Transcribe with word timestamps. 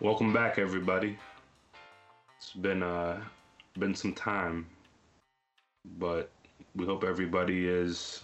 Welcome 0.00 0.32
back, 0.32 0.60
everybody. 0.60 1.18
It's 2.36 2.52
been 2.52 2.84
uh 2.84 3.20
been 3.80 3.96
some 3.96 4.14
time, 4.14 4.64
but 5.98 6.30
we 6.76 6.86
hope 6.86 7.02
everybody 7.02 7.66
is 7.66 8.22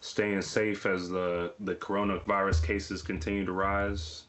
staying 0.00 0.42
safe 0.42 0.84
as 0.84 1.08
the 1.08 1.54
the 1.60 1.76
coronavirus 1.76 2.62
cases 2.62 3.00
continue 3.00 3.46
to 3.46 3.52
rise. 3.52 4.24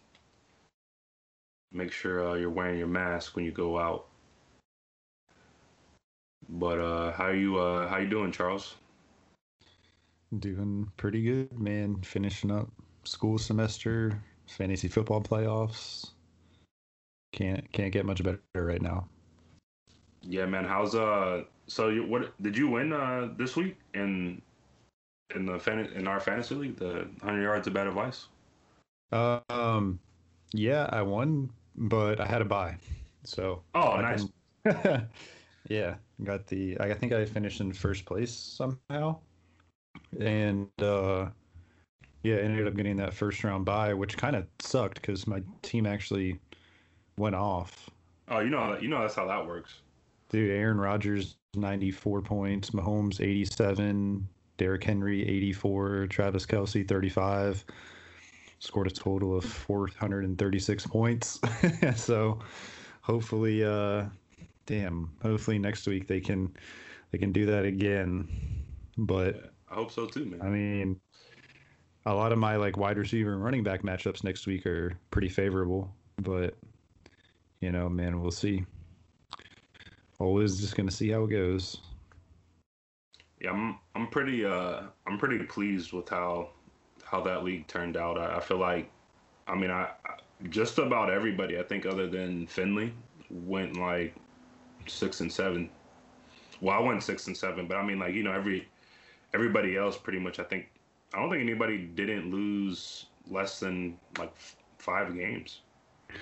Make 1.73 1.91
sure 1.91 2.29
uh, 2.29 2.36
you're 2.36 2.50
wearing 2.50 2.77
your 2.77 2.88
mask 2.88 3.36
when 3.36 3.43
you 3.43 3.52
go 3.52 3.77
out. 3.77 4.05
But 6.47 6.80
uh, 6.80 7.11
how 7.11 7.27
you 7.32 7.57
uh, 7.57 7.89
how 7.89 7.97
you 7.97 8.07
doing, 8.07 8.32
Charles? 8.32 8.75
Doing 10.39 10.89
pretty 10.96 11.24
good, 11.24 11.60
man. 11.60 12.02
Finishing 12.04 12.52
up 12.52 12.69
school 13.04 13.38
semester, 13.38 14.18
fantasy 14.47 14.88
football 14.88 15.19
playoffs. 15.19 16.13
Can't 17.33 17.69
can't 17.73 17.92
get 17.92 18.05
much 18.05 18.23
better 18.23 18.39
right 18.55 18.82
now. 18.82 19.10
Yeah, 20.21 20.46
man. 20.46 20.64
How's 20.65 20.96
uh? 20.96 21.43
So 21.68 21.89
you 21.89 22.05
what 22.05 22.41
did 22.41 22.55
you 22.57 22.69
win 22.69 22.93
uh 22.93 23.29
this 23.37 23.55
week 23.55 23.78
in 23.93 24.41
in 25.36 25.46
the 25.46 25.60
fan 25.60 25.79
in 25.79 26.07
our 26.07 26.19
fantasy 26.19 26.55
league 26.55 26.77
the 26.77 27.07
hundred 27.21 27.43
yards 27.43 27.68
of 27.68 27.74
bad 27.74 27.88
advice? 27.88 28.27
Um, 29.11 30.00
yeah, 30.54 30.89
I 30.91 31.01
won, 31.01 31.50
but 31.75 32.19
I 32.19 32.25
had 32.25 32.41
a 32.41 32.45
buy, 32.45 32.77
so 33.23 33.63
Oh, 33.75 33.91
I 33.91 34.02
nice. 34.02 34.25
can- 34.66 35.09
yeah, 35.69 35.95
got 36.23 36.47
the. 36.47 36.80
I 36.80 36.93
think 36.93 37.13
I 37.13 37.25
finished 37.25 37.59
in 37.61 37.73
first 37.73 38.05
place 38.05 38.31
somehow, 38.33 39.17
and 40.19 40.69
uh, 40.81 41.27
yeah, 42.23 42.36
ended 42.36 42.67
up 42.67 42.75
getting 42.75 42.97
that 42.97 43.13
first 43.13 43.43
round 43.43 43.65
buy, 43.65 43.93
which 43.93 44.17
kind 44.17 44.36
of 44.36 44.47
sucked 44.59 45.02
because 45.02 45.27
my 45.27 45.43
team 45.61 45.86
actually 45.86 46.39
went 47.17 47.36
off. 47.36 47.89
Oh, 48.30 48.39
you 48.39 48.50
know 48.50 48.78
you 48.80 48.88
know 48.88 49.02
that's 49.02 49.16
how 49.16 49.28
that 49.28 49.45
works. 49.45 49.81
Dude, 50.30 50.50
Aaron 50.50 50.80
Rodgers, 50.80 51.36
94 51.55 52.22
points. 52.22 52.72
Mahomes, 52.72 53.22
87. 53.22 54.28
Derrick 54.58 54.83
Henry, 54.83 55.22
84. 55.28 56.08
Travis 56.08 56.45
Kelce, 56.45 56.88
35. 56.88 57.64
Scored 58.59 58.88
a 58.88 58.89
total 58.89 59.38
of 59.38 59.44
436 59.44 60.88
points. 60.88 61.39
so 61.95 62.39
hopefully, 63.02 63.64
uh, 63.64 64.05
damn, 64.66 65.11
hopefully 65.22 65.59
next 65.59 65.86
week 65.86 66.08
they 66.08 66.22
can 66.22 66.55
they 67.11 67.17
can 67.17 67.31
do 67.31 67.45
that 67.45 67.66
again. 67.66 68.27
But 68.98 69.52
I 69.70 69.75
hope 69.75 69.92
so 69.92 70.05
too, 70.08 70.25
man. 70.25 70.42
I 70.42 70.50
mean, 70.50 71.00
a 72.05 72.14
lot 72.14 72.31
of 72.31 72.38
my 72.38 72.55
like 72.55 72.77
wide 72.77 72.98
receiver 72.98 73.33
and 73.33 73.44
running 73.44 73.64
back 73.64 73.83
matchups 73.83 74.23
next 74.23 74.48
week 74.48 74.66
are 74.66 74.94
pretty 75.11 75.30
favorable. 75.30 75.94
But 76.17 76.55
you 77.64 77.72
know, 77.72 77.88
man, 77.88 78.22
we'll 78.22 78.30
see. 78.30 78.66
Always 80.19 80.59
just 80.59 80.75
gonna 80.75 80.92
see 80.92 81.09
how 81.09 81.23
it 81.23 81.30
goes. 81.30 81.78
Yeah, 83.39 83.52
I'm 83.52 83.80
I'm 83.95 84.08
pretty 84.08 84.44
uh 84.45 84.81
I'm 85.08 85.17
pretty 85.17 85.39
pleased 85.45 85.94
with 85.94 86.09
how 86.09 86.50
how 87.05 87.22
that 87.22 87.45
league 87.45 87.67
turned 87.67 87.95
out. 87.95 88.17
I, 88.17 88.38
I 88.38 88.39
feel 88.42 88.58
like, 88.58 88.92
I 89.47 89.55
mean, 89.55 89.72
I, 89.72 89.92
I 90.05 90.16
just 90.50 90.78
about 90.78 91.09
everybody 91.09 91.58
I 91.58 91.64
think 91.64 91.86
other 91.86 92.05
than 92.05 92.47
Finley 92.47 92.94
went 93.30 93.77
like 93.77 94.14
six 94.88 95.22
and 95.22 95.31
seven. 95.31 95.70
Well, 96.59 96.77
I 96.77 96.81
went 96.81 97.02
six 97.02 97.27
and 97.27 97.38
seven, 97.38 97.67
but 97.67 97.77
I 97.77 97.86
mean, 97.86 98.00
like 98.00 98.14
you 98.14 98.23
know, 98.23 98.33
every 98.33 98.67
everybody 99.33 99.77
else 99.77 99.98
pretty 99.98 100.20
much. 100.20 100.38
I 100.39 100.43
think 100.43 100.67
I 101.14 101.20
don't 101.20 101.30
think 101.30 101.42
anybody 101.42 101.77
didn't 101.77 102.30
lose 102.30 103.05
less 103.30 103.61
than 103.61 103.98
like 104.20 104.33
f- 104.36 104.58
five 104.80 105.16
games. 105.16 105.62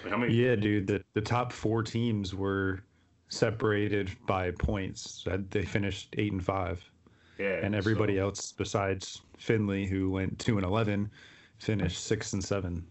Like, 0.03 0.12
how 0.12 0.18
many? 0.18 0.34
Yeah, 0.34 0.56
dude, 0.56 0.88
the 0.88 1.03
the 1.13 1.22
top 1.22 1.52
four 1.52 1.84
teams 1.84 2.34
were 2.35 2.84
separated 3.29 4.12
by 4.28 4.52
points. 4.52 5.25
They 5.50 5.63
finished 5.63 6.13
eight 6.18 6.31
and 6.31 6.44
five, 6.44 6.84
Yeah, 7.38 7.59
and 7.63 7.74
everybody 7.75 8.19
else 8.19 8.52
besides 8.52 9.22
Finley, 9.38 9.85
who 9.85 10.12
went 10.12 10.38
two 10.40 10.57
and 10.57 10.66
eleven, 10.66 11.09
finished 11.59 12.03
six 12.03 12.34
and 12.34 12.44
seven. 12.44 12.85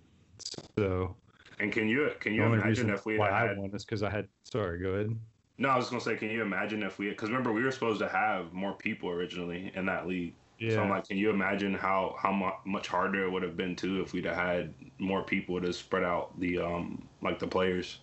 So 0.79 1.17
And 1.59 1.73
can 1.73 1.89
you 1.89 2.11
can 2.21 2.35
you 2.35 2.45
imagine 2.45 2.91
if 2.91 3.05
we 3.05 3.19
why 3.19 3.31
had 3.31 3.51
I 3.51 3.55
won 3.55 3.71
is 3.75 3.85
because 3.85 4.03
I 4.03 4.11
had. 4.11 4.29
Sorry, 4.45 4.81
go 4.81 4.91
ahead. 4.91 5.19
No, 5.59 5.69
I 5.69 5.77
was 5.77 5.91
gonna 5.91 6.01
say, 6.01 6.17
can 6.17 6.31
you 6.31 6.41
imagine 6.43 6.83
if 6.83 6.99
we? 6.99 7.11
Because 7.11 7.29
remember, 7.29 7.53
we 7.53 7.63
were 7.63 7.71
supposed 7.71 8.01
to 8.01 8.09
have 8.09 8.53
more 8.55 8.73
people 8.75 9.11
originally 9.11 9.71
in 9.75 9.85
that 9.87 10.07
league. 10.07 10.35
Yeah. 10.61 10.71
So 10.75 10.83
I'm 10.83 10.91
like, 10.91 11.09
can 11.09 11.17
you 11.19 11.31
imagine 11.31 11.75
how 11.75 12.17
how 12.19 12.33
mu- 12.33 12.71
much 12.71 12.89
harder 12.89 13.25
it 13.25 13.31
would 13.31 13.43
have 13.43 13.57
been 13.57 13.77
too 13.77 14.03
if 14.03 14.13
we'd 14.13 14.27
have 14.27 14.37
had 14.37 14.75
more 14.99 15.25
people 15.25 15.61
to 15.61 15.73
spread 15.73 16.05
out 16.05 16.39
the 16.39 16.59
um 16.59 17.09
like 17.23 17.39
the 17.41 17.49
players. 17.49 18.01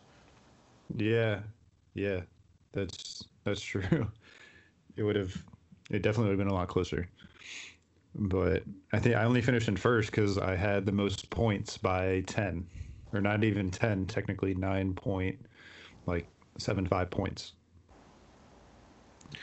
Yeah, 0.95 1.43
yeah, 1.93 2.23
that's 2.73 3.23
that's 3.43 3.61
true. 3.61 4.11
It 4.97 5.03
would 5.03 5.15
have, 5.15 5.45
it 5.91 6.03
definitely 6.03 6.25
would 6.31 6.39
have 6.39 6.47
been 6.47 6.53
a 6.53 6.55
lot 6.55 6.69
closer. 6.69 7.09
But 8.15 8.63
I 8.91 8.99
think 8.99 9.15
I 9.15 9.23
only 9.23 9.41
finished 9.41 9.67
in 9.67 9.77
first 9.77 10.11
because 10.11 10.37
I 10.37 10.55
had 10.55 10.85
the 10.85 10.91
most 10.91 11.29
points 11.29 11.77
by 11.77 12.21
ten, 12.21 12.69
or 13.13 13.21
not 13.21 13.43
even 13.43 13.71
ten, 13.71 14.07
technically 14.07 14.55
nine 14.55 14.93
point, 14.95 15.45
like 16.07 16.29
seven 16.57 16.87
five 16.87 17.11
points. 17.11 17.53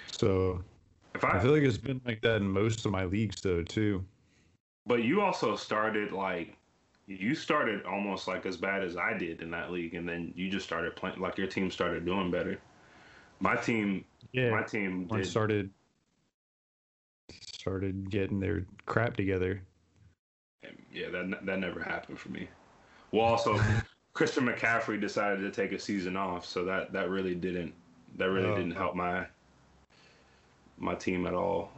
So 0.06 0.64
If 1.14 1.24
I 1.24 1.38
I, 1.38 1.38
feel 1.38 1.52
like 1.52 1.62
it's 1.62 1.78
been 1.78 2.00
like 2.04 2.22
that 2.22 2.36
in 2.36 2.48
most 2.48 2.84
of 2.86 2.92
my 2.92 3.04
leagues 3.04 3.40
though 3.40 3.62
too. 3.62 4.04
but 4.86 5.02
you 5.04 5.20
also 5.20 5.56
started 5.56 6.12
like 6.12 6.56
you 7.06 7.34
started 7.34 7.84
almost 7.84 8.26
like 8.28 8.46
as 8.46 8.56
bad 8.56 8.82
as 8.82 8.96
I 8.96 9.12
did 9.16 9.42
in 9.42 9.50
that 9.50 9.70
league, 9.70 9.94
and 9.94 10.08
then 10.08 10.32
you 10.36 10.50
just 10.50 10.66
started 10.66 10.96
playing 10.96 11.20
like 11.20 11.36
your 11.38 11.46
team 11.46 11.70
started 11.70 12.04
doing 12.06 12.30
better. 12.30 12.58
My 13.40 13.56
team, 13.56 14.04
Yeah, 14.32 14.50
my 14.50 14.62
team 14.62 15.06
did. 15.06 15.26
started 15.26 15.70
started 17.30 18.10
getting 18.10 18.40
their 18.40 18.66
crap 18.86 19.16
together. 19.16 19.62
Yeah, 20.92 21.10
that 21.10 21.44
that 21.46 21.58
never 21.58 21.82
happened 21.82 22.18
for 22.18 22.30
me. 22.30 22.48
Well, 23.12 23.24
also 23.24 23.60
Christian 24.14 24.46
McCaffrey 24.46 25.00
decided 25.00 25.40
to 25.40 25.50
take 25.50 25.72
a 25.72 25.78
season 25.78 26.16
off, 26.16 26.46
so 26.46 26.64
that 26.64 26.92
that 26.92 27.10
really 27.10 27.34
didn't 27.34 27.74
that 28.16 28.30
really 28.30 28.48
Oh. 28.48 28.56
didn't 28.56 28.72
help 28.76 28.94
my 28.94 29.26
my 30.78 30.94
team 30.94 31.26
at 31.26 31.34
all. 31.34 31.70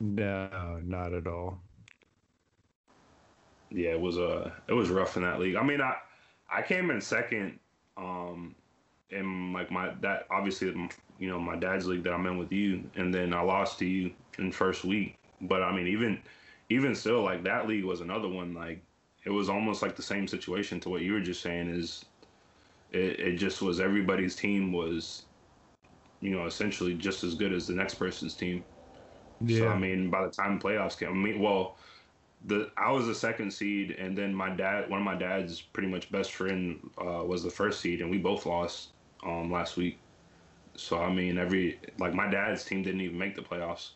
No, 0.00 0.80
not 0.84 1.12
at 1.12 1.26
all. 1.26 1.58
Yeah, 3.70 3.90
it 3.90 4.00
was 4.00 4.18
uh 4.18 4.50
it 4.68 4.72
was 4.72 4.90
rough 4.90 5.16
in 5.16 5.22
that 5.22 5.40
league. 5.40 5.56
I 5.56 5.62
mean, 5.62 5.80
I 5.80 5.96
I 6.52 6.62
came 6.62 6.90
in 6.90 7.00
second 7.00 7.58
um 7.96 8.54
in 9.10 9.52
like 9.52 9.70
my 9.70 9.94
that 10.00 10.26
obviously 10.30 10.68
you 11.18 11.28
know 11.28 11.38
my 11.38 11.56
dad's 11.56 11.86
league 11.86 12.02
that 12.04 12.12
I'm 12.12 12.26
in 12.26 12.38
with 12.38 12.52
you, 12.52 12.82
and 12.96 13.14
then 13.14 13.32
I 13.32 13.40
lost 13.42 13.78
to 13.78 13.86
you 13.86 14.12
in 14.38 14.52
first 14.52 14.84
week. 14.84 15.16
But 15.40 15.62
I 15.62 15.74
mean, 15.74 15.86
even 15.86 16.20
even 16.68 16.94
still, 16.94 17.22
like 17.22 17.44
that 17.44 17.68
league 17.68 17.84
was 17.84 18.00
another 18.00 18.28
one. 18.28 18.54
Like 18.54 18.82
it 19.24 19.30
was 19.30 19.48
almost 19.48 19.82
like 19.82 19.96
the 19.96 20.02
same 20.02 20.26
situation 20.26 20.80
to 20.80 20.88
what 20.88 21.02
you 21.02 21.12
were 21.12 21.20
just 21.20 21.42
saying. 21.42 21.68
Is 21.68 22.04
it, 22.90 23.20
it 23.20 23.36
just 23.36 23.62
was 23.62 23.80
everybody's 23.80 24.34
team 24.34 24.72
was 24.72 25.24
you 26.22 26.32
know 26.32 26.46
essentially 26.46 26.96
just 26.96 27.24
as 27.24 27.36
good 27.36 27.54
as 27.54 27.68
the 27.68 27.74
next 27.74 27.96
person's 27.96 28.36
team. 28.36 28.66
Yeah. 29.40 29.66
So 29.66 29.68
I 29.68 29.78
mean, 29.78 30.10
by 30.10 30.24
the 30.24 30.30
time 30.32 30.60
playoffs 30.60 30.98
came, 30.98 31.10
I 31.10 31.12
mean, 31.12 31.40
well, 31.42 31.78
the 32.42 32.72
I 32.76 32.92
was 32.92 33.06
the 33.06 33.14
second 33.14 33.52
seed, 33.52 33.92
and 33.92 34.18
then 34.18 34.34
my 34.34 34.54
dad, 34.54 34.90
one 34.90 35.00
of 35.00 35.04
my 35.06 35.16
dad's 35.16 35.62
pretty 35.62 35.88
much 35.88 36.10
best 36.12 36.32
friend, 36.32 36.92
uh, 36.98 37.24
was 37.26 37.42
the 37.44 37.50
first 37.50 37.80
seed, 37.80 38.00
and 38.02 38.10
we 38.10 38.18
both 38.18 38.46
lost 38.46 38.94
um 39.24 39.50
last 39.52 39.76
week. 39.76 40.04
So 40.76 41.00
I 41.02 41.12
mean, 41.14 41.38
every 41.38 41.82
like 41.98 42.14
my 42.14 42.30
dad's 42.30 42.64
team 42.64 42.82
didn't 42.82 43.02
even 43.02 43.18
make 43.18 43.36
the 43.36 43.42
playoffs. 43.42 43.94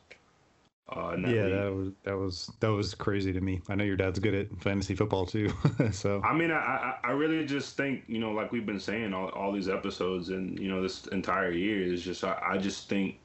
Uh, 0.89 1.17
yeah, 1.19 1.27
league. 1.27 1.53
that 1.53 1.75
was 1.75 1.93
that 2.05 2.17
was 2.17 2.53
that 2.61 2.69
was 2.69 2.95
crazy 2.95 3.33
to 3.33 3.41
me. 3.41 3.61
I 3.69 3.75
know 3.75 3.83
your 3.83 3.97
dad's 3.97 4.21
good 4.21 4.35
at 4.35 4.63
fantasy 4.63 4.95
football 4.95 5.27
too, 5.27 5.53
so 5.91 6.23
I 6.23 6.33
mean, 6.33 6.53
I, 6.53 6.59
I 6.59 7.09
I 7.09 7.11
really 7.11 7.45
just 7.45 7.77
think 7.77 8.05
you 8.07 8.21
know, 8.21 8.31
like 8.31 8.53
we've 8.53 8.67
been 8.67 8.79
saying 8.79 9.13
all, 9.13 9.29
all 9.31 9.51
these 9.51 9.69
episodes, 9.69 10.29
and 10.29 10.57
you 10.61 10.69
know, 10.69 10.81
this 10.81 11.07
entire 11.09 11.51
year 11.51 11.93
is 11.93 12.03
just 12.03 12.23
I, 12.23 12.41
I 12.53 12.59
just 12.59 12.89
think 12.89 13.19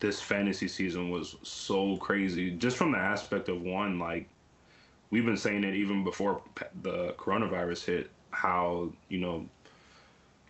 this 0.00 0.20
fantasy 0.20 0.66
season 0.66 1.10
was 1.10 1.36
so 1.42 1.96
crazy, 1.98 2.50
just 2.50 2.76
from 2.76 2.90
the 2.90 2.98
aspect 2.98 3.48
of 3.48 3.62
one, 3.62 4.00
like 4.00 4.28
we've 5.10 5.24
been 5.24 5.36
saying 5.36 5.62
it 5.62 5.74
even 5.74 6.02
before 6.02 6.42
the 6.82 7.12
coronavirus 7.12 7.84
hit, 7.84 8.10
how 8.30 8.92
you 9.08 9.20
know 9.20 9.48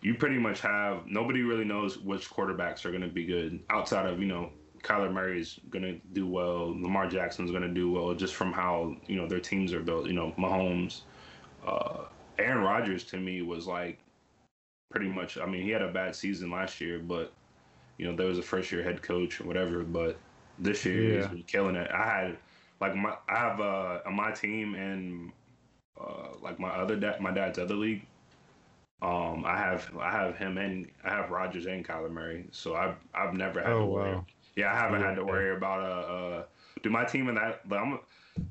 you 0.01 0.15
pretty 0.15 0.39
much 0.39 0.61
have 0.61 1.05
nobody 1.05 1.43
really 1.43 1.65
knows 1.65 1.99
which 1.99 2.27
quarterbacks 2.27 2.85
are 2.85 2.89
going 2.89 3.01
to 3.01 3.07
be 3.07 3.23
good 3.23 3.59
outside 3.69 4.07
of 4.07 4.19
you 4.19 4.25
know 4.25 4.49
Kyler 4.85 5.11
Murray's 5.11 5.59
going 5.71 5.83
to 5.83 5.99
do 6.13 6.27
well, 6.27 6.69
Lamar 6.69 7.09
Jackson's 7.09 7.51
going 7.51 7.63
to 7.63 7.69
do 7.73 7.91
well, 7.91 8.13
just 8.15 8.35
from 8.35 8.53
how 8.53 8.95
you 9.07 9.17
know 9.17 9.27
their 9.27 9.41
teams 9.41 9.73
are 9.73 9.81
built. 9.81 10.07
You 10.07 10.13
know, 10.13 10.33
Mahomes 10.37 11.03
uh, 11.65 12.05
Aaron 12.37 12.63
Rodgers 12.63 13.05
to 13.05 13.17
me 13.17 13.41
was 13.41 13.67
like 13.67 13.99
pretty 14.91 15.07
much. 15.09 15.37
I 15.37 15.45
mean, 15.45 15.63
he 15.63 15.71
had 15.71 15.81
a 15.81 15.91
bad 15.91 16.15
season 16.15 16.51
last 16.51 16.81
year, 16.81 16.99
but 16.99 17.33
you 17.97 18.05
know, 18.07 18.15
there 18.15 18.27
was 18.27 18.39
a 18.39 18.43
first 18.43 18.71
year 18.71 18.83
head 18.83 19.01
coach 19.03 19.41
or 19.41 19.45
whatever. 19.45 19.83
But 19.83 20.19
this 20.59 20.85
year 20.85 21.11
he's 21.13 21.27
Yeah. 21.27 21.29
been 21.29 21.43
killing 21.43 21.75
it. 21.75 21.91
I 21.91 22.05
had 22.05 22.37
like 22.81 22.95
my 22.95 23.17
I 23.29 23.37
have 23.37 23.61
uh, 23.61 24.01
on 24.05 24.15
my 24.15 24.31
team 24.31 24.75
and 24.75 25.31
uh, 25.99 26.29
like 26.41 26.59
my 26.59 26.69
other 26.69 26.95
dad, 26.97 27.21
my 27.21 27.31
dad's 27.31 27.59
other 27.59 27.75
league. 27.75 28.07
Um, 29.01 29.43
I 29.45 29.57
have 29.57 29.95
I 29.99 30.11
have 30.11 30.37
him 30.37 30.57
and 30.57 30.91
I 31.03 31.09
have 31.09 31.29
Rodgers 31.31 31.65
and 31.67 31.85
Kyler 31.85 32.11
Murray, 32.11 32.47
so 32.51 32.75
I've 32.75 32.97
I've 33.13 33.33
never 33.33 33.61
had 33.61 33.77
Oh, 33.77 33.85
wow. 33.87 34.25
Yeah, 34.55 34.71
I 34.73 34.75
haven't 34.77 35.01
had 35.01 35.15
to 35.15 35.25
Yeah. 35.25 35.25
worry 35.25 35.55
about 35.55 35.81
uh, 35.81 36.13
uh 36.13 36.45
do 36.83 36.89
my 36.89 37.05
team 37.05 37.27
in 37.29 37.35
that. 37.35 37.67
But 37.67 37.79
I'm 37.79 37.99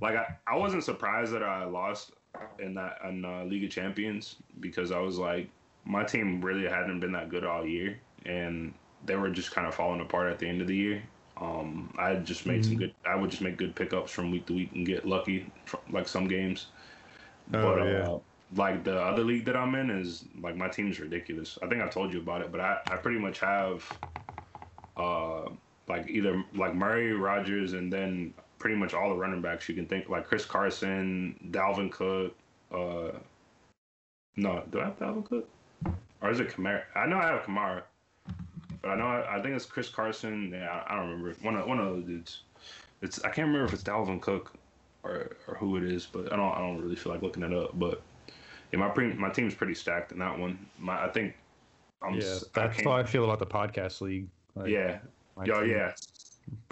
like 0.00 0.16
I, 0.16 0.26
I 0.46 0.56
wasn't 0.56 0.84
surprised 0.84 1.32
that 1.32 1.42
I 1.42 1.64
lost 1.64 2.12
in 2.58 2.74
that 2.74 2.98
in 3.04 3.24
uh, 3.24 3.44
League 3.44 3.64
of 3.64 3.70
Champions 3.70 4.36
because 4.60 4.90
I 4.90 4.98
was 5.00 5.18
like 5.18 5.50
my 5.84 6.04
team 6.04 6.40
really 6.44 6.68
hadn't 6.68 7.00
been 7.00 7.12
that 7.12 7.28
good 7.28 7.44
all 7.44 7.66
year 7.66 8.00
and 8.24 8.74
they 9.04 9.16
were 9.16 9.30
just 9.30 9.50
kind 9.52 9.66
of 9.66 9.74
falling 9.74 10.00
apart 10.00 10.32
at 10.32 10.38
the 10.38 10.48
end 10.48 10.60
of 10.62 10.66
the 10.66 10.76
year. 10.76 11.02
Um, 11.36 11.94
I 11.98 12.14
just 12.16 12.46
made 12.46 12.64
some 12.64 12.76
Mhm. 12.76 12.78
good. 12.78 12.94
I 13.04 13.16
would 13.16 13.30
just 13.30 13.42
make 13.42 13.56
good 13.58 13.74
pickups 13.76 14.12
from 14.12 14.30
week 14.30 14.46
to 14.46 14.54
week 14.54 14.72
and 14.72 14.86
get 14.86 15.04
lucky, 15.04 15.52
from, 15.66 15.80
like 15.90 16.08
some 16.08 16.26
games. 16.28 16.68
Oh, 17.52 17.58
but 17.60 17.78
yeah. 17.78 18.10
uh, 18.14 18.18
like 18.56 18.84
the 18.84 19.00
other 19.00 19.24
league 19.24 19.44
that 19.46 19.56
I'm 19.56 19.74
in 19.74 19.90
is 19.90 20.24
like 20.40 20.56
my 20.56 20.68
team's 20.68 21.00
ridiculous. 21.00 21.58
I 21.62 21.66
think 21.68 21.82
I 21.82 21.88
told 21.88 22.12
you 22.14 22.20
about 22.20 22.42
it, 22.42 22.52
but 22.52 22.60
I, 22.60 22.78
I 22.88 22.96
pretty 22.96 23.18
much 23.18 23.40
have 23.40 23.98
uh 24.96 25.48
like 25.88 26.08
either 26.08 26.42
like 26.54 26.74
Murray, 26.74 27.12
Rodgers, 27.12 27.72
and 27.74 27.92
then 27.92 28.32
pretty 28.58 28.76
much 28.76 28.94
all 28.94 29.10
the 29.10 29.16
running 29.16 29.42
backs 29.42 29.68
you 29.68 29.74
can 29.74 29.86
think 29.86 30.08
like 30.08 30.26
Chris 30.26 30.44
Carson, 30.44 31.38
Dalvin 31.50 31.90
Cook. 31.90 32.34
Uh, 32.72 33.10
no, 34.36 34.62
do 34.70 34.80
I 34.80 34.84
have 34.86 34.98
Dalvin 34.98 35.24
Cook? 35.24 35.48
Or 36.22 36.30
is 36.30 36.40
it 36.40 36.48
Kamara? 36.48 36.82
I 36.94 37.06
know 37.06 37.18
I 37.18 37.28
have 37.28 37.42
Kamara, 37.42 37.82
but 38.82 38.88
I 38.90 38.94
know 38.96 39.04
I, 39.06 39.36
I 39.38 39.42
think 39.42 39.54
it's 39.54 39.66
Chris 39.66 39.88
Carson. 39.88 40.50
Yeah, 40.52 40.82
I, 40.88 40.92
I 40.94 40.96
don't 40.96 41.10
remember 41.10 41.34
one 41.42 41.56
of 41.56 41.66
one 41.66 41.78
of 41.78 41.86
those 41.86 42.04
dudes. 42.04 42.40
It's 43.02 43.18
I 43.24 43.28
can't 43.30 43.48
remember 43.48 43.66
if 43.66 43.72
it's 43.74 43.82
Dalvin 43.82 44.20
Cook 44.20 44.54
or 45.02 45.36
or 45.46 45.54
who 45.56 45.76
it 45.76 45.84
is, 45.84 46.06
but 46.10 46.32
I 46.32 46.36
don't 46.36 46.52
I 46.54 46.58
don't 46.60 46.80
really 46.80 46.96
feel 46.96 47.12
like 47.12 47.22
looking 47.22 47.42
it 47.42 47.52
up. 47.52 47.78
But 47.78 48.00
yeah, 48.72 48.78
my 48.78 48.88
pre, 48.88 49.12
my 49.12 49.28
team's 49.30 49.54
pretty 49.54 49.74
stacked 49.74 50.12
in 50.12 50.18
that 50.20 50.38
one. 50.38 50.58
My 50.78 51.04
I 51.04 51.08
think 51.10 51.34
I'm 52.02 52.14
Yeah, 52.14 52.20
I 52.22 52.38
that's 52.54 52.76
can't- 52.76 52.88
how 52.88 52.92
I 52.92 53.04
feel 53.04 53.24
about 53.24 53.38
the 53.38 53.46
podcast 53.46 54.00
league. 54.00 54.28
Like, 54.54 54.68
yeah. 54.70 54.98
My 55.36 55.44
Yo, 55.44 55.62
yeah. 55.62 55.92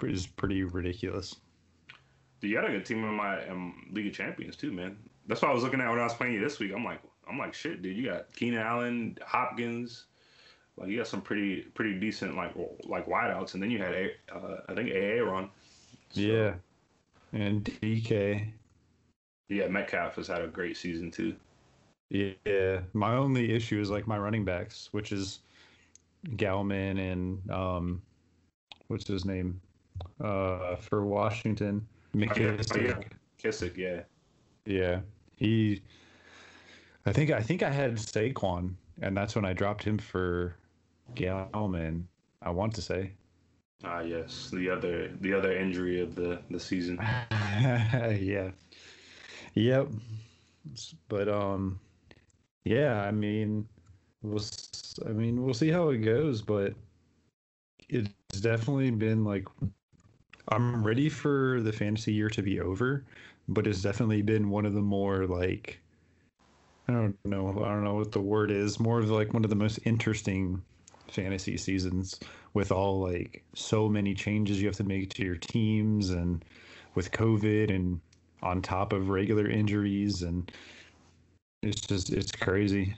is 0.03 0.27
pretty 0.27 0.63
ridiculous. 0.63 1.35
Dude, 2.39 2.51
you 2.51 2.57
had 2.57 2.65
a 2.65 2.71
good 2.71 2.85
team 2.85 3.03
in 3.03 3.13
my 3.13 3.45
um, 3.47 3.87
League 3.91 4.07
of 4.07 4.13
Champions 4.13 4.55
too, 4.55 4.71
man. 4.71 4.97
That's 5.27 5.41
what 5.41 5.51
I 5.51 5.53
was 5.53 5.63
looking 5.63 5.81
at 5.81 5.89
when 5.89 5.99
I 5.99 6.03
was 6.03 6.13
playing 6.13 6.33
you 6.33 6.41
this 6.41 6.59
week. 6.59 6.71
I'm 6.75 6.83
like, 6.83 7.01
I'm 7.29 7.37
like, 7.37 7.53
shit, 7.53 7.81
dude. 7.81 7.95
You 7.95 8.05
got 8.09 8.33
Keenan 8.33 8.59
Allen, 8.59 9.17
Hopkins. 9.25 10.05
Like 10.77 10.89
you 10.89 10.97
got 10.97 11.07
some 11.07 11.21
pretty 11.21 11.61
pretty 11.61 11.99
decent 11.99 12.35
like 12.35 12.53
like 12.83 13.07
wideouts, 13.07 13.53
and 13.53 13.61
then 13.61 13.69
you 13.69 13.77
had 13.77 13.93
A- 13.93 14.35
uh, 14.35 14.61
I 14.67 14.73
think 14.73 14.89
Aaron. 14.89 15.49
Yeah, 16.13 16.55
and 17.31 17.63
DK. 17.63 18.47
Yeah, 19.49 19.67
Metcalf 19.67 20.15
has 20.15 20.27
had 20.27 20.41
a 20.41 20.47
great 20.47 20.75
season 20.77 21.11
too. 21.11 21.35
Yeah, 22.09 22.81
my 22.93 23.15
only 23.15 23.53
issue 23.53 23.79
is 23.79 23.89
like 23.89 24.07
my 24.07 24.17
running 24.17 24.45
backs, 24.45 24.89
which 24.91 25.11
is 25.11 25.39
Gallman 26.35 26.99
and 26.99 27.51
um, 27.51 28.01
what's 28.93 29.07
his 29.07 29.25
name, 29.25 29.59
uh, 30.23 30.75
for 30.77 31.05
Washington, 31.05 31.85
McKissic. 32.15 32.77
Oh, 32.77 32.81
yeah. 32.81 33.03
Kissick, 33.41 33.75
yeah. 33.75 34.01
Yeah, 34.65 35.01
he. 35.35 35.81
I 37.05 37.11
think 37.11 37.31
I 37.31 37.41
think 37.41 37.63
I 37.63 37.69
had 37.69 37.95
Saquon, 37.95 38.75
and 39.01 39.17
that's 39.17 39.35
when 39.35 39.43
I 39.43 39.51
dropped 39.51 39.83
him 39.83 39.97
for 39.97 40.55
Gallman. 41.15 42.03
I 42.41 42.51
want 42.51 42.73
to 42.75 42.81
say. 42.81 43.11
Ah, 43.83 43.99
yes, 43.99 44.49
the 44.53 44.69
other 44.69 45.11
the 45.19 45.33
other 45.33 45.57
injury 45.57 45.99
of 45.99 46.15
the 46.15 46.39
the 46.49 46.59
season. 46.59 46.97
yeah. 47.31 48.51
Yep. 49.55 49.89
But 51.09 51.27
um, 51.27 51.79
yeah. 52.63 53.01
I 53.01 53.11
mean, 53.11 53.67
we'll. 54.21 54.43
I 55.05 55.09
mean, 55.09 55.43
we'll 55.43 55.53
see 55.53 55.69
how 55.69 55.89
it 55.89 55.97
goes, 55.97 56.41
but 56.41 56.73
it's 58.33 58.41
definitely 58.41 58.89
been 58.89 59.23
like. 59.23 59.47
I'm 60.49 60.83
ready 60.83 61.07
for 61.09 61.61
the 61.61 61.71
fantasy 61.71 62.13
year 62.13 62.29
to 62.31 62.41
be 62.41 62.59
over, 62.59 63.05
but 63.47 63.67
it's 63.67 63.81
definitely 63.83 64.23
been 64.23 64.49
one 64.49 64.65
of 64.65 64.73
the 64.73 64.81
more 64.81 65.27
like. 65.27 65.79
I 66.87 66.93
don't 66.93 67.17
know. 67.25 67.49
I 67.63 67.69
don't 67.69 67.83
know 67.83 67.95
what 67.95 68.11
the 68.13 68.21
word 68.21 68.49
is. 68.51 68.79
More 68.79 68.99
of 68.99 69.09
like 69.09 69.33
one 69.33 69.43
of 69.43 69.49
the 69.49 69.55
most 69.55 69.79
interesting 69.85 70.61
fantasy 71.09 71.57
seasons 71.57 72.19
with 72.53 72.71
all 72.71 72.99
like 73.01 73.43
so 73.53 73.87
many 73.89 74.13
changes 74.13 74.61
you 74.61 74.67
have 74.67 74.77
to 74.77 74.83
make 74.83 75.09
to 75.09 75.23
your 75.23 75.35
teams 75.35 76.09
and 76.09 76.43
with 76.95 77.11
COVID 77.11 77.69
and 77.73 77.99
on 78.41 78.61
top 78.61 78.93
of 78.93 79.09
regular 79.09 79.47
injuries 79.47 80.21
and 80.23 80.51
it's 81.61 81.81
just 81.81 82.11
it's 82.11 82.31
crazy. 82.31 82.95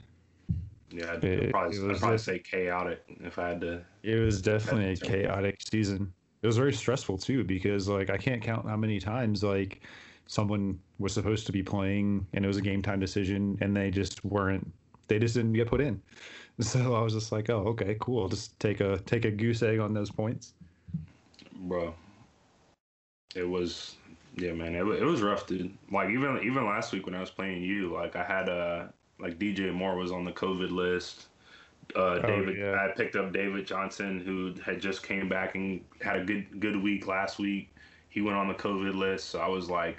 Yeah, 0.96 1.12
I'd, 1.12 1.24
It- 1.24 1.50
probably, 1.50 1.76
it 1.76 1.90
I'd 1.90 1.98
probably 1.98 2.16
a- 2.16 2.18
say 2.18 2.38
chaotic 2.38 3.02
if 3.20 3.38
I 3.38 3.48
had 3.50 3.60
to. 3.60 3.84
It 4.02 4.16
was 4.16 4.40
definitely 4.40 4.92
a 4.92 4.96
chaotic 4.96 5.60
season. 5.70 6.12
It 6.42 6.46
was 6.46 6.56
very 6.56 6.72
stressful 6.72 7.18
too 7.18 7.44
because 7.44 7.88
like 7.88 8.08
I 8.08 8.16
can't 8.16 8.40
count 8.40 8.68
how 8.68 8.76
many 8.76 8.98
times 9.00 9.42
like 9.42 9.80
someone 10.26 10.78
was 10.98 11.12
supposed 11.12 11.44
to 11.46 11.52
be 11.52 11.62
playing 11.62 12.26
and 12.32 12.44
it 12.44 12.48
was 12.48 12.56
a 12.56 12.62
game 12.62 12.82
time 12.82 13.00
decision 13.00 13.58
and 13.60 13.76
they 13.76 13.90
just 13.90 14.24
weren't 14.24 14.66
they 15.08 15.18
just 15.18 15.34
didn't 15.34 15.52
get 15.52 15.68
put 15.68 15.80
in. 15.80 16.00
So 16.58 16.94
I 16.94 17.02
was 17.02 17.12
just 17.12 17.32
like, 17.32 17.50
"Oh, 17.50 17.64
okay, 17.66 17.98
cool. 18.00 18.30
Just 18.30 18.58
take 18.58 18.80
a 18.80 18.96
take 19.00 19.26
a 19.26 19.30
goose 19.30 19.62
egg 19.62 19.78
on 19.78 19.92
those 19.92 20.10
points." 20.10 20.54
bro. 21.52 21.94
It 23.34 23.46
was, 23.46 23.96
yeah, 24.36 24.52
man. 24.52 24.74
It, 24.74 24.86
it 24.86 25.04
was 25.04 25.20
rough, 25.20 25.46
dude. 25.46 25.76
Like 25.92 26.08
even 26.08 26.38
even 26.42 26.64
last 26.64 26.94
week 26.94 27.04
when 27.04 27.14
I 27.14 27.20
was 27.20 27.30
playing 27.30 27.62
you, 27.62 27.92
like 27.92 28.16
I 28.16 28.24
had 28.24 28.48
uh 28.48 28.86
like 29.18 29.38
DJ 29.38 29.72
Moore 29.72 29.96
was 29.96 30.12
on 30.12 30.24
the 30.24 30.32
COVID 30.32 30.70
list. 30.70 31.26
Uh, 31.94 32.18
David, 32.18 32.58
yeah. 32.58 32.74
I 32.74 32.92
picked 32.96 33.16
up 33.16 33.32
David 33.32 33.66
Johnson, 33.66 34.20
who 34.20 34.54
had 34.64 34.80
just 34.80 35.02
came 35.02 35.28
back 35.28 35.54
and 35.54 35.84
had 36.00 36.16
a 36.16 36.24
good 36.24 36.60
good 36.60 36.82
week 36.82 37.06
last 37.06 37.38
week. 37.38 37.72
He 38.08 38.20
went 38.20 38.36
on 38.36 38.48
the 38.48 38.54
COVID 38.54 38.94
list, 38.94 39.30
so 39.30 39.40
I 39.40 39.48
was 39.48 39.70
like, 39.70 39.98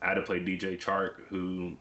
I 0.00 0.08
had 0.08 0.14
to 0.14 0.22
play 0.22 0.40
DJ 0.40 0.80
Chark, 0.80 1.26
who 1.28 1.76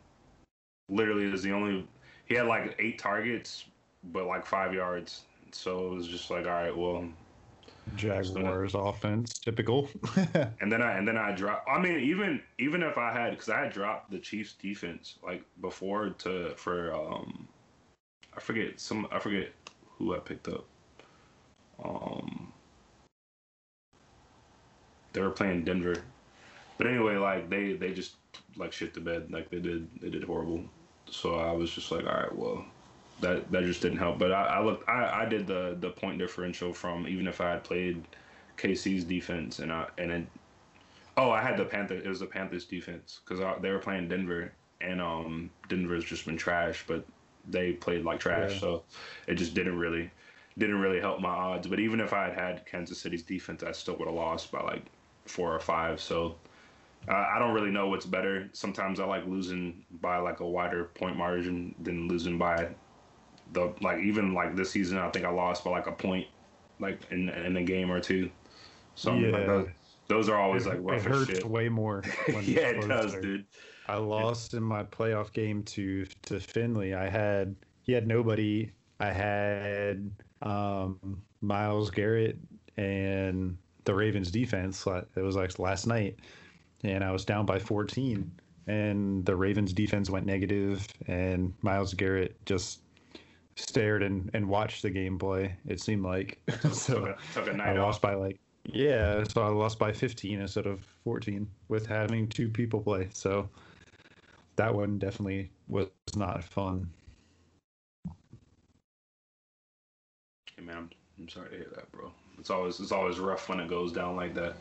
literally 0.90 1.26
is 1.26 1.44
the 1.44 1.52
only. 1.52 1.88
He 2.26 2.36
had 2.36 2.48
like 2.48 2.76
eight 2.80 3.00
targets, 3.00 3.66
but 4.12 4.26
like 4.26 4.46
five 4.46 4.74
yards. 4.74 5.24
So 5.52 5.88
it 5.88 5.96
was 5.96 6.08
just 6.08 6.30
like, 6.30 6.46
all 6.46 6.52
right, 6.52 6.76
well, 6.76 7.08
Jaguars 7.96 8.76
offense, 8.76 9.40
typical. 9.40 9.90
And 10.62 10.72
then 10.72 10.82
I 10.82 10.98
and 10.98 11.08
then 11.08 11.18
I 11.18 11.32
drop. 11.32 11.66
I 11.70 11.80
mean, 11.80 12.00
even 12.00 12.42
even 12.60 12.84
if 12.84 12.98
I 12.98 13.12
had, 13.12 13.32
because 13.32 13.50
I 13.50 13.62
had 13.62 13.74
dropped 13.74 14.12
the 14.12 14.20
Chiefs 14.20 14.54
defense 14.54 15.16
like 15.24 15.44
before 15.62 16.10
to 16.10 16.54
for 16.56 16.94
um, 16.94 17.48
I 18.36 18.40
forget 18.40 18.80
some 18.80 19.08
I 19.12 19.20
forget 19.20 19.50
who 19.98 20.16
I 20.16 20.20
picked 20.20 20.48
up. 20.48 20.66
Um, 21.84 22.52
they 25.14 25.22
were 25.22 25.32
playing 25.32 25.64
Denver, 25.64 25.96
but 26.78 26.88
anyway, 26.88 27.16
like 27.16 27.50
they 27.50 27.74
they 27.74 27.94
just 27.94 28.16
like 28.56 28.74
shit 28.74 28.94
the 28.94 29.00
bed, 29.02 29.32
like 29.32 29.50
they 29.50 29.60
did 29.60 29.88
they 30.02 30.10
did 30.10 30.24
horrible. 30.24 30.64
So 31.10 31.36
I 31.36 31.52
was 31.52 31.72
just 31.72 31.92
like, 31.92 32.06
all 32.06 32.12
right, 32.12 32.36
well, 32.36 32.66
that 33.22 33.52
that 33.52 33.64
just 33.64 33.82
didn't 33.82 33.98
help. 33.98 34.20
But 34.20 34.32
I, 34.32 34.44
I 34.46 34.64
looked, 34.64 34.88
I, 34.88 35.24
I 35.24 35.26
did 35.26 35.48
the 35.48 35.78
the 35.80 35.90
point 35.90 36.18
differential 36.20 36.74
from 36.74 37.08
even 37.08 37.28
if 37.28 37.42
I 37.42 37.52
had 37.52 37.64
played 37.64 38.04
KC's 38.58 39.04
defense 39.04 39.60
and 39.60 39.72
I 39.72 39.88
and 39.98 40.12
it, 40.12 40.28
oh, 41.18 41.32
I 41.32 41.42
had 41.42 41.58
the 41.58 41.66
Panther. 41.66 41.96
It 41.96 42.08
was 42.08 42.20
the 42.20 42.26
Panthers 42.28 42.66
defense 42.66 43.20
because 43.26 43.44
they 43.62 43.72
were 43.72 43.80
playing 43.80 44.08
Denver 44.08 44.52
and 44.82 45.02
um 45.02 45.50
Denver's 45.70 46.04
just 46.04 46.26
been 46.26 46.38
trash, 46.38 46.84
but 46.88 47.06
they 47.50 47.74
played 47.74 48.04
like 48.04 48.20
trash, 48.20 48.54
Yeah. 48.54 48.60
so 48.60 48.84
it 49.28 49.36
just 49.36 49.54
didn't 49.54 49.78
really 49.78 50.12
didn't 50.58 50.80
really 50.80 51.00
help 51.00 51.20
my 51.20 51.30
odds. 51.30 51.68
But 51.68 51.80
even 51.80 52.00
if 52.00 52.14
I 52.14 52.26
had 52.26 52.34
had 52.34 52.66
Kansas 52.66 53.00
City's 53.00 53.24
defense, 53.24 53.64
I 53.64 53.72
still 53.72 53.96
would 53.98 54.08
have 54.08 54.16
lost 54.16 54.52
by 54.52 54.62
like 54.62 54.86
four 55.26 55.54
or 55.54 55.60
five. 55.60 56.02
So. 56.02 56.36
Uh, 57.10 57.14
I 57.34 57.40
don't 57.40 57.54
really 57.54 57.72
know 57.72 57.88
what's 57.88 58.06
better. 58.06 58.50
Sometimes 58.52 59.00
I 59.00 59.06
like 59.06 59.26
losing 59.26 59.86
by 60.02 60.18
like 60.18 60.42
a 60.42 60.46
wider 60.46 60.86
point 60.86 61.16
margin 61.16 61.74
than 61.82 62.10
losing 62.10 62.38
by 62.38 62.68
the 63.52 63.74
like 63.82 64.00
even 64.00 64.34
like 64.34 64.56
this 64.56 64.72
season. 64.72 64.98
I 64.98 65.10
think 65.10 65.26
I 65.26 65.30
lost 65.30 65.64
by 65.64 65.72
like 65.72 65.88
a 65.88 65.92
point, 65.92 66.28
like 66.80 67.06
in 67.12 67.30
in 67.30 67.58
a 67.58 67.64
game 67.64 67.92
or 67.92 68.00
two. 68.00 68.32
So 68.96 69.12
I'm 69.12 69.32
like, 69.32 69.42
Yeah. 69.42 69.48
those, 69.48 69.68
those 70.08 70.30
are 70.30 70.38
always 70.38 70.66
like 70.66 70.78
it 70.78 70.82
rough 70.82 71.06
as 71.06 71.06
hurts 71.06 71.32
shit. 71.32 71.46
way 71.50 71.70
more. 71.70 72.04
Yeah, 72.28 72.70
it 72.70 72.88
does, 72.88 73.12
closer. 73.12 73.22
dude. 73.22 73.46
I 73.88 73.96
lost 73.98 74.54
in 74.54 74.64
my 74.64 74.84
playoff 74.84 75.32
game 75.34 75.64
to 75.64 76.06
to 76.24 76.40
Finley. 76.40 76.94
I 76.94 77.10
had 77.10 77.56
he 77.82 77.94
had 77.94 78.08
nobody. 78.08 78.72
I 79.00 79.12
had 79.12 80.12
um, 80.42 81.22
Myles 81.42 81.92
Garrett 81.92 82.38
and 82.76 83.58
the 83.86 83.94
Ravens 83.94 84.32
defense. 84.32 84.86
It 84.88 85.22
was 85.22 85.36
like 85.36 85.60
last 85.60 85.86
night, 85.88 86.20
and 86.84 87.04
I 87.04 87.12
was 87.12 87.24
down 87.26 87.46
by 87.46 87.60
14. 87.60 88.32
And 88.70 89.26
the 89.26 89.36
Ravens 89.36 89.72
defense 89.72 90.10
went 90.10 90.26
negative, 90.26 90.86
and 91.08 91.54
Myles 91.62 91.94
Garrett 91.94 92.44
just 92.46 92.82
stared 93.58 94.04
and, 94.04 94.30
and 94.34 94.48
watched 94.48 94.82
the 94.84 94.92
gameplay. 94.92 95.52
It 95.68 95.82
seemed 95.82 96.04
like 96.04 96.40
Took 96.62 96.74
so. 96.74 97.06
a, 97.06 97.18
took 97.34 97.48
a 97.48 97.52
I 97.52 97.56
night 97.56 97.78
lost 97.78 97.98
off. 97.98 98.02
by 98.02 98.14
like 98.16 98.40
yeah, 98.74 99.24
so 99.24 99.42
I 99.44 99.48
lost 99.48 99.80
by 99.80 99.94
15 99.94 100.42
instead 100.42 100.66
of 100.68 100.86
14 101.06 101.48
with 101.70 101.86
having 101.86 102.28
two 102.28 102.50
people 102.50 102.82
play. 102.82 103.08
So 103.14 103.50
that 104.58 104.74
one 104.74 104.98
definitely 105.00 105.50
was 105.70 105.88
not 106.18 106.44
fun. 106.44 106.90
Hey 110.58 110.64
man, 110.64 110.78
I'm, 110.78 110.90
I'm 111.20 111.30
sorry 111.30 111.50
to 111.52 111.56
hear 111.56 111.68
that, 111.76 111.92
bro. 111.92 112.12
It's 112.40 112.50
always 112.50 112.80
it's 112.80 112.92
always 112.92 113.20
rough 113.20 113.50
when 113.50 113.60
it 113.60 113.70
goes 113.70 113.92
down 113.94 114.16
like 114.16 114.34
that. 114.36 114.58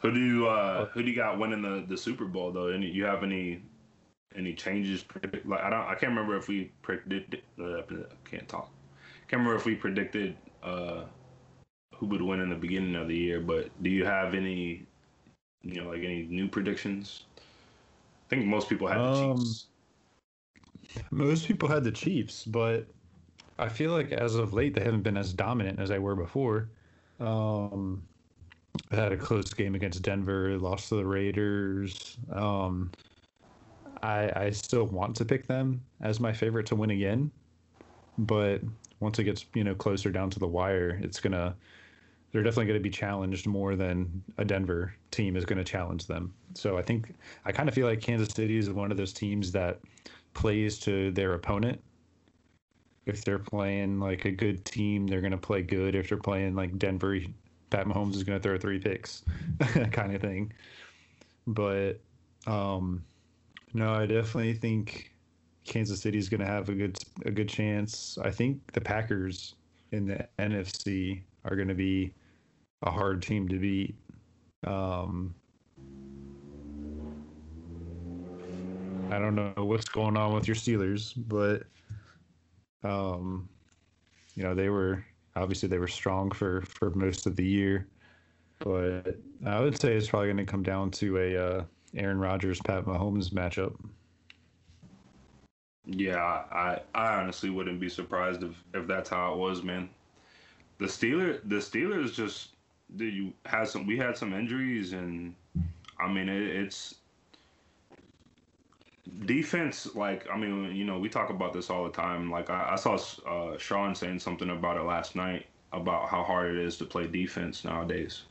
Who 0.00 0.12
do 0.12 0.20
you 0.20 0.48
uh 0.48 0.86
who 0.86 1.02
do 1.02 1.08
you 1.10 1.16
got 1.16 1.38
winning 1.38 1.62
the, 1.62 1.84
the 1.86 1.96
Super 1.96 2.24
Bowl 2.24 2.50
though? 2.52 2.68
Any 2.68 2.86
you 2.90 3.04
have 3.04 3.22
any 3.22 3.62
any 4.36 4.54
changes? 4.54 5.04
Like 5.44 5.60
I 5.60 5.70
don't 5.70 5.80
I 5.80 5.94
can't 5.94 6.10
remember 6.10 6.36
if 6.36 6.48
we 6.48 6.72
predicted. 6.82 7.42
Uh, 7.60 7.82
can't 8.24 8.48
talk. 8.48 8.70
Can't 9.28 9.40
remember 9.40 9.56
if 9.56 9.64
we 9.64 9.74
predicted 9.74 10.36
uh 10.62 11.04
who 11.94 12.06
would 12.06 12.22
win 12.22 12.40
in 12.40 12.50
the 12.50 12.56
beginning 12.56 12.96
of 12.96 13.08
the 13.08 13.16
year. 13.16 13.40
But 13.40 13.70
do 13.82 13.90
you 13.90 14.04
have 14.04 14.34
any 14.34 14.86
you 15.62 15.82
know 15.82 15.88
like 15.88 16.02
any 16.02 16.24
new 16.24 16.48
predictions? 16.48 17.24
I 17.36 18.28
think 18.28 18.46
most 18.46 18.68
people 18.68 18.86
had 18.86 18.98
the 18.98 19.02
um, 19.02 19.38
Chiefs. 19.38 19.66
Most 21.10 21.46
people 21.46 21.68
had 21.68 21.84
the 21.84 21.92
Chiefs, 21.92 22.44
but 22.44 22.86
I 23.58 23.68
feel 23.68 23.92
like 23.92 24.12
as 24.12 24.34
of 24.34 24.52
late 24.52 24.74
they 24.74 24.82
haven't 24.82 25.02
been 25.02 25.16
as 25.16 25.32
dominant 25.32 25.78
as 25.78 25.88
they 25.88 25.98
were 25.98 26.16
before. 26.16 26.68
Um, 27.20 28.02
I 28.90 28.96
had 28.96 29.12
a 29.12 29.16
close 29.16 29.52
game 29.54 29.74
against 29.74 30.02
Denver, 30.02 30.58
lost 30.58 30.88
to 30.88 30.96
the 30.96 31.06
Raiders. 31.06 32.16
Um, 32.32 32.90
I 34.04 34.30
I 34.36 34.50
still 34.50 34.84
want 34.84 35.16
to 35.16 35.24
pick 35.24 35.46
them 35.46 35.82
as 36.02 36.20
my 36.20 36.32
favorite 36.32 36.66
to 36.66 36.76
win 36.76 36.90
again, 36.90 37.30
but 38.18 38.60
once 39.00 39.18
it 39.18 39.24
gets 39.24 39.46
you 39.54 39.64
know 39.64 39.74
closer 39.74 40.10
down 40.10 40.30
to 40.30 40.38
the 40.38 40.46
wire, 40.46 41.00
it's 41.02 41.20
gonna 41.20 41.56
they're 42.34 42.42
definitely 42.42 42.66
going 42.66 42.80
to 42.80 42.82
be 42.82 42.90
challenged 42.90 43.46
more 43.46 43.76
than 43.76 44.20
a 44.38 44.44
Denver 44.44 44.92
team 45.12 45.36
is 45.36 45.44
going 45.44 45.56
to 45.58 45.64
challenge 45.64 46.08
them. 46.08 46.34
So 46.54 46.76
I 46.76 46.82
think 46.82 47.14
I 47.44 47.52
kind 47.52 47.68
of 47.68 47.76
feel 47.76 47.86
like 47.86 48.00
Kansas 48.00 48.34
City 48.34 48.58
is 48.58 48.68
one 48.70 48.90
of 48.90 48.96
those 48.96 49.12
teams 49.12 49.52
that 49.52 49.78
plays 50.34 50.80
to 50.80 51.12
their 51.12 51.34
opponent. 51.34 51.80
If 53.06 53.24
they're 53.24 53.38
playing 53.38 54.00
like 54.00 54.24
a 54.24 54.32
good 54.32 54.64
team, 54.64 55.06
they're 55.06 55.20
going 55.20 55.30
to 55.30 55.38
play 55.38 55.62
good. 55.62 55.94
If 55.94 56.08
they're 56.08 56.18
playing 56.18 56.56
like 56.56 56.76
Denver, 56.76 57.20
Pat 57.70 57.86
Mahomes 57.86 58.16
is 58.16 58.24
going 58.24 58.36
to 58.36 58.42
throw 58.42 58.58
three 58.58 58.80
picks, 58.80 59.22
kind 59.92 60.12
of 60.12 60.20
thing. 60.20 60.52
But 61.46 62.00
um, 62.48 63.04
no, 63.74 63.92
I 63.92 64.06
definitely 64.06 64.54
think 64.54 65.12
Kansas 65.64 66.00
City 66.00 66.18
is 66.18 66.28
going 66.28 66.40
to 66.40 66.46
have 66.46 66.68
a 66.68 66.74
good 66.74 66.96
a 67.24 67.30
good 67.30 67.48
chance. 67.48 68.16
I 68.22 68.30
think 68.30 68.72
the 68.72 68.80
Packers 68.80 69.56
in 69.90 70.06
the 70.06 70.28
NFC 70.38 71.22
are 71.44 71.56
going 71.56 71.68
to 71.68 71.74
be 71.74 72.14
a 72.82 72.90
hard 72.90 73.22
team 73.22 73.48
to 73.48 73.58
beat. 73.58 73.96
Um, 74.66 75.34
I 79.10 79.18
don't 79.18 79.34
know 79.34 79.52
what's 79.56 79.88
going 79.88 80.16
on 80.16 80.34
with 80.34 80.46
your 80.46 80.56
Steelers, 80.56 81.12
but 81.16 81.64
um, 82.88 83.48
you 84.36 84.44
know 84.44 84.54
they 84.54 84.68
were 84.68 85.04
obviously 85.34 85.68
they 85.68 85.78
were 85.78 85.88
strong 85.88 86.30
for 86.30 86.62
for 86.62 86.90
most 86.90 87.26
of 87.26 87.34
the 87.36 87.44
year, 87.44 87.88
but 88.60 89.16
I 89.44 89.60
would 89.60 89.80
say 89.80 89.94
it's 89.94 90.08
probably 90.08 90.28
going 90.28 90.36
to 90.38 90.50
come 90.50 90.62
down 90.62 90.90
to 90.92 91.18
a 91.18 91.36
uh, 91.36 91.64
Aaron 91.96 92.18
Rodgers 92.18 92.60
Pat 92.60 92.84
Mahomes 92.84 93.30
matchup. 93.30 93.74
Yeah, 95.86 96.16
I 96.16 96.80
I 96.94 97.20
honestly 97.20 97.50
wouldn't 97.50 97.80
be 97.80 97.88
surprised 97.88 98.42
if 98.42 98.52
if 98.72 98.86
that's 98.86 99.10
how 99.10 99.34
it 99.34 99.38
was, 99.38 99.62
man. 99.62 99.90
The 100.78 100.86
Steelers 100.86 101.40
the 101.44 101.56
Steelers 101.56 102.14
just 102.14 102.50
did 102.96 103.14
you 103.14 103.32
had 103.46 103.68
some 103.68 103.86
we 103.86 103.96
had 103.96 104.16
some 104.16 104.32
injuries 104.32 104.92
and 104.92 105.34
I 105.98 106.08
mean 106.08 106.28
it, 106.28 106.42
it's 106.42 106.96
defense 109.26 109.94
like 109.94 110.26
I 110.30 110.36
mean 110.36 110.74
you 110.74 110.84
know 110.84 110.98
we 110.98 111.08
talk 111.08 111.30
about 111.30 111.52
this 111.52 111.70
all 111.70 111.84
the 111.84 111.90
time 111.90 112.30
like 112.30 112.50
I, 112.50 112.70
I 112.72 112.76
saw 112.76 112.98
uh, 113.26 113.58
Sean 113.58 113.94
saying 113.94 114.20
something 114.20 114.50
about 114.50 114.76
it 114.76 114.84
last 114.84 115.14
night 115.16 115.46
about 115.72 116.08
how 116.08 116.22
hard 116.22 116.54
it 116.54 116.58
is 116.58 116.76
to 116.78 116.84
play 116.84 117.06
defense 117.06 117.64
nowadays 117.64 118.22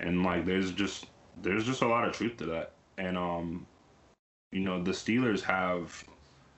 and 0.00 0.24
like 0.24 0.44
there's 0.44 0.72
just 0.72 1.06
there's 1.42 1.64
just 1.64 1.82
a 1.82 1.86
lot 1.86 2.06
of 2.06 2.12
truth 2.12 2.36
to 2.38 2.46
that 2.46 2.72
and 2.98 3.16
um 3.16 3.66
you 4.52 4.60
know 4.60 4.82
the 4.82 4.92
Steelers 4.92 5.42
have 5.42 6.04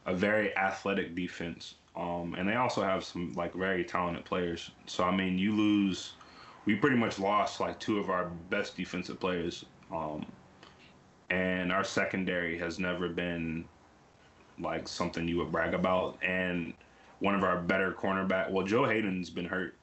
a 0.06 0.14
very 0.14 0.56
athletic 0.56 1.14
defense 1.14 1.74
um 1.96 2.34
and 2.38 2.48
they 2.48 2.54
also 2.54 2.82
have 2.82 3.04
some 3.04 3.32
like 3.34 3.54
very 3.54 3.84
talented 3.84 4.24
players 4.24 4.70
so 4.86 5.04
I 5.04 5.14
mean 5.14 5.38
you 5.38 5.54
lose 5.54 6.12
we 6.68 6.74
pretty 6.74 6.96
much 6.96 7.18
lost 7.18 7.60
like 7.60 7.80
two 7.80 7.98
of 7.98 8.10
our 8.10 8.26
best 8.50 8.76
defensive 8.76 9.18
players. 9.18 9.64
Um, 9.90 10.26
and 11.30 11.72
our 11.72 11.82
secondary 11.82 12.58
has 12.58 12.78
never 12.78 13.08
been 13.08 13.64
like 14.58 14.86
something 14.86 15.26
you 15.26 15.38
would 15.38 15.50
brag 15.50 15.72
about. 15.72 16.18
And 16.22 16.74
one 17.20 17.34
of 17.34 17.42
our 17.42 17.56
better 17.56 17.92
cornerback, 17.92 18.50
well, 18.50 18.66
Joe 18.66 18.84
Haden's 18.84 19.30
been 19.30 19.46
hurt 19.46 19.76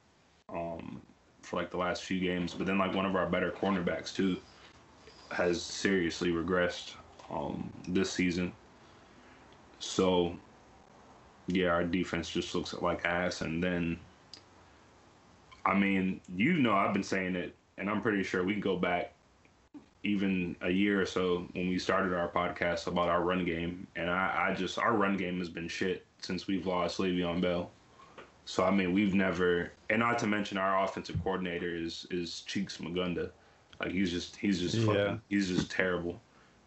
um, 0.48 1.02
for 1.42 1.56
like 1.56 1.72
the 1.72 1.76
last 1.76 2.04
few 2.04 2.20
games, 2.20 2.54
but 2.54 2.68
then 2.68 2.78
like 2.78 2.94
one 2.94 3.04
of 3.04 3.16
our 3.16 3.26
better 3.28 3.50
cornerbacks 3.50 4.14
too 4.14 4.36
has 5.30 5.62
seriously 5.62 6.30
regressed 6.30 6.92
um, 7.30 7.72
this 7.88 8.10
season. 8.10 8.52
So 9.78 10.36
yeah, 11.48 11.68
our 11.68 11.84
defense 11.84 12.30
just 12.30 12.54
looks 12.54 12.74
like 12.74 13.04
ass, 13.04 13.40
and 13.40 13.62
then 13.62 13.98
I 15.64 15.74
mean, 15.74 16.20
you 16.34 16.54
know, 16.54 16.72
I've 16.72 16.92
been 16.92 17.02
saying 17.02 17.36
it, 17.36 17.54
and 17.78 17.90
I'm 17.90 18.00
pretty 18.00 18.22
sure 18.22 18.44
we 18.44 18.52
can 18.52 18.60
go 18.60 18.76
back 18.76 19.12
even 20.02 20.54
a 20.62 20.70
year 20.70 21.02
or 21.02 21.06
so 21.06 21.48
when 21.52 21.68
we 21.68 21.78
started 21.78 22.14
our 22.14 22.28
podcast 22.28 22.86
about 22.86 23.08
our 23.08 23.22
run 23.22 23.44
game, 23.44 23.86
and 23.96 24.08
I, 24.08 24.48
I 24.50 24.54
just 24.54 24.78
our 24.78 24.94
run 24.94 25.16
game 25.16 25.38
has 25.38 25.48
been 25.48 25.68
shit 25.68 26.06
since 26.20 26.46
we've 26.46 26.66
lost 26.66 26.98
Le'Veon 26.98 27.40
Bell. 27.40 27.70
So 28.44 28.64
I 28.64 28.70
mean, 28.70 28.92
we've 28.92 29.14
never, 29.14 29.72
and 29.90 29.98
not 29.98 30.18
to 30.20 30.26
mention 30.28 30.56
our 30.56 30.84
offensive 30.84 31.22
coordinator 31.22 31.74
is 31.74 32.06
is 32.10 32.42
Cheeks 32.42 32.78
Magunda, 32.78 33.30
like 33.80 33.92
he's 33.92 34.10
just 34.10 34.36
he's 34.36 34.60
just 34.60 34.78
fucking, 34.78 34.94
yeah. 34.94 35.16
he's 35.28 35.48
just 35.48 35.70
terrible. 35.70 36.20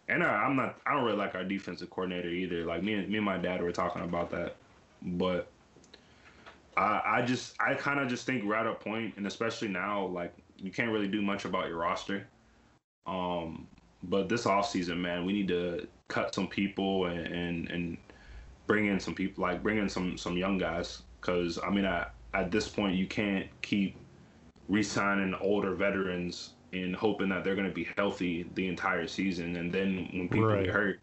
And 0.08 0.24
I, 0.24 0.28
I'm 0.28 0.56
not, 0.56 0.80
I 0.86 0.94
don't 0.94 1.04
really 1.04 1.16
like 1.16 1.34
our 1.36 1.44
defensive 1.44 1.88
coordinator 1.90 2.28
either. 2.28 2.64
Like 2.64 2.82
me 2.82 2.94
and 2.94 3.08
me 3.08 3.16
and 3.16 3.24
my 3.24 3.38
dad 3.38 3.62
were 3.62 3.72
talking 3.72 4.02
about 4.02 4.30
that, 4.30 4.56
but 5.02 5.48
I, 6.76 7.02
I 7.04 7.22
just 7.22 7.54
I 7.60 7.74
kind 7.74 8.00
of 8.00 8.08
just 8.08 8.26
think 8.26 8.44
we're 8.44 8.56
at 8.56 8.66
a 8.66 8.74
point, 8.74 9.14
and 9.16 9.26
especially 9.26 9.68
now, 9.68 10.06
like 10.06 10.34
you 10.56 10.70
can't 10.70 10.90
really 10.90 11.08
do 11.08 11.22
much 11.22 11.44
about 11.44 11.68
your 11.68 11.78
roster. 11.78 12.26
Um, 13.06 13.66
but 14.04 14.28
this 14.28 14.46
off 14.46 14.68
season, 14.68 15.00
man, 15.00 15.24
we 15.24 15.32
need 15.32 15.48
to 15.48 15.86
cut 16.08 16.34
some 16.34 16.48
people 16.48 17.06
and 17.06 17.26
and, 17.26 17.70
and 17.70 17.98
bring 18.66 18.86
in 18.86 19.00
some 19.00 19.14
people, 19.14 19.42
like 19.42 19.62
bring 19.62 19.78
in 19.78 19.88
some 19.88 20.16
some 20.16 20.36
young 20.36 20.58
guys, 20.58 21.02
because 21.20 21.58
I 21.62 21.70
mean, 21.70 21.84
at 21.84 22.14
at 22.34 22.50
this 22.50 22.68
point, 22.68 22.96
you 22.96 23.06
can't 23.06 23.46
keep 23.62 23.96
re-signing 24.68 25.34
older 25.40 25.74
veterans 25.74 26.50
and 26.72 26.94
hoping 26.94 27.28
that 27.28 27.44
they're 27.44 27.56
going 27.56 27.68
to 27.68 27.74
be 27.74 27.88
healthy 27.96 28.48
the 28.54 28.68
entire 28.68 29.06
season, 29.06 29.56
and 29.56 29.72
then 29.72 30.08
when 30.12 30.28
people 30.28 30.46
right. 30.46 30.64
get 30.64 30.74
hurt, 30.74 31.00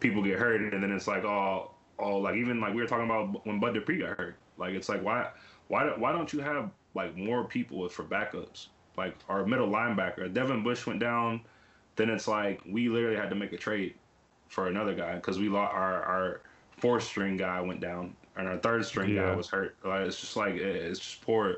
people 0.00 0.22
get 0.22 0.38
hurt, 0.38 0.72
and 0.72 0.82
then 0.82 0.90
it's 0.90 1.06
like, 1.06 1.24
oh, 1.24 1.70
oh, 1.98 2.18
like 2.18 2.36
even 2.36 2.60
like 2.60 2.74
we 2.74 2.80
were 2.80 2.88
talking 2.88 3.06
about 3.06 3.46
when 3.46 3.60
Bud 3.60 3.74
Dupree 3.74 3.98
got 3.98 4.18
hurt 4.18 4.36
like 4.56 4.74
it's 4.74 4.88
like 4.88 5.02
why 5.02 5.30
why 5.68 5.86
why 5.96 6.12
don't 6.12 6.32
you 6.32 6.40
have 6.40 6.70
like 6.94 7.16
more 7.16 7.44
people 7.44 7.88
for 7.88 8.04
backups? 8.04 8.68
Like 8.96 9.16
our 9.28 9.44
middle 9.44 9.68
linebacker, 9.68 10.32
Devin 10.32 10.62
Bush 10.62 10.86
went 10.86 11.00
down. 11.00 11.40
Then 11.96 12.10
it's 12.10 12.28
like 12.28 12.60
we 12.68 12.88
literally 12.88 13.16
had 13.16 13.30
to 13.30 13.36
make 13.36 13.52
a 13.52 13.56
trade 13.56 13.94
for 14.48 14.68
another 14.68 14.94
guy 14.94 15.16
because 15.16 15.38
we 15.38 15.48
lost 15.48 15.74
our 15.74 16.02
our 16.02 16.40
fourth 16.78 17.04
string 17.04 17.36
guy 17.36 17.60
went 17.60 17.80
down 17.80 18.14
and 18.36 18.48
our 18.48 18.58
third 18.58 18.84
string 18.84 19.14
yeah. 19.14 19.26
guy 19.26 19.36
was 19.36 19.48
hurt. 19.48 19.76
Like 19.84 20.06
it's 20.06 20.20
just 20.20 20.36
like 20.36 20.54
it's 20.54 20.98
just 20.98 21.22
poor 21.22 21.56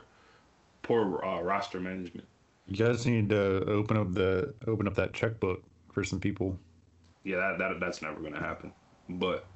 poor 0.83 1.23
uh, 1.25 1.43
roster 1.43 1.81
management. 1.81 2.27
You 2.69 2.77
guys 2.77 3.07
need 3.07 3.29
to 3.29 3.65
open 3.67 3.97
up 3.97 4.13
the 4.13 4.55
open 4.67 4.87
up 4.87 4.95
that 4.97 5.13
checkbook 5.13 5.63
for 5.93 6.03
some 6.03 6.19
people. 6.19 6.59
Yeah, 7.23 7.37
that, 7.37 7.59
that 7.59 7.81
that's 7.81 8.03
never 8.03 8.21
gonna 8.21 8.41
happen. 8.41 8.73
But 9.09 9.47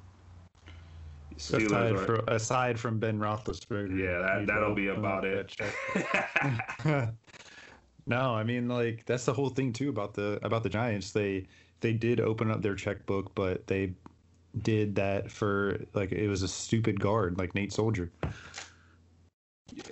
aside, 1.37 1.99
from, 1.99 2.23
aside 2.27 2.79
from 2.79 2.99
Ben 2.99 3.19
Roethlisberger. 3.19 3.97
Yeah, 3.97 4.19
that 4.19 4.47
that'll 4.47 4.75
be 4.75 4.87
about 4.87 5.25
it. 5.25 5.53
no, 8.05 8.33
I 8.33 8.43
mean 8.43 8.69
like 8.69 9.05
that's 9.05 9.25
the 9.25 9.33
whole 9.33 9.49
thing 9.49 9.73
too 9.73 9.89
about 9.89 10.13
the 10.13 10.39
about 10.43 10.63
the 10.63 10.69
Giants. 10.69 11.11
They 11.11 11.47
they 11.81 11.93
did 11.93 12.21
open 12.21 12.49
up 12.49 12.61
their 12.61 12.75
checkbook, 12.75 13.35
but 13.35 13.67
they 13.67 13.93
did 14.63 14.95
that 14.95 15.29
for 15.29 15.81
like 15.93 16.13
it 16.13 16.29
was 16.29 16.43
a 16.43 16.47
stupid 16.47 16.99
guard 16.99 17.37
like 17.37 17.55
Nate 17.55 17.73
Solder. 17.73 18.09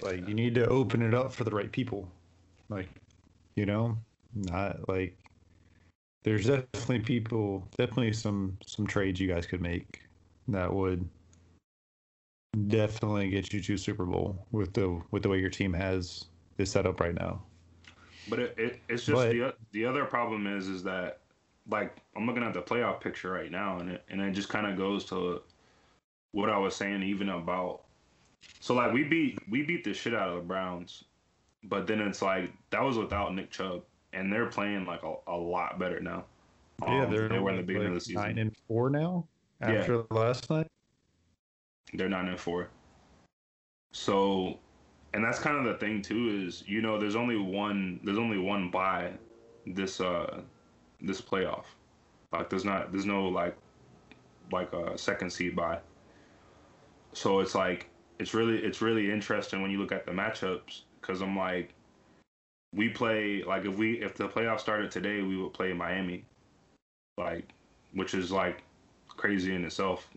Like 0.02 0.26
you 0.28 0.34
need 0.34 0.56
to 0.56 0.66
open 0.68 1.02
it 1.02 1.14
up 1.14 1.34
for 1.34 1.44
the 1.44 1.52
right 1.52 1.72
people. 1.72 2.10
Like, 2.70 2.88
you 3.60 3.66
know, 3.66 3.98
not 4.34 4.88
like 4.88 5.18
there's 6.24 6.46
definitely 6.46 7.00
people 7.00 7.68
definitely 7.78 8.14
some 8.14 8.58
some 8.66 8.88
trades 8.88 9.20
you 9.20 9.28
guys 9.28 9.46
could 9.46 9.62
make 9.62 10.02
that 10.48 10.74
would 10.74 11.06
definitely 12.70 13.30
get 13.30 13.52
you 13.52 13.62
to 13.62 13.76
Super 13.76 14.06
Bowl 14.06 14.46
with 14.54 14.74
the 14.74 15.02
with 15.12 15.24
the 15.24 15.30
way 15.30 15.40
your 15.40 15.50
team 15.50 15.74
has 15.74 16.26
is 16.58 16.72
set 16.72 16.86
up 16.86 17.02
right 17.02 17.14
now. 17.14 17.42
But 18.30 18.40
it, 18.40 18.56
it 18.58 18.80
it's 18.88 19.06
just 19.06 19.16
but, 19.16 19.32
the 19.32 19.54
the 19.74 19.86
other 19.86 20.06
problem 20.06 20.48
is 20.48 20.70
is 20.70 20.82
that 20.84 21.20
like 21.70 21.98
I'm 22.16 22.26
looking 22.26 22.44
at 22.44 22.54
the 22.54 22.62
playoff 22.62 23.02
picture 23.02 23.30
right 23.30 23.52
now 23.52 23.80
and 23.80 23.90
it 23.90 24.06
and 24.10 24.22
it 24.22 24.32
just 24.32 24.48
kind 24.48 24.68
of 24.68 24.78
goes 24.78 25.04
to 25.06 25.42
what 26.32 26.50
I 26.50 26.58
was 26.58 26.78
saying 26.78 27.04
even 27.04 27.28
about 27.28 27.82
So 28.62 28.74
like 28.74 28.94
we 28.94 29.04
beat 29.04 29.38
we 29.50 29.64
beat 29.64 29.84
the 29.84 29.94
shit 29.94 30.14
out 30.14 30.30
of 30.30 30.36
the 30.36 30.42
Browns, 30.42 31.04
but 31.64 31.88
then 31.88 32.00
it's 32.00 32.22
like 32.22 32.52
that 32.70 32.82
was 32.82 32.98
without 32.98 33.34
Nick 33.36 33.52
Chubb, 33.52 33.84
and 34.14 34.32
they're 34.32 34.48
playing 34.48 34.86
like 34.86 35.04
a, 35.04 35.16
a 35.28 35.36
lot 35.36 35.80
better 35.80 36.00
now. 36.00 36.26
yeah, 36.82 37.04
Um, 37.06 37.12
they're 37.12 37.28
they 37.30 37.40
were 37.40 37.50
in 37.50 37.56
the 37.56 37.62
like 37.62 37.68
beginning 37.68 37.88
of 37.90 37.94
the 37.96 38.02
season. 38.02 38.22
nine 38.22 38.38
and 38.38 38.56
four 38.68 38.90
now 38.90 39.26
after 39.62 40.04
last 40.12 40.50
night. 40.50 40.68
They're 41.94 42.10
nine 42.10 42.28
and 42.28 42.40
four. 42.40 42.70
So, 43.92 44.60
and 45.14 45.24
that's 45.24 45.40
kind 45.40 45.58
of 45.58 45.66
the 45.66 45.74
thing 45.80 46.02
too 46.02 46.44
is 46.46 46.64
you 46.68 46.82
know 46.82 47.00
there's 47.00 47.16
only 47.16 47.38
one 47.38 48.00
there's 48.04 48.20
only 48.20 48.38
one 48.38 48.70
buy 48.70 49.12
this 49.66 50.00
uh 50.00 50.42
this 51.02 51.22
playoff. 51.22 51.66
Like 52.32 52.50
there's 52.50 52.66
not 52.66 52.92
there's 52.92 53.06
no 53.06 53.28
like 53.28 53.58
like 54.52 54.72
a 54.74 54.98
second 54.98 55.32
seed 55.32 55.56
buy. 55.56 55.80
So 57.14 57.40
it's 57.40 57.56
like 57.56 57.90
it's 58.20 58.34
really 58.34 58.60
it's 58.60 58.82
really 58.82 59.12
interesting 59.12 59.62
when 59.62 59.72
you 59.72 59.80
look 59.80 59.92
at 59.92 60.06
the 60.06 60.12
matchups 60.12 60.82
because 61.02 61.22
I'm 61.22 61.38
like 61.38 61.74
we 62.74 62.90
play 62.90 63.44
like 63.44 63.66
if 63.66 63.78
we 63.78 64.02
if 64.02 64.16
the 64.16 64.28
playoffs 64.28 64.60
started 64.62 64.92
today 64.92 65.22
we 65.22 65.38
would 65.38 65.54
play 65.54 65.74
Miami, 65.74 66.24
like 67.18 67.50
which 67.94 68.14
is 68.14 68.32
like 68.32 68.64
crazy 69.08 69.56
in 69.56 69.66
itself. 69.66 70.10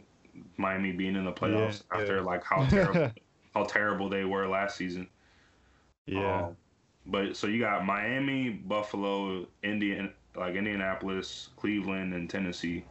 Miami 0.57 0.93
being 0.93 1.15
in 1.15 1.25
the 1.25 1.33
playoffs 1.33 1.83
Yeah, 1.93 2.01
after 2.01 2.17
yeah. 2.17 2.23
like 2.23 2.43
how 2.45 2.65
terrible 2.71 3.11
how 3.55 3.65
terrible 3.65 4.09
they 4.09 4.25
were 4.25 4.49
last 4.49 4.77
season. 4.77 5.09
yeah. 6.07 6.47
Um, 6.47 6.57
but 7.07 7.37
so 7.37 7.49
you 7.49 7.59
got 7.59 7.85
Miami, 7.85 8.51
Buffalo, 8.51 9.47
Indian, 9.63 10.13
like 10.37 10.55
Indianapolis, 10.55 11.49
Cleveland, 11.57 12.15
and 12.15 12.31
Tennessee. 12.31 12.85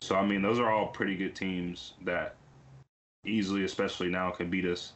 So 0.00 0.16
I 0.16 0.26
mean, 0.26 0.42
those 0.42 0.58
are 0.58 0.70
all 0.70 0.88
pretty 0.88 1.16
good 1.16 1.34
teams 1.34 1.94
that 2.04 2.36
easily, 3.24 3.64
especially 3.64 4.08
now, 4.08 4.30
could 4.30 4.50
beat 4.50 4.64
us. 4.64 4.92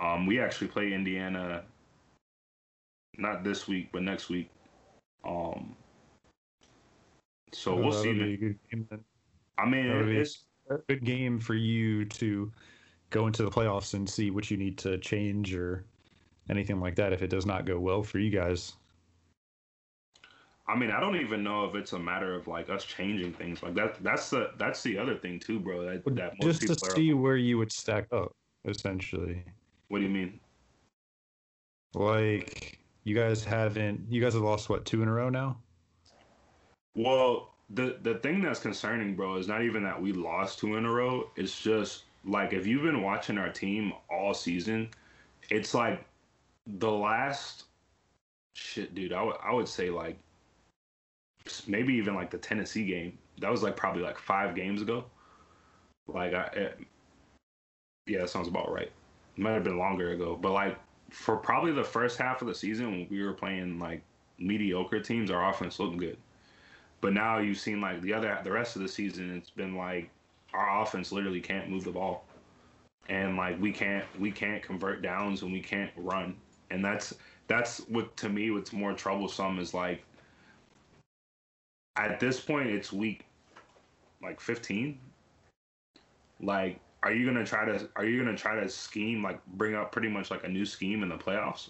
Um, 0.00 0.26
we 0.26 0.40
actually 0.40 0.68
play 0.68 0.92
Indiana 0.92 1.64
not 3.16 3.44
this 3.44 3.68
week, 3.68 3.90
but 3.92 4.02
next 4.02 4.28
week. 4.28 4.50
Um, 5.24 5.76
so 7.52 7.72
Oh, 7.78 7.82
we'll 7.82 7.92
see. 8.02 8.12
be 8.12 8.34
a 8.34 8.36
good 8.36 8.58
game 8.70 8.86
then. 8.90 9.04
I 9.58 9.66
mean, 9.66 9.88
that 9.88 9.96
would 9.96 10.06
be- 10.06 10.16
it's 10.18 10.44
A 10.70 10.78
good 10.88 11.04
game 11.04 11.38
for 11.38 11.54
you 11.54 12.06
to 12.06 12.50
go 13.10 13.26
into 13.26 13.42
the 13.44 13.50
playoffs 13.50 13.92
and 13.94 14.08
see 14.08 14.30
what 14.30 14.50
you 14.50 14.56
need 14.56 14.78
to 14.78 14.96
change 14.98 15.54
or 15.54 15.84
anything 16.48 16.80
like 16.80 16.96
that 16.96 17.12
if 17.12 17.20
it 17.22 17.28
does 17.28 17.44
not 17.46 17.66
go 17.66 17.78
well 17.78 18.02
for 18.02 18.18
you 18.18 18.30
guys. 18.30 18.76
I 20.66 20.74
mean, 20.74 20.90
I 20.90 20.98
don't 21.00 21.16
even 21.16 21.44
know 21.44 21.66
if 21.66 21.74
it's 21.74 21.92
a 21.92 21.98
matter 21.98 22.34
of 22.34 22.48
like 22.48 22.70
us 22.70 22.84
changing 22.86 23.34
things. 23.34 23.62
Like 23.62 23.74
that. 23.74 24.02
That's 24.02 24.30
the 24.30 24.52
that's 24.56 24.82
the 24.82 24.96
other 24.96 25.14
thing 25.18 25.38
too, 25.38 25.60
bro. 25.60 25.84
That 25.84 26.02
that 26.16 26.32
most 26.42 26.60
Just 26.60 26.60
to 26.62 26.66
people 26.68 26.88
are. 26.88 26.96
see 26.96 27.12
where 27.12 27.36
you 27.36 27.58
would 27.58 27.70
stack 27.70 28.10
up, 28.10 28.34
essentially. 28.64 29.44
What 29.94 30.00
do 30.00 30.06
you 30.06 30.10
mean? 30.10 30.40
Like 31.94 32.80
you 33.04 33.14
guys 33.14 33.44
haven't 33.44 34.00
you 34.10 34.20
guys 34.20 34.34
have 34.34 34.42
lost 34.42 34.68
what, 34.68 34.84
two 34.84 35.02
in 35.02 35.08
a 35.08 35.12
row 35.12 35.28
now? 35.28 35.56
Well, 36.96 37.54
the 37.70 37.98
the 38.02 38.16
thing 38.16 38.42
that's 38.42 38.58
concerning, 38.58 39.14
bro, 39.14 39.36
is 39.36 39.46
not 39.46 39.62
even 39.62 39.84
that 39.84 40.02
we 40.02 40.12
lost 40.12 40.58
two 40.58 40.74
in 40.74 40.84
a 40.84 40.90
row. 40.90 41.30
It's 41.36 41.62
just 41.62 42.06
like 42.24 42.52
if 42.52 42.66
you've 42.66 42.82
been 42.82 43.02
watching 43.02 43.38
our 43.38 43.50
team 43.50 43.92
all 44.10 44.34
season, 44.34 44.90
it's 45.48 45.74
like 45.74 46.04
the 46.66 46.90
last 46.90 47.66
shit, 48.54 48.96
dude. 48.96 49.12
I 49.12 49.22
would 49.22 49.36
I 49.44 49.54
would 49.54 49.68
say 49.68 49.90
like 49.90 50.18
maybe 51.68 51.94
even 51.94 52.16
like 52.16 52.32
the 52.32 52.38
Tennessee 52.38 52.84
game. 52.84 53.16
That 53.38 53.52
was 53.52 53.62
like 53.62 53.76
probably 53.76 54.02
like 54.02 54.18
five 54.18 54.56
games 54.56 54.82
ago. 54.82 55.04
Like 56.08 56.34
I, 56.34 56.46
it, 56.46 56.80
yeah, 58.08 58.22
that 58.22 58.30
sounds 58.30 58.48
about 58.48 58.72
right. 58.72 58.90
Might 59.36 59.52
have 59.52 59.64
been 59.64 59.78
longer 59.78 60.10
ago, 60.10 60.38
but 60.40 60.52
like 60.52 60.78
for 61.10 61.36
probably 61.36 61.72
the 61.72 61.84
first 61.84 62.18
half 62.18 62.40
of 62.40 62.48
the 62.48 62.54
season 62.54 62.90
when 62.90 63.06
we 63.10 63.22
were 63.22 63.32
playing 63.32 63.78
like 63.78 64.02
mediocre 64.38 65.00
teams, 65.00 65.30
our 65.30 65.50
offense 65.50 65.78
looked 65.78 65.96
good. 65.96 66.16
But 67.00 67.12
now 67.12 67.38
you've 67.38 67.58
seen 67.58 67.80
like 67.80 68.00
the 68.00 68.14
other 68.14 68.38
the 68.44 68.52
rest 68.52 68.76
of 68.76 68.82
the 68.82 68.88
season, 68.88 69.36
it's 69.36 69.50
been 69.50 69.76
like 69.76 70.10
our 70.52 70.82
offense 70.82 71.12
literally 71.12 71.40
can't 71.40 71.68
move 71.68 71.84
the 71.84 71.90
ball, 71.90 72.24
and 73.08 73.36
like 73.36 73.60
we 73.60 73.72
can't 73.72 74.04
we 74.18 74.30
can't 74.30 74.62
convert 74.62 75.02
downs 75.02 75.42
and 75.42 75.52
we 75.52 75.60
can't 75.60 75.90
run, 75.96 76.36
and 76.70 76.84
that's 76.84 77.14
that's 77.46 77.78
what 77.88 78.16
to 78.16 78.28
me 78.28 78.50
what's 78.50 78.72
more 78.72 78.92
troublesome 78.92 79.58
is 79.58 79.74
like 79.74 80.04
at 81.96 82.18
this 82.18 82.40
point 82.40 82.68
it's 82.68 82.92
week 82.92 83.24
like 84.22 84.40
15 84.40 84.98
like 86.40 86.80
are 87.04 87.12
you 87.12 87.24
gonna 87.24 87.46
try 87.46 87.64
to 87.64 87.88
are 87.96 88.04
you 88.04 88.22
gonna 88.22 88.36
try 88.36 88.58
to 88.58 88.68
scheme 88.68 89.22
like 89.22 89.44
bring 89.46 89.74
up 89.74 89.92
pretty 89.92 90.08
much 90.08 90.30
like 90.30 90.42
a 90.44 90.48
new 90.48 90.64
scheme 90.64 91.02
in 91.02 91.08
the 91.08 91.16
playoffs 91.16 91.68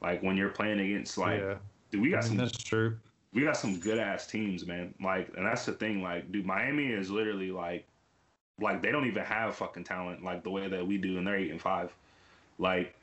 like 0.00 0.22
when 0.22 0.36
you're 0.36 0.50
playing 0.50 0.80
against 0.80 1.18
like 1.18 1.40
yeah. 1.40 1.54
dude, 1.90 2.00
we 2.00 2.10
got 2.10 2.24
I 2.24 2.28
mean, 2.28 2.28
some 2.28 2.36
that's 2.38 2.62
true. 2.62 2.96
we 3.32 3.42
got 3.42 3.56
some 3.56 3.78
good 3.78 3.98
ass 3.98 4.26
teams, 4.26 4.66
man. 4.66 4.94
Like, 5.02 5.30
and 5.36 5.46
that's 5.46 5.66
the 5.66 5.72
thing. 5.72 6.02
Like, 6.02 6.30
dude, 6.32 6.46
Miami 6.46 6.86
is 6.86 7.10
literally 7.10 7.50
like, 7.50 7.86
like 8.60 8.82
they 8.82 8.90
don't 8.90 9.06
even 9.06 9.24
have 9.24 9.54
fucking 9.56 9.84
talent 9.84 10.24
like 10.24 10.42
the 10.42 10.50
way 10.50 10.68
that 10.68 10.86
we 10.86 10.96
do, 10.98 11.18
and 11.18 11.26
they're 11.26 11.36
eight 11.36 11.50
and 11.50 11.60
five. 11.60 11.94
Like, 12.58 12.94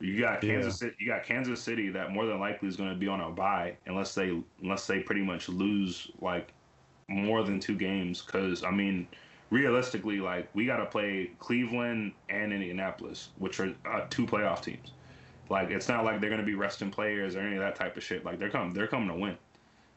you 0.00 0.20
got 0.20 0.40
Kansas 0.40 0.78
City, 0.78 0.94
you 0.98 1.06
got 1.06 1.24
Kansas 1.24 1.60
City 1.60 1.88
that 1.90 2.12
more 2.12 2.26
than 2.26 2.38
likely 2.38 2.68
is 2.68 2.76
going 2.76 2.90
to 2.90 2.96
be 2.96 3.08
on 3.08 3.20
a 3.20 3.30
bye 3.30 3.76
unless 3.86 4.14
they 4.14 4.40
unless 4.62 4.86
they 4.86 5.00
pretty 5.00 5.22
much 5.22 5.48
lose 5.48 6.10
like 6.20 6.52
more 7.08 7.42
than 7.42 7.58
two 7.58 7.76
games. 7.76 8.22
Because 8.22 8.62
I 8.62 8.70
mean, 8.70 9.08
realistically, 9.50 10.18
like 10.18 10.48
we 10.54 10.66
got 10.66 10.78
to 10.78 10.86
play 10.86 11.30
Cleveland 11.38 12.12
and 12.28 12.52
Indianapolis, 12.52 13.28
which 13.38 13.60
are 13.60 13.74
uh, 13.90 14.06
two 14.10 14.26
playoff 14.26 14.62
teams. 14.62 14.92
Like, 15.48 15.70
it's 15.70 15.88
not 15.88 16.04
like 16.04 16.20
they're 16.20 16.30
going 16.30 16.40
to 16.40 16.46
be 16.46 16.56
resting 16.56 16.90
players 16.90 17.36
or 17.36 17.40
any 17.40 17.54
of 17.54 17.60
that 17.60 17.76
type 17.76 17.96
of 17.96 18.02
shit. 18.02 18.24
Like, 18.24 18.40
they're 18.40 18.50
coming, 18.50 18.74
they're 18.74 18.88
coming 18.88 19.08
to 19.08 19.14
win. 19.14 19.38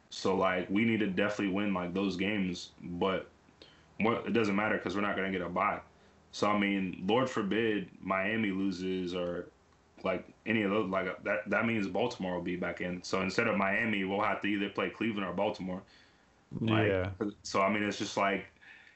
So 0.10 0.36
like 0.36 0.70
we 0.70 0.86
need 0.86 1.00
to 1.00 1.08
definitely 1.08 1.54
win 1.54 1.74
like 1.74 1.94
those 1.94 2.16
games, 2.16 2.72
but 2.82 3.30
more, 4.00 4.16
it 4.26 4.34
doesn't 4.34 4.56
matter 4.56 4.78
because 4.78 4.96
we're 4.96 5.02
not 5.02 5.16
gonna 5.16 5.32
get 5.32 5.42
a 5.42 5.50
bye. 5.50 5.80
So 6.32 6.48
I 6.48 6.58
mean, 6.58 7.04
Lord 7.08 7.30
forbid 7.30 7.90
Miami 8.02 8.52
loses 8.52 9.14
or 9.14 9.48
like 10.04 10.26
any 10.46 10.64
of 10.64 10.72
those 10.72 10.90
like 10.90 11.24
that. 11.24 11.50
That 11.50 11.66
means 11.66 11.88
Baltimore 11.88 12.36
will 12.36 12.42
be 12.42 12.56
back 12.56 12.82
in. 12.82 13.04
So 13.04 13.22
instead 13.22 13.48
of 13.48 13.58
Miami, 13.58 14.04
we'll 14.04 14.22
have 14.22 14.42
to 14.42 14.48
either 14.48 14.70
play 14.70 14.90
Cleveland 14.90 15.28
or 15.28 15.34
Baltimore. 15.34 15.82
Like, 16.60 16.88
yeah. 16.88 17.10
So 17.44 17.62
I 17.62 17.72
mean, 17.72 17.84
it's 17.84 18.00
just 18.00 18.18
like 18.18 18.46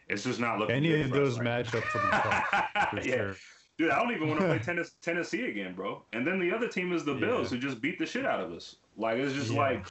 it's 0.09 0.23
just 0.23 0.39
not 0.39 0.59
looking. 0.59 0.75
Any 0.75 1.01
of 1.01 1.09
those 1.11 1.39
right 1.39 1.65
matchups 1.65 1.93
will 1.93 2.01
be 2.01 2.09
tough 2.11 2.89
for 2.91 2.99
yeah, 3.01 3.15
sure. 3.15 3.35
dude, 3.77 3.91
I 3.91 3.99
don't 3.99 4.11
even 4.13 4.27
want 4.27 4.39
to 4.41 4.47
play 4.47 4.59
tennis, 4.63 4.91
Tennessee 5.01 5.45
again, 5.45 5.73
bro. 5.73 6.03
And 6.13 6.25
then 6.27 6.39
the 6.39 6.51
other 6.53 6.67
team 6.67 6.91
is 6.93 7.03
the 7.05 7.13
Bills, 7.15 7.51
Yeah. 7.51 7.57
who 7.59 7.67
just 7.67 7.81
beat 7.81 7.99
the 7.99 8.05
shit 8.05 8.25
out 8.25 8.39
of 8.41 8.51
us. 8.51 8.75
Like 8.95 9.17
it's 9.17 9.33
just 9.33 9.51
Yeah. 9.51 9.57
like 9.59 9.85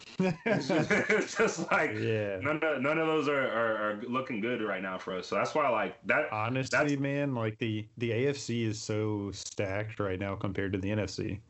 it's 0.46 0.68
just, 0.68 0.90
it's 1.11 1.37
just 1.37 1.72
like 1.72 1.92
yeah. 1.98 2.38
none 2.40 2.61
of 2.62 2.81
none 2.83 2.98
of 2.98 3.07
those 3.09 3.29
are, 3.29 3.48
are, 3.48 3.77
are 3.90 4.03
looking 4.09 4.40
good 4.40 4.62
right 4.62 4.81
now 4.83 4.96
for 4.98 5.16
us. 5.18 5.27
So 5.27 5.35
that's 5.35 5.55
why 5.55 5.68
like 5.68 5.96
that. 6.07 6.33
Honestly, 6.33 6.77
That's- 6.79 6.98
man, 7.01 7.35
like 7.35 7.59
the 7.59 7.87
the 7.98 8.11
AFC 8.11 8.64
is 8.66 8.81
so 8.81 9.31
stacked 9.33 9.98
right 9.98 10.20
now 10.20 10.37
compared 10.37 10.72
to 10.75 10.79
the 10.79 10.88
NFC. 10.90 11.40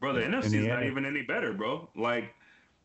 Bro, 0.00 0.12
the 0.14 0.20
NFC 0.20 0.44
is 0.44 0.52
the 0.52 0.68
not 0.68 0.82
end- 0.82 0.90
even 0.90 1.04
any 1.06 1.22
better, 1.22 1.52
bro. 1.52 1.88
Like, 1.96 2.34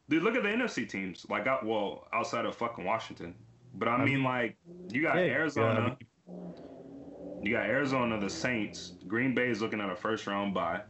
dude, 0.10 0.24
look 0.24 0.36
at 0.36 0.44
the 0.44 0.50
NFC 0.50 0.88
teams. 0.88 1.26
Like, 1.30 1.48
I, 1.48 1.60
well, 1.64 2.08
outside 2.14 2.46
of 2.46 2.56
fucking 2.56 2.86
Washington, 2.86 3.36
but 3.74 3.88
I 3.88 3.98
I 3.98 3.98
mean, 3.98 4.24
like, 4.24 4.58
you 4.88 5.02
got 5.02 5.16
yeah, 5.16 5.22
Arizona, 5.28 5.92
yeah, 5.92 5.96
you 7.42 7.52
got 7.54 7.66
Arizona, 7.66 8.20
the 8.20 8.30
Saints, 8.30 8.94
Green 9.08 9.34
Bay 9.34 9.50
is 9.50 9.62
looking 9.62 9.82
at 9.82 9.90
a 9.90 9.96
first 9.96 10.28
round 10.28 10.54
bye. 10.54 10.84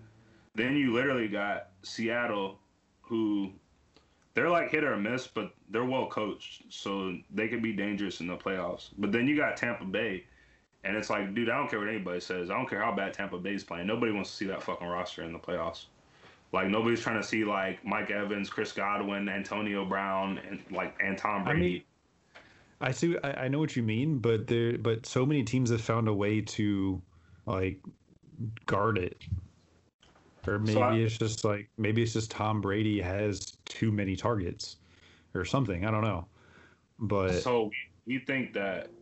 Then 0.56 0.76
you 0.76 0.94
literally 0.94 1.28
got 1.28 1.72
Seattle, 1.84 2.62
who 3.02 3.54
they're 4.36 4.50
like 4.50 4.72
hit 4.72 4.84
or 4.84 4.98
miss, 4.98 5.28
but 5.28 5.54
they're 5.70 5.86
well 5.86 6.10
coached, 6.10 6.72
so 6.74 7.18
they 7.30 7.48
could 7.50 7.64
be 7.64 7.74
dangerous 7.74 8.22
in 8.22 8.28
the 8.28 8.38
playoffs. 8.38 8.92
But 8.98 9.12
then 9.12 9.28
you 9.28 9.36
got 9.38 9.58
Tampa 9.58 9.86
Bay, 9.86 10.28
and 10.84 10.98
it's 10.98 11.10
like, 11.10 11.34
dude, 11.36 11.50
I 11.50 11.58
don't 11.58 11.70
care 11.70 11.80
what 11.80 11.90
anybody 11.90 12.20
says. 12.22 12.50
I 12.50 12.56
don't 12.56 12.70
care 12.70 12.82
how 12.84 12.96
bad 12.96 13.14
Tampa 13.14 13.40
Bay's 13.40 13.64
playing. 13.64 13.88
Nobody 13.88 14.12
wants 14.12 14.32
to 14.32 14.38
see 14.38 14.48
that 14.48 14.64
fucking 14.64 14.88
roster 14.88 15.24
in 15.24 15.34
the 15.34 15.40
playoffs. 15.40 15.88
Like 16.52 16.70
nobody's 16.70 17.02
trying 17.02 17.22
to 17.22 17.28
see 17.28 17.44
like 17.46 17.84
Mike 17.86 18.12
Evans, 18.12 18.50
Chris 18.50 18.72
Godwin, 18.74 19.30
Antonio 19.30 19.86
Brown, 19.86 20.38
and 20.40 20.64
like 20.72 20.98
and 21.02 21.18
Tom 21.18 21.46
I 21.46 21.54
Brady. 21.54 21.54
mean, 21.54 21.84
I 22.82 22.92
see. 22.92 23.18
I, 23.24 23.46
I 23.46 23.48
know 23.50 23.60
what 23.60 23.76
you 23.76 23.84
mean, 23.84 24.20
but 24.20 24.48
there, 24.48 24.78
but 24.78 25.06
so 25.06 25.26
many 25.26 25.44
teams 25.44 25.70
have 25.72 25.82
found 25.82 26.08
a 26.08 26.14
way 26.14 26.42
to 26.42 27.04
like 27.46 27.82
guard 28.66 28.98
it, 28.98 29.24
or 30.48 30.60
maybe 30.60 30.74
So 30.74 30.82
I- 30.82 30.98
it's 31.04 31.18
just 31.18 31.44
like 31.44 31.70
maybe 31.78 32.02
it's 32.04 32.14
just 32.14 32.32
Tom 32.32 32.62
Brady 32.62 33.02
has 33.02 33.40
too 33.66 33.92
many 33.92 34.16
targets, 34.16 34.78
or 35.36 35.46
something. 35.46 35.86
I 35.86 35.92
don't 35.92 36.04
know, 36.04 36.30
but 37.00 37.32
So 37.44 37.72
we, 38.06 38.20
think 38.20 38.54
that, 38.54 38.96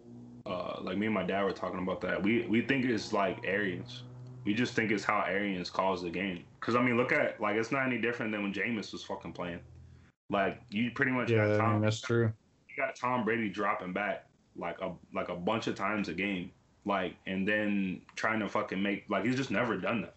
uh, 0.45 0.81
like 0.81 0.97
me 0.97 1.07
and 1.07 1.15
my 1.15 1.23
dad 1.23 1.43
were 1.43 1.53
talking 1.53 1.81
about 1.81 2.01
that. 2.01 2.23
We 2.23 2.47
we 2.47 2.61
think 2.61 2.85
it's 2.85 3.13
like 3.13 3.41
Arians. 3.43 4.05
We 4.45 4.53
just 4.53 4.75
think 4.75 4.91
it's 4.91 5.03
how 5.03 5.21
Arians 5.21 5.69
calls 5.69 6.01
the 6.03 6.09
game. 6.11 6.47
Cause 6.61 6.75
I 6.75 6.81
mean, 6.81 6.97
look 6.97 7.11
at 7.11 7.39
like 7.41 7.57
it's 7.57 7.71
not 7.71 7.85
any 7.85 7.99
different 7.99 8.31
than 8.31 8.43
when 8.43 8.53
Jameis 8.53 8.91
was 8.93 9.03
fucking 9.03 9.33
playing. 9.33 9.63
Like 10.29 10.63
you 10.69 10.91
pretty 10.91 11.11
much 11.11 11.35
got 11.35 11.47
yeah, 11.49 11.55
I 11.55 11.57
Tom, 11.57 11.73
mean, 11.73 11.81
that's 11.81 12.01
true. 12.01 12.33
Got 12.77 12.95
Tom 12.95 13.25
Brady 13.25 13.49
dropping 13.49 13.93
back 13.93 14.27
like 14.55 14.79
a 14.81 14.91
like 15.13 15.29
a 15.29 15.35
bunch 15.35 15.67
of 15.67 15.75
times 15.75 16.09
a 16.09 16.13
game. 16.13 16.51
like, 16.85 17.15
and 17.25 17.47
then 17.47 18.01
trying 18.15 18.39
to 18.39 18.47
fucking 18.47 18.81
make 18.81 19.05
like 19.09 19.25
he's 19.25 19.35
just 19.35 19.51
never 19.51 19.77
done 19.77 20.01
that. 20.01 20.15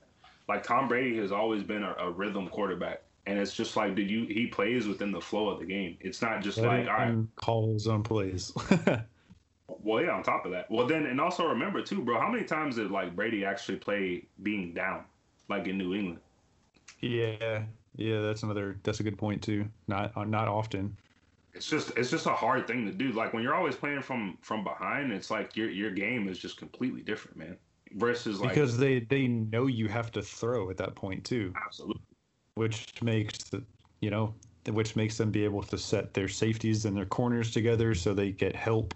Like 0.49 0.63
Tom 0.63 0.89
Brady 0.89 1.17
has 1.19 1.33
always 1.33 1.63
been 1.63 1.83
a, 1.83 1.95
a 1.99 2.11
rhythm 2.11 2.49
quarterback, 2.49 3.03
and 3.27 3.39
it's 3.39 3.55
just 3.55 3.77
like, 3.77 3.95
did 3.95 4.11
you? 4.11 4.27
He 4.27 4.47
plays 4.47 4.87
within 4.87 5.13
the 5.13 5.21
flow 5.21 5.49
of 5.49 5.61
the 5.61 5.67
game. 5.67 5.97
It's 6.01 6.23
not 6.23 6.43
just 6.43 6.59
Let 6.59 6.67
like, 6.67 6.81
him 6.81 6.89
all 6.89 6.97
right, 6.97 7.37
call 7.37 7.73
his 7.73 7.89
plays. 8.05 8.53
well, 9.69 10.03
yeah. 10.03 10.11
On 10.11 10.23
top 10.23 10.45
of 10.47 10.53
that, 10.53 10.71
well, 10.71 10.87
then 10.87 11.07
and 11.07 11.21
also 11.21 11.47
remember 11.47 11.83
too, 11.83 12.03
bro. 12.03 12.21
How 12.21 12.31
many 12.31 12.45
times 12.45 12.77
did 12.77 12.91
like 12.91 13.15
Brady 13.15 13.45
actually 13.45 13.79
play 13.79 14.27
being 14.43 14.75
down, 14.75 15.05
like 15.49 15.67
in 15.67 15.79
New 15.79 15.95
England? 15.95 16.21
yeah, 17.01 17.63
yeah, 17.97 18.21
that's 18.21 18.43
another. 18.43 18.79
That's 18.83 19.01
a 19.01 19.03
good 19.03 19.19
point 19.19 19.43
too. 19.43 19.69
Not 19.87 20.17
uh, 20.17 20.25
not 20.25 20.49
often. 20.49 20.97
It's 21.53 21.69
just 21.69 21.97
it's 21.97 22.11
just 22.11 22.27
a 22.27 22.33
hard 22.33 22.67
thing 22.67 22.87
to 22.87 22.93
do. 22.93 23.13
Like 23.13 23.33
when 23.33 23.43
you're 23.43 23.55
always 23.55 23.75
playing 23.75 24.03
from 24.03 24.39
from 24.41 24.63
behind, 24.65 25.13
it's 25.13 25.31
like 25.31 25.57
your 25.57 25.69
your 25.71 25.91
game 25.91 26.29
is 26.29 26.39
just 26.39 26.57
completely 26.57 27.03
different, 27.03 27.37
man. 27.37 27.57
Versus 27.93 28.41
like 28.41 28.51
because 28.51 28.79
they 28.79 29.01
they 29.01 29.27
know 29.27 29.67
you 29.67 29.89
have 29.89 30.13
to 30.13 30.23
throw 30.23 30.71
at 30.71 30.77
that 30.77 30.95
point 30.95 31.25
too, 31.25 31.53
absolutely. 31.67 32.03
which 32.55 33.03
makes 33.03 33.39
the 33.45 33.63
you 34.01 34.11
know 34.11 34.33
which 34.69 34.95
makes 34.95 35.17
them 35.17 35.31
be 35.31 35.45
able 35.45 35.63
to 35.63 35.79
set 35.79 36.15
their 36.15 36.29
safeties 36.29 36.85
and 36.85 36.97
their 36.97 37.07
corners 37.07 37.51
together 37.51 37.95
so 37.95 38.13
they 38.13 38.31
get 38.31 38.55
help, 38.55 38.95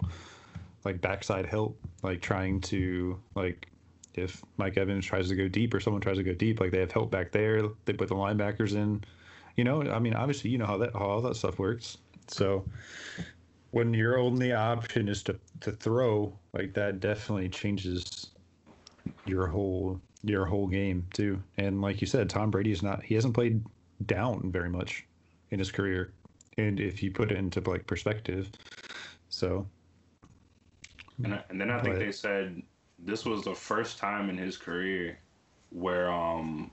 like 0.85 1.01
backside 1.01 1.47
help, 1.47 1.79
like 2.03 2.21
trying 2.21 2.61
to 2.61 3.19
like 3.35 3.69
if 4.15 4.43
Mike 4.59 4.77
Evans 4.77 5.05
tries 5.05 5.29
to 5.29 5.35
go 5.35 5.49
deep 5.49 5.75
or 5.75 5.81
someone 5.81 6.01
tries 6.01 6.19
to 6.19 6.23
go 6.23 6.35
deep, 6.35 6.61
like 6.61 6.71
they 6.71 6.79
have 6.79 6.93
help 6.93 7.11
back 7.11 7.33
there. 7.33 7.63
They 7.85 7.93
put 7.95 8.09
the 8.09 8.15
linebackers 8.15 8.75
in. 8.75 9.03
You 9.57 9.65
know, 9.65 9.83
I 9.91 9.99
mean, 9.99 10.15
obviously, 10.15 10.51
you 10.51 10.59
know 10.59 10.67
how 10.67 10.79
that 10.79 10.93
how 10.93 11.01
all 11.01 11.23
that 11.23 11.37
stuff 11.37 11.59
works. 11.59 11.99
So 12.29 12.69
when 13.71 13.93
your 13.95 14.19
only 14.19 14.53
option 14.53 15.09
is 15.09 15.23
to 15.25 15.39
to 15.61 15.73
throw, 15.73 16.39
like 16.53 16.75
that 16.75 17.01
definitely 17.01 17.49
changes 17.49 18.31
your 19.27 19.47
whole 19.47 20.01
your 20.23 20.45
whole 20.47 20.67
game 20.67 21.07
too. 21.13 21.43
And 21.59 21.81
like 21.83 22.01
you 22.01 22.07
said, 22.07 22.31
Tom 22.31 22.51
Brady 22.51 22.73
is 22.73 22.83
not 22.83 23.03
he 23.03 23.15
hasn't 23.15 23.35
played 23.35 23.65
down 24.07 24.51
very 24.53 24.71
much 24.71 25.07
in 25.51 25.59
his 25.59 25.71
career. 25.73 26.15
And 26.57 26.79
if 26.81 27.03
you 27.03 27.11
put 27.11 27.33
it 27.33 27.37
into 27.39 27.61
like 27.61 27.87
perspective, 27.87 28.53
so 29.29 29.71
And, 31.23 31.35
I- 31.35 31.45
and 31.49 31.61
then 31.61 31.71
I 31.71 31.81
think 31.83 31.95
But- 31.95 31.99
they 32.01 32.13
said 32.13 32.63
this 32.99 33.25
was 33.25 33.45
the 33.45 33.55
first 33.55 33.99
time 33.99 34.31
in 34.31 34.39
his 34.39 34.57
career 34.57 35.19
where 35.71 36.11
um 36.13 36.71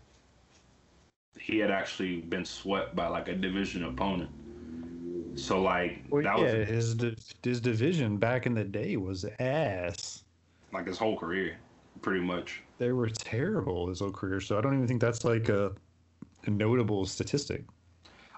he 1.40 1.58
had 1.58 1.72
actually 1.72 2.22
been 2.22 2.46
swept 2.46 2.96
by 2.96 3.08
like 3.08 3.28
a 3.28 3.36
division 3.36 3.84
opponent. 3.84 4.30
So 5.36 5.62
like 5.62 6.04
well, 6.10 6.24
that 6.24 6.38
yeah, 6.38 6.42
was 6.42 6.68
his 6.68 6.96
di- 6.96 7.16
his 7.44 7.62
division 7.62 8.18
back 8.18 8.46
in 8.46 8.54
the 8.54 8.64
day 8.64 8.98
was 8.98 9.26
ass. 9.40 10.24
like 10.72 10.88
his 10.88 10.98
whole 10.98 11.18
career, 11.18 11.58
pretty 12.02 12.22
much. 12.22 12.64
They 12.78 12.92
were 12.92 13.10
terrible 13.10 13.88
his 13.90 14.00
whole 14.00 14.12
career. 14.12 14.42
So 14.42 14.58
I 14.58 14.62
don't 14.62 14.74
even 14.76 14.88
think 14.88 15.02
that's 15.02 15.24
like 15.24 15.50
a, 15.50 15.76
a 16.46 16.50
notable 16.50 17.06
statistic. 17.06 17.66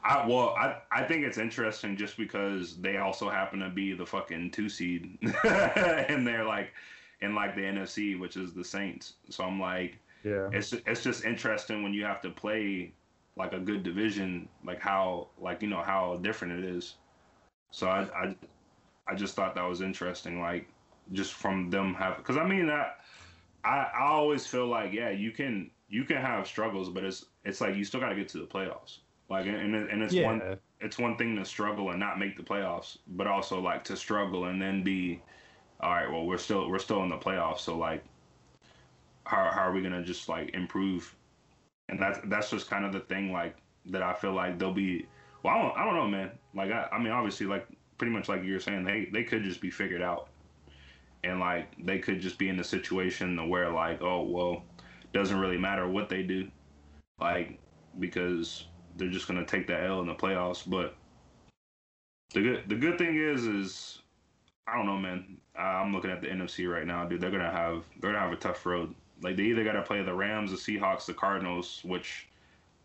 I 0.04 0.28
well, 0.28 0.50
I 0.56 0.82
I 0.92 1.04
think 1.04 1.24
it's 1.26 1.38
interesting 1.38 1.96
just 1.96 2.18
because 2.18 2.82
they 2.82 2.98
also 2.98 3.30
happen 3.30 3.60
to 3.60 3.70
be 3.70 3.94
the 3.94 4.06
fucking 4.06 4.52
two 4.52 4.70
seed, 4.70 5.18
and 5.44 6.28
they're 6.28 6.44
like 6.44 6.74
in 7.22 7.34
like 7.36 7.56
the 7.56 7.62
NFC, 7.62 8.20
which 8.20 8.36
is 8.36 8.54
the 8.54 8.66
Saints. 8.66 9.14
So 9.30 9.44
I'm 9.46 9.60
like, 9.60 9.98
Yeah. 10.24 10.50
it's 10.52 10.74
it's 10.74 11.04
just 11.04 11.24
interesting 11.24 11.84
when 11.84 11.94
you 11.94 12.04
have 12.04 12.22
to 12.22 12.30
play 12.32 12.94
like 13.36 13.54
a 13.54 13.60
good 13.60 13.84
division, 13.84 14.50
like 14.64 14.80
how 14.82 15.32
like 15.38 15.62
you 15.62 15.70
know 15.70 15.84
how 15.84 16.18
different 16.18 16.64
it 16.64 16.66
is. 16.66 16.98
So 17.72 17.88
I 17.90 18.02
I, 18.30 18.36
I 19.08 19.16
just 19.16 19.36
thought 19.36 19.56
that 19.56 19.64
was 19.68 19.82
interesting, 19.82 20.40
like 20.42 20.70
just 21.12 21.34
from 21.34 21.70
them 21.70 21.94
have 21.96 22.18
because 22.18 22.38
I 22.38 22.46
mean 22.48 22.68
that 22.68 23.00
I 23.64 23.78
I 23.94 24.08
always 24.08 24.48
feel 24.48 24.68
like 24.68 24.94
yeah 24.94 25.10
you 25.10 25.32
can 25.32 25.72
you 25.88 26.06
can 26.06 26.18
have 26.18 26.48
struggles, 26.48 26.90
but 26.90 27.04
it's 27.04 27.26
it's 27.44 27.62
like 27.62 27.76
you 27.76 27.84
still 27.86 28.00
got 28.00 28.10
to 28.10 28.16
get 28.16 28.30
to 28.30 28.40
the 28.40 28.48
playoffs. 28.48 29.00
Like 29.30 29.46
and 29.48 29.76
and 29.76 30.04
it's 30.04 30.16
Yeah. 30.16 30.22
one 30.22 30.42
it's 30.80 31.00
one 31.00 31.18
thing 31.18 31.36
to 31.38 31.46
struggle 31.46 31.92
and 31.92 32.00
not 32.00 32.20
make 32.20 32.38
the 32.38 32.44
playoffs, 32.44 32.98
but 33.08 33.28
also 33.28 33.62
like 33.62 33.84
to 33.86 33.98
struggle 33.98 34.46
and 34.46 34.62
then 34.62 34.84
be 34.84 35.26
all 35.80 35.92
right. 35.92 36.12
Well, 36.12 36.26
we're 36.26 36.38
still 36.40 36.70
we're 36.70 36.80
still 36.80 37.04
in 37.04 37.10
the 37.10 37.18
playoffs, 37.20 37.60
so 37.60 37.78
like 37.78 38.06
how 39.26 39.52
how 39.52 39.62
are 39.62 39.72
we 39.72 39.82
gonna 39.82 40.04
just 40.04 40.30
like 40.30 40.54
improve? 40.54 41.16
And 41.94 42.02
that's 42.02 42.20
that's 42.26 42.50
just 42.50 42.68
kind 42.68 42.86
of 42.86 42.92
the 42.92 43.02
thing 43.02 43.32
like 43.32 43.56
that 43.86 44.02
I 44.02 44.14
feel 44.16 44.34
like 44.34 44.58
they'll 44.58 44.74
be. 44.74 45.06
Well, 45.44 45.54
I 45.54 45.62
don't, 45.62 45.78
I 45.78 45.86
don't 45.86 45.94
know, 45.94 46.08
man. 46.08 46.32
Like 46.56 46.72
I, 46.72 46.88
I 46.92 46.98
mean, 46.98 47.12
obviously, 47.12 47.46
like 47.46 47.68
pretty 48.00 48.12
much 48.12 48.28
like 48.28 48.44
you 48.44 48.54
were 48.54 48.60
saying, 48.60 48.84
they 48.84 49.10
they 49.14 49.24
could 49.24 49.44
just 49.44 49.62
be 49.62 49.70
figured 49.70 50.02
out, 50.02 50.30
and 51.24 51.40
like 51.40 51.68
they 51.86 52.00
could 52.00 52.20
just 52.20 52.40
be 52.40 52.50
in 52.50 52.60
a 52.60 52.64
situation 52.64 53.48
where 53.48 53.72
like, 53.72 54.02
oh 54.02 54.24
well, 54.24 54.64
doesn't 55.14 55.38
really 55.38 55.60
matter 55.60 55.88
what 55.88 56.10
they 56.10 56.24
do, 56.24 56.50
like 57.22 57.60
because 58.00 58.66
they're 58.98 59.12
just 59.12 59.28
gonna 59.28 59.46
take 59.46 59.68
the 59.68 59.80
L 59.80 60.00
in 60.00 60.08
the 60.08 60.16
playoffs. 60.16 60.68
But 60.68 60.96
the 62.34 62.42
good 62.42 62.64
the 62.70 62.76
good 62.76 62.98
thing 62.98 63.18
is 63.18 63.46
is 63.46 64.00
I 64.66 64.76
don't 64.76 64.88
know, 64.88 64.98
man. 64.98 65.38
I'm 65.56 65.94
looking 65.94 66.10
at 66.10 66.22
the 66.22 66.28
NFC 66.28 66.68
right 66.68 66.88
now, 66.88 67.06
dude. 67.06 67.22
They're 67.22 67.30
gonna 67.30 67.52
have 67.52 67.84
they're 68.02 68.14
gonna 68.14 68.24
have 68.24 68.34
a 68.34 68.38
tough 68.38 68.66
road. 68.66 68.96
Like 69.24 69.38
they 69.38 69.44
either 69.44 69.64
gotta 69.64 69.82
play 69.82 70.04
the 70.04 70.14
Rams, 70.14 70.52
the 70.52 70.58
Seahawks, 70.58 71.06
the 71.06 71.14
Cardinals, 71.14 71.80
which 71.84 72.28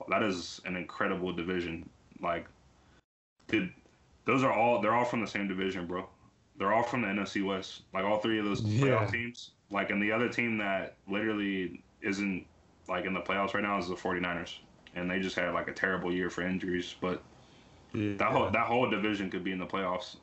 that 0.08 0.22
is 0.22 0.60
an 0.64 0.76
incredible 0.76 1.32
division. 1.32 1.88
Like, 2.22 2.46
dude, 3.48 3.72
those 4.24 4.44
are 4.44 4.52
all 4.52 4.80
they're 4.80 4.94
all 4.94 5.04
from 5.04 5.20
the 5.20 5.26
same 5.26 5.48
division, 5.48 5.86
bro. 5.86 6.08
They're 6.56 6.72
all 6.72 6.82
from 6.84 7.02
the 7.02 7.08
NFC 7.08 7.44
West. 7.44 7.82
Like 7.92 8.04
all 8.04 8.18
three 8.18 8.38
of 8.38 8.44
those 8.44 8.60
playoff 8.62 9.06
Yeah. 9.06 9.10
teams. 9.10 9.50
Like, 9.70 9.90
and 9.90 10.02
the 10.02 10.12
other 10.12 10.28
team 10.28 10.58
that 10.58 10.96
literally 11.08 11.82
isn't 12.00 12.46
like 12.88 13.04
in 13.04 13.12
the 13.12 13.20
playoffs 13.20 13.54
right 13.54 13.62
now 13.62 13.78
is 13.78 13.88
the 13.88 13.94
49ers. 13.94 14.54
And 14.94 15.10
they 15.10 15.20
just 15.20 15.36
had 15.36 15.52
like 15.52 15.68
a 15.68 15.72
terrible 15.72 16.12
year 16.12 16.30
for 16.30 16.42
injuries, 16.42 16.94
but 17.00 17.22
that 17.92 18.32
whole 18.32 18.50
that 18.50 18.66
whole 18.66 18.88
division 18.88 19.30
could 19.30 19.44
be 19.44 19.52
in 19.52 19.58
the 19.58 19.66
playoffs, 19.66 20.16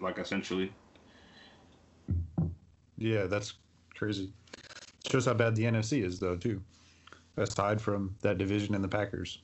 like 0.00 0.18
essentially. 0.18 0.72
Yeah, 2.98 3.26
that's 3.26 3.54
crazy. 3.94 4.32
Shows 5.12 5.26
how 5.26 5.34
bad 5.34 5.54
the 5.54 5.64
NFC 5.64 6.02
is, 6.02 6.18
though, 6.18 6.36
too. 6.36 6.62
Aside 7.36 7.82
from 7.82 8.16
that 8.22 8.38
division 8.38 8.74
and 8.74 8.82
the 8.82 8.88
Packers, 8.88 9.42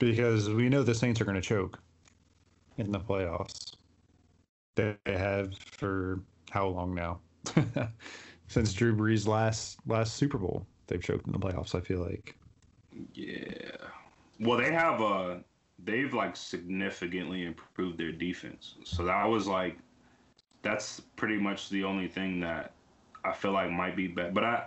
because 0.00 0.50
we 0.50 0.68
know 0.68 0.82
the 0.82 0.96
Saints 0.96 1.20
are 1.20 1.24
going 1.24 1.36
to 1.36 1.40
choke 1.40 1.78
in 2.76 2.90
the 2.90 2.98
playoffs. 2.98 3.74
They 4.74 4.96
have 5.06 5.56
for 5.56 6.20
how 6.50 6.66
long 6.66 6.92
now? 6.92 7.20
Since 8.48 8.72
Drew 8.72 8.96
Brees' 8.96 9.28
last 9.28 9.78
last 9.86 10.14
Super 10.14 10.38
Bowl, 10.38 10.66
they've 10.88 11.00
choked 11.00 11.28
in 11.28 11.32
the 11.32 11.38
playoffs. 11.38 11.76
I 11.76 11.80
feel 11.80 12.00
like. 12.00 12.36
Yeah. 13.14 13.76
Well, 14.40 14.58
they 14.58 14.72
have 14.72 15.00
uh 15.00 15.36
they've 15.84 16.12
like 16.12 16.34
significantly 16.34 17.44
improved 17.44 17.96
their 17.96 18.10
defense. 18.10 18.74
So 18.82 19.04
that 19.04 19.24
was 19.24 19.46
like 19.46 19.78
that's 20.62 20.98
pretty 21.14 21.36
much 21.36 21.68
the 21.68 21.84
only 21.84 22.08
thing 22.08 22.40
that 22.40 22.72
I 23.28 23.32
feel 23.32 23.52
like 23.52 23.70
might 23.70 23.96
be 23.96 24.08
bad. 24.08 24.34
But 24.34 24.44
I 24.44 24.64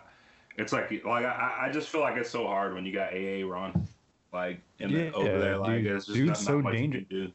it's 0.58 0.74
like 0.74 0.92
like 1.06 1.26
I, 1.26 1.68
I 1.68 1.72
just 1.72 1.90
feel 1.90 2.02
like 2.02 2.18
it's 2.18 2.30
so 2.30 2.46
hard 2.46 2.74
when 2.74 2.86
you 2.86 2.94
got 2.94 3.14
AA 3.14 3.46
Ron 3.46 3.88
like 4.34 4.62
in 4.80 4.94
the, 4.94 5.12
over 5.14 5.40
there 5.40 5.58
like 5.58 5.84
dude. 5.84 5.96
it's 5.96 6.06
just 6.06 6.16
Dude's 6.16 6.30
not, 6.30 6.38
so 6.38 6.62
not 6.62 6.74
dangerous. 6.74 7.06
do. 7.10 7.32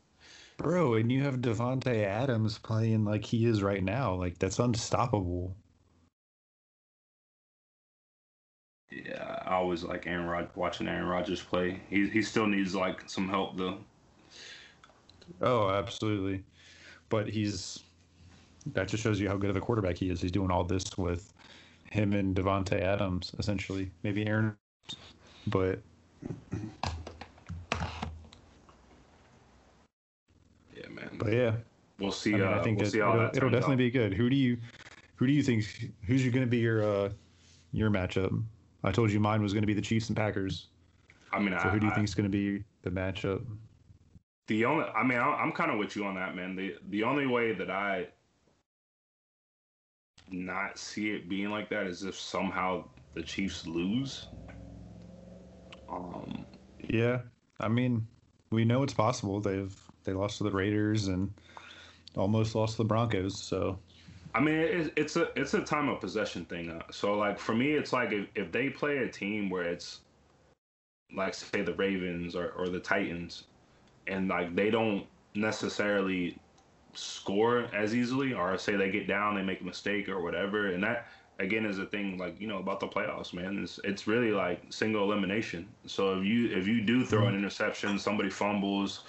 Bro, 0.58 0.94
and 0.94 1.12
you 1.12 1.22
have 1.22 1.36
Davante 1.36 2.04
Adams 2.04 2.58
playing 2.58 3.04
like 3.04 3.24
he 3.24 3.44
is 3.44 3.62
right 3.62 3.84
now. 3.84 4.14
Like 4.14 4.38
that's 4.38 4.58
unstoppable. 4.58 5.54
Yeah, 8.90 9.42
I 9.44 9.54
always 9.54 9.82
like 9.82 10.06
Aaron 10.06 10.26
Rod 10.26 10.48
watching 10.54 10.88
Aaron 10.88 11.06
Rodgers 11.06 11.42
play. 11.42 11.80
He 11.90 12.08
he 12.08 12.22
still 12.22 12.46
needs 12.46 12.74
like 12.74 13.02
some 13.06 13.28
help 13.28 13.58
though. 13.58 13.78
Oh, 15.42 15.68
absolutely. 15.70 16.42
But 17.08 17.28
he's 17.28 17.82
that 18.72 18.88
just 18.88 19.02
shows 19.02 19.20
you 19.20 19.28
how 19.28 19.36
good 19.36 19.50
of 19.50 19.56
a 19.56 19.60
quarterback 19.60 19.96
he 19.98 20.10
is. 20.10 20.20
He's 20.20 20.32
doing 20.32 20.50
all 20.50 20.64
this 20.64 20.96
with 20.98 21.32
him 21.90 22.12
and 22.12 22.34
Davante 22.34 22.80
Adams, 22.80 23.32
essentially. 23.38 23.90
Maybe 24.02 24.26
Aaron, 24.26 24.56
but 25.46 25.80
Yeah, 30.74 30.88
man. 30.90 31.10
but 31.18 31.32
yeah. 31.32 31.52
We'll 31.98 32.12
see. 32.12 32.34
I, 32.34 32.38
mean, 32.38 32.46
uh, 32.48 32.50
I 32.50 32.62
think 32.62 32.78
we'll 32.80 32.90
how 32.90 32.96
it'll, 33.14 33.20
that 33.26 33.36
it'll 33.36 33.50
definitely 33.50 33.74
out. 33.74 33.78
be 33.78 33.90
good. 33.90 34.14
Who 34.14 34.28
do 34.28 34.36
you 34.36 34.58
who 35.16 35.26
do 35.26 35.32
you 35.32 35.42
think 35.42 35.64
who's 36.06 36.22
going 36.24 36.44
to 36.44 36.46
be 36.46 36.58
your 36.58 36.82
uh 36.82 37.10
your 37.72 37.90
matchup? 37.90 38.42
I 38.84 38.92
told 38.92 39.10
you 39.10 39.18
mine 39.18 39.42
was 39.42 39.52
going 39.52 39.62
to 39.62 39.66
be 39.66 39.74
the 39.74 39.80
Chiefs 39.80 40.08
and 40.08 40.16
Packers. 40.16 40.66
I 41.32 41.38
mean, 41.40 41.58
So 41.60 41.68
I, 41.68 41.72
who 41.72 41.80
do 41.80 41.86
you 41.86 41.92
I- 41.92 41.94
think 41.94 42.08
is 42.08 42.14
going 42.14 42.30
to 42.30 42.36
be 42.58 42.64
the 42.82 42.90
matchup? 42.90 43.44
The 44.48 44.64
only, 44.64 44.84
I 44.84 45.02
mean, 45.02 45.18
I'm 45.18 45.50
kind 45.50 45.72
of 45.72 45.78
with 45.78 45.96
you 45.96 46.04
on 46.04 46.14
that, 46.14 46.36
man. 46.36 46.54
The 46.54 46.76
the 46.90 47.02
only 47.02 47.26
way 47.26 47.52
that 47.52 47.68
I 47.70 48.06
not 50.30 50.78
see 50.78 51.10
it 51.10 51.28
being 51.28 51.50
like 51.50 51.68
that 51.70 51.86
is 51.86 52.02
if 52.04 52.18
somehow 52.18 52.84
the 53.14 53.22
Chiefs 53.22 53.66
lose. 53.66 54.26
Um, 55.88 56.46
Yeah, 56.88 57.20
I 57.60 57.68
mean, 57.68 58.06
we 58.50 58.64
know 58.64 58.82
it's 58.82 58.94
possible. 58.94 59.40
They've 59.40 59.76
they 60.04 60.12
lost 60.12 60.38
to 60.38 60.44
the 60.44 60.50
Raiders 60.50 61.08
and 61.08 61.32
almost 62.16 62.54
lost 62.54 62.76
to 62.76 62.78
the 62.78 62.88
Broncos. 62.88 63.40
So 63.42 63.78
I 64.34 64.40
mean, 64.40 64.54
it, 64.54 64.92
it's 64.96 65.16
a 65.16 65.28
it's 65.38 65.54
a 65.54 65.62
time 65.62 65.88
of 65.88 66.00
possession 66.00 66.44
thing. 66.44 66.70
Uh, 66.70 66.82
so 66.90 67.14
like 67.14 67.38
for 67.38 67.54
me, 67.54 67.72
it's 67.72 67.92
like 67.92 68.12
if, 68.12 68.28
if 68.34 68.52
they 68.52 68.68
play 68.68 68.98
a 68.98 69.08
team 69.08 69.48
where 69.48 69.64
it's 69.64 70.00
like 71.14 71.34
say 71.34 71.62
the 71.62 71.74
Ravens 71.74 72.36
or, 72.36 72.50
or 72.50 72.68
the 72.68 72.80
Titans, 72.80 73.44
and 74.06 74.28
like 74.28 74.54
they 74.54 74.70
don't 74.70 75.06
necessarily 75.34 76.38
score 76.96 77.68
as 77.74 77.94
easily, 77.94 78.32
or 78.32 78.56
say 78.58 78.76
they 78.76 78.90
get 78.90 79.06
down, 79.06 79.34
they 79.34 79.42
make 79.42 79.60
a 79.60 79.64
mistake 79.64 80.08
or 80.08 80.22
whatever, 80.22 80.72
and 80.72 80.82
that 80.82 81.06
again 81.38 81.66
is 81.66 81.78
a 81.78 81.86
thing 81.86 82.16
like 82.18 82.40
you 82.40 82.46
know 82.46 82.58
about 82.58 82.80
the 82.80 82.88
playoffs, 82.88 83.32
man. 83.32 83.58
It's 83.62 83.78
it's 83.84 84.06
really 84.06 84.30
like 84.30 84.62
single 84.70 85.04
elimination. 85.04 85.68
So 85.86 86.18
if 86.18 86.24
you 86.24 86.50
if 86.56 86.66
you 86.66 86.80
do 86.80 87.04
throw 87.04 87.26
an 87.26 87.34
interception, 87.34 87.98
somebody 87.98 88.30
fumbles, 88.30 89.04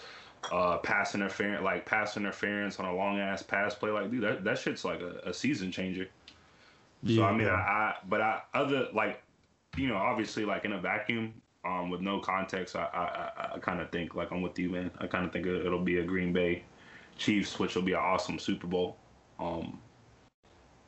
uh, 0.51 0.77
pass 0.77 1.15
interference, 1.15 1.63
like 1.63 1.85
pass 1.85 2.17
interference 2.17 2.79
on 2.79 2.85
a 2.85 2.93
long 2.93 3.19
ass 3.19 3.41
pass 3.41 3.75
play, 3.75 3.91
like 3.91 4.11
dude, 4.11 4.23
that 4.23 4.43
that 4.43 4.57
shit's 4.57 4.83
like 4.83 5.01
a, 5.01 5.29
a 5.29 5.33
season 5.33 5.71
changer. 5.71 6.07
Yeah. 7.03 7.17
So 7.17 7.23
I 7.25 7.31
mean, 7.35 7.47
I, 7.47 7.51
I 7.51 7.95
but 8.09 8.21
I 8.21 8.41
other 8.53 8.87
like 8.93 9.21
you 9.77 9.87
know 9.87 9.97
obviously 9.97 10.45
like 10.45 10.65
in 10.65 10.73
a 10.73 10.79
vacuum. 10.79 11.33
Um, 11.65 11.89
with 11.89 11.99
no 11.99 12.21
context, 12.21 12.77
I 12.77 12.87
I, 12.93 13.01
I, 13.01 13.55
I 13.55 13.59
kind 13.59 13.81
of 13.81 13.91
think 13.91 14.15
like 14.15 14.31
I'm 14.31 14.41
with 14.41 14.57
you, 14.57 14.69
man. 14.69 14.89
I 14.99 15.07
kind 15.07 15.25
of 15.25 15.33
think 15.33 15.45
it'll 15.45 15.83
be 15.83 15.97
a 15.97 16.03
Green 16.03 16.31
Bay 16.31 16.63
Chiefs, 17.17 17.59
which 17.59 17.75
will 17.75 17.81
be 17.81 17.93
an 17.93 17.99
awesome 17.99 18.39
Super 18.39 18.67
Bowl. 18.67 18.97
Um, 19.39 19.79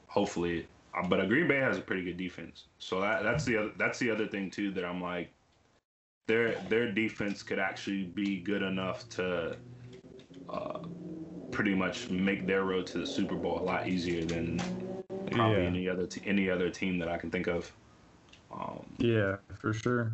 hopefully, 0.08 0.68
uh, 0.98 1.08
but 1.08 1.20
a 1.20 1.28
Green 1.28 1.48
Bay 1.48 1.60
has 1.60 1.78
a 1.78 1.82
pretty 1.82 2.04
good 2.04 2.18
defense, 2.18 2.66
so 2.80 3.00
that 3.02 3.24
that's 3.24 3.46
the 3.46 3.58
other 3.58 3.72
that's 3.78 4.00
the 4.00 4.10
other 4.10 4.28
thing 4.28 4.50
too 4.50 4.72
that 4.72 4.86
I'm 4.86 5.02
like, 5.02 5.32
their 6.28 6.56
their 6.70 6.92
defense 6.92 7.44
could 7.44 7.60
actually 7.60 8.04
be 8.04 8.40
good 8.40 8.62
enough 8.64 9.08
to 9.10 9.56
uh, 10.50 10.80
pretty 11.52 11.76
much 11.76 12.10
make 12.10 12.48
their 12.48 12.64
road 12.64 12.88
to 12.88 13.00
the 13.00 13.08
Super 13.08 13.36
Bowl 13.36 13.60
a 13.60 13.64
lot 13.64 13.88
easier 13.88 14.24
than 14.26 14.60
probably 15.32 15.62
Yeah. 15.62 15.68
any 15.68 15.90
other 15.90 16.08
t- 16.08 16.22
any 16.26 16.50
other 16.50 16.70
team 16.70 16.98
that 17.00 17.08
I 17.08 17.18
can 17.18 17.30
think 17.30 17.48
of. 17.48 17.72
Um, 18.52 18.84
Yeah, 18.98 19.38
for 19.60 19.74
sure. 19.74 20.14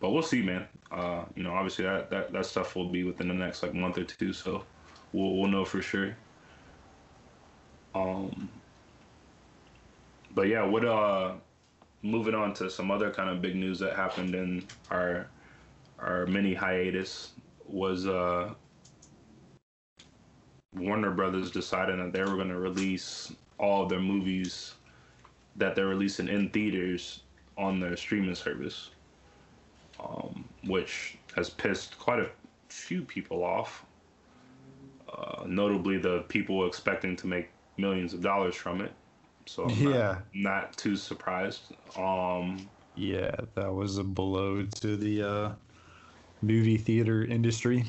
But 0.00 0.10
we'll 0.10 0.22
see, 0.22 0.42
man. 0.42 0.66
Uh, 0.90 1.24
you 1.34 1.42
know, 1.42 1.52
obviously 1.52 1.84
that, 1.84 2.10
that 2.10 2.32
that 2.32 2.46
stuff 2.46 2.76
will 2.76 2.88
be 2.88 3.04
within 3.04 3.28
the 3.28 3.34
next 3.34 3.62
like 3.62 3.74
month 3.74 3.98
or 3.98 4.04
two, 4.04 4.32
so 4.32 4.64
we'll 5.12 5.36
we'll 5.36 5.48
know 5.48 5.64
for 5.64 5.82
sure. 5.82 6.16
Um, 7.94 8.48
but 10.34 10.48
yeah, 10.48 10.64
what 10.64 10.84
uh, 10.84 11.34
moving 12.02 12.34
on 12.34 12.54
to 12.54 12.70
some 12.70 12.90
other 12.90 13.10
kind 13.10 13.28
of 13.28 13.42
big 13.42 13.56
news 13.56 13.78
that 13.80 13.96
happened 13.96 14.34
in 14.34 14.64
our 14.90 15.26
our 15.98 16.26
mini 16.26 16.54
hiatus 16.54 17.32
was 17.66 18.06
uh, 18.06 18.54
Warner 20.74 21.10
Brothers 21.10 21.50
deciding 21.50 21.98
that 21.98 22.12
they 22.12 22.20
were 22.20 22.36
going 22.36 22.48
to 22.48 22.58
release 22.58 23.32
all 23.58 23.86
their 23.86 24.00
movies 24.00 24.74
that 25.56 25.74
they're 25.74 25.86
releasing 25.86 26.28
in 26.28 26.48
theaters 26.50 27.22
on 27.56 27.80
their 27.80 27.96
streaming 27.96 28.36
service 28.36 28.90
which 30.68 31.18
has 31.34 31.50
pissed 31.50 31.98
quite 31.98 32.20
a 32.20 32.30
few 32.68 33.02
people 33.02 33.42
off. 33.42 33.84
Uh, 35.12 35.44
notably, 35.46 35.98
the 35.98 36.20
people 36.28 36.66
expecting 36.66 37.16
to 37.16 37.26
make 37.26 37.48
millions 37.78 38.12
of 38.12 38.20
dollars 38.20 38.54
from 38.54 38.80
it. 38.80 38.92
So 39.46 39.64
I'm 39.64 39.68
not- 39.84 39.94
Yeah. 39.94 40.18
not, 40.34 40.76
too 40.76 40.96
surprised. 40.96 41.72
Um, 41.96 42.68
Yeah, 42.94 43.34
that 43.54 43.72
was 43.72 43.96
a 43.98 44.04
blow 44.04 44.64
to 44.64 44.96
the 44.96 45.22
uh, 45.22 45.52
movie 46.42 46.76
theater 46.76 47.24
industry. 47.24 47.84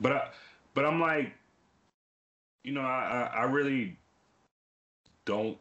but 0.00 0.12
I, 0.12 0.28
but 0.74 0.84
I'm 0.84 1.00
like, 1.00 1.32
you 2.62 2.72
know, 2.72 2.82
I 2.82 3.30
I 3.34 3.42
really 3.44 3.98
don't. 5.24 5.56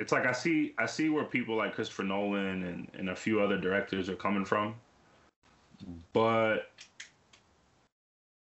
It's 0.00 0.12
like 0.12 0.26
I 0.26 0.32
see 0.32 0.74
I 0.78 0.86
see 0.86 1.10
where 1.10 1.24
people 1.24 1.56
like 1.56 1.74
Christopher 1.74 2.04
Nolan 2.04 2.64
and, 2.64 2.88
and 2.94 3.10
a 3.10 3.16
few 3.16 3.40
other 3.42 3.58
directors 3.58 4.08
are 4.08 4.16
coming 4.16 4.46
from, 4.46 4.74
but 6.14 6.72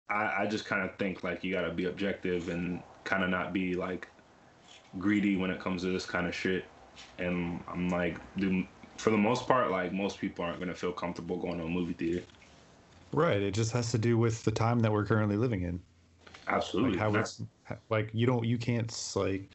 I 0.08 0.44
I 0.44 0.48
just 0.48 0.66
kind 0.66 0.88
of 0.88 0.96
think 0.98 1.24
like 1.24 1.44
you 1.44 1.52
got 1.52 1.64
to 1.64 1.72
be 1.72 1.86
objective 1.86 2.50
and 2.50 2.82
kind 3.06 3.24
of 3.24 3.32
not 3.32 3.54
be 3.54 3.74
like 3.74 4.08
greedy 5.00 5.36
when 5.36 5.50
it 5.50 5.60
comes 5.60 5.82
to 5.82 5.92
this 5.92 6.06
kind 6.06 6.28
of 6.28 6.36
shit. 6.36 6.66
And 7.18 7.60
I'm 7.68 7.90
like, 7.90 8.20
dude, 8.38 8.68
for 8.98 9.10
the 9.10 9.18
most 9.18 9.48
part, 9.48 9.72
like 9.72 9.92
most 9.92 10.20
people 10.20 10.46
aren't 10.46 10.60
gonna 10.60 10.76
feel 10.76 10.92
comfortable 10.94 11.38
going 11.38 11.58
to 11.58 11.66
a 11.66 11.70
movie 11.70 11.94
theater. 11.94 12.24
Right. 13.14 13.42
It 13.42 13.56
just 13.56 13.72
has 13.72 13.90
to 13.92 13.98
do 13.98 14.16
with 14.16 14.44
the 14.44 14.52
time 14.52 14.80
that 14.82 14.92
we're 14.92 15.06
currently 15.06 15.38
living 15.38 15.64
in. 15.64 15.82
Absolutely. 16.48 16.92
Like 16.92 17.00
how 17.00 17.10
That's- 17.10 17.42
it's 17.42 17.80
like 17.90 18.12
you 18.14 18.28
don't 18.28 18.46
you 18.46 18.60
can't 18.60 18.94
like 19.16 19.50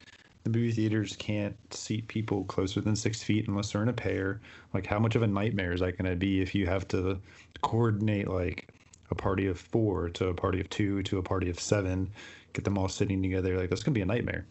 the 0.45 0.51
movie 0.51 0.73
theaters 0.73 1.17
can't 1.17 1.57
seat 1.73 2.09
people 2.09 2.45
closer 2.45 2.81
than 2.81 2.97
six 2.97 3.23
feet 3.23 3.49
unless 3.49 3.73
they're 3.73 3.83
in 3.83 3.89
a 3.89 3.93
pair. 3.93 4.41
Like 4.75 4.87
how 4.87 4.99
much 4.99 5.15
of 5.15 5.23
a 5.23 5.27
nightmare 5.27 5.73
is 5.73 5.81
that 5.81 5.99
going 5.99 6.11
to 6.11 6.17
be 6.17 6.41
if 6.41 6.55
you 6.55 6.67
have 6.67 6.89
to 6.89 7.19
coordinate 7.61 8.29
like 8.29 8.69
a 9.11 9.15
party 9.15 9.47
of 9.47 9.59
four 9.59 10.09
to 10.11 10.29
a 10.29 10.35
party 10.35 10.61
of 10.61 10.69
two 10.71 11.03
to 11.05 11.19
a 11.19 11.23
party 11.23 11.49
of 11.49 11.61
seven, 11.61 12.11
get 12.53 12.65
them 12.65 12.77
all 12.77 12.89
sitting 12.89 13.23
together? 13.23 13.57
Like 13.57 13.71
that's 13.71 13.83
going 13.83 13.95
to 13.95 13.99
be 13.99 14.03
a 14.03 14.07
nightmare 14.07 14.45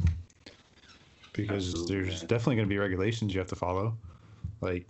because 1.34 1.70
Absolutely, 1.70 1.96
there's 1.96 2.22
definitely 2.22 2.56
going 2.56 2.68
to 2.68 2.74
be 2.74 2.78
regulations 2.78 3.34
you 3.34 3.40
have 3.40 3.50
to 3.50 3.56
follow. 3.56 3.98
Like 4.62 4.86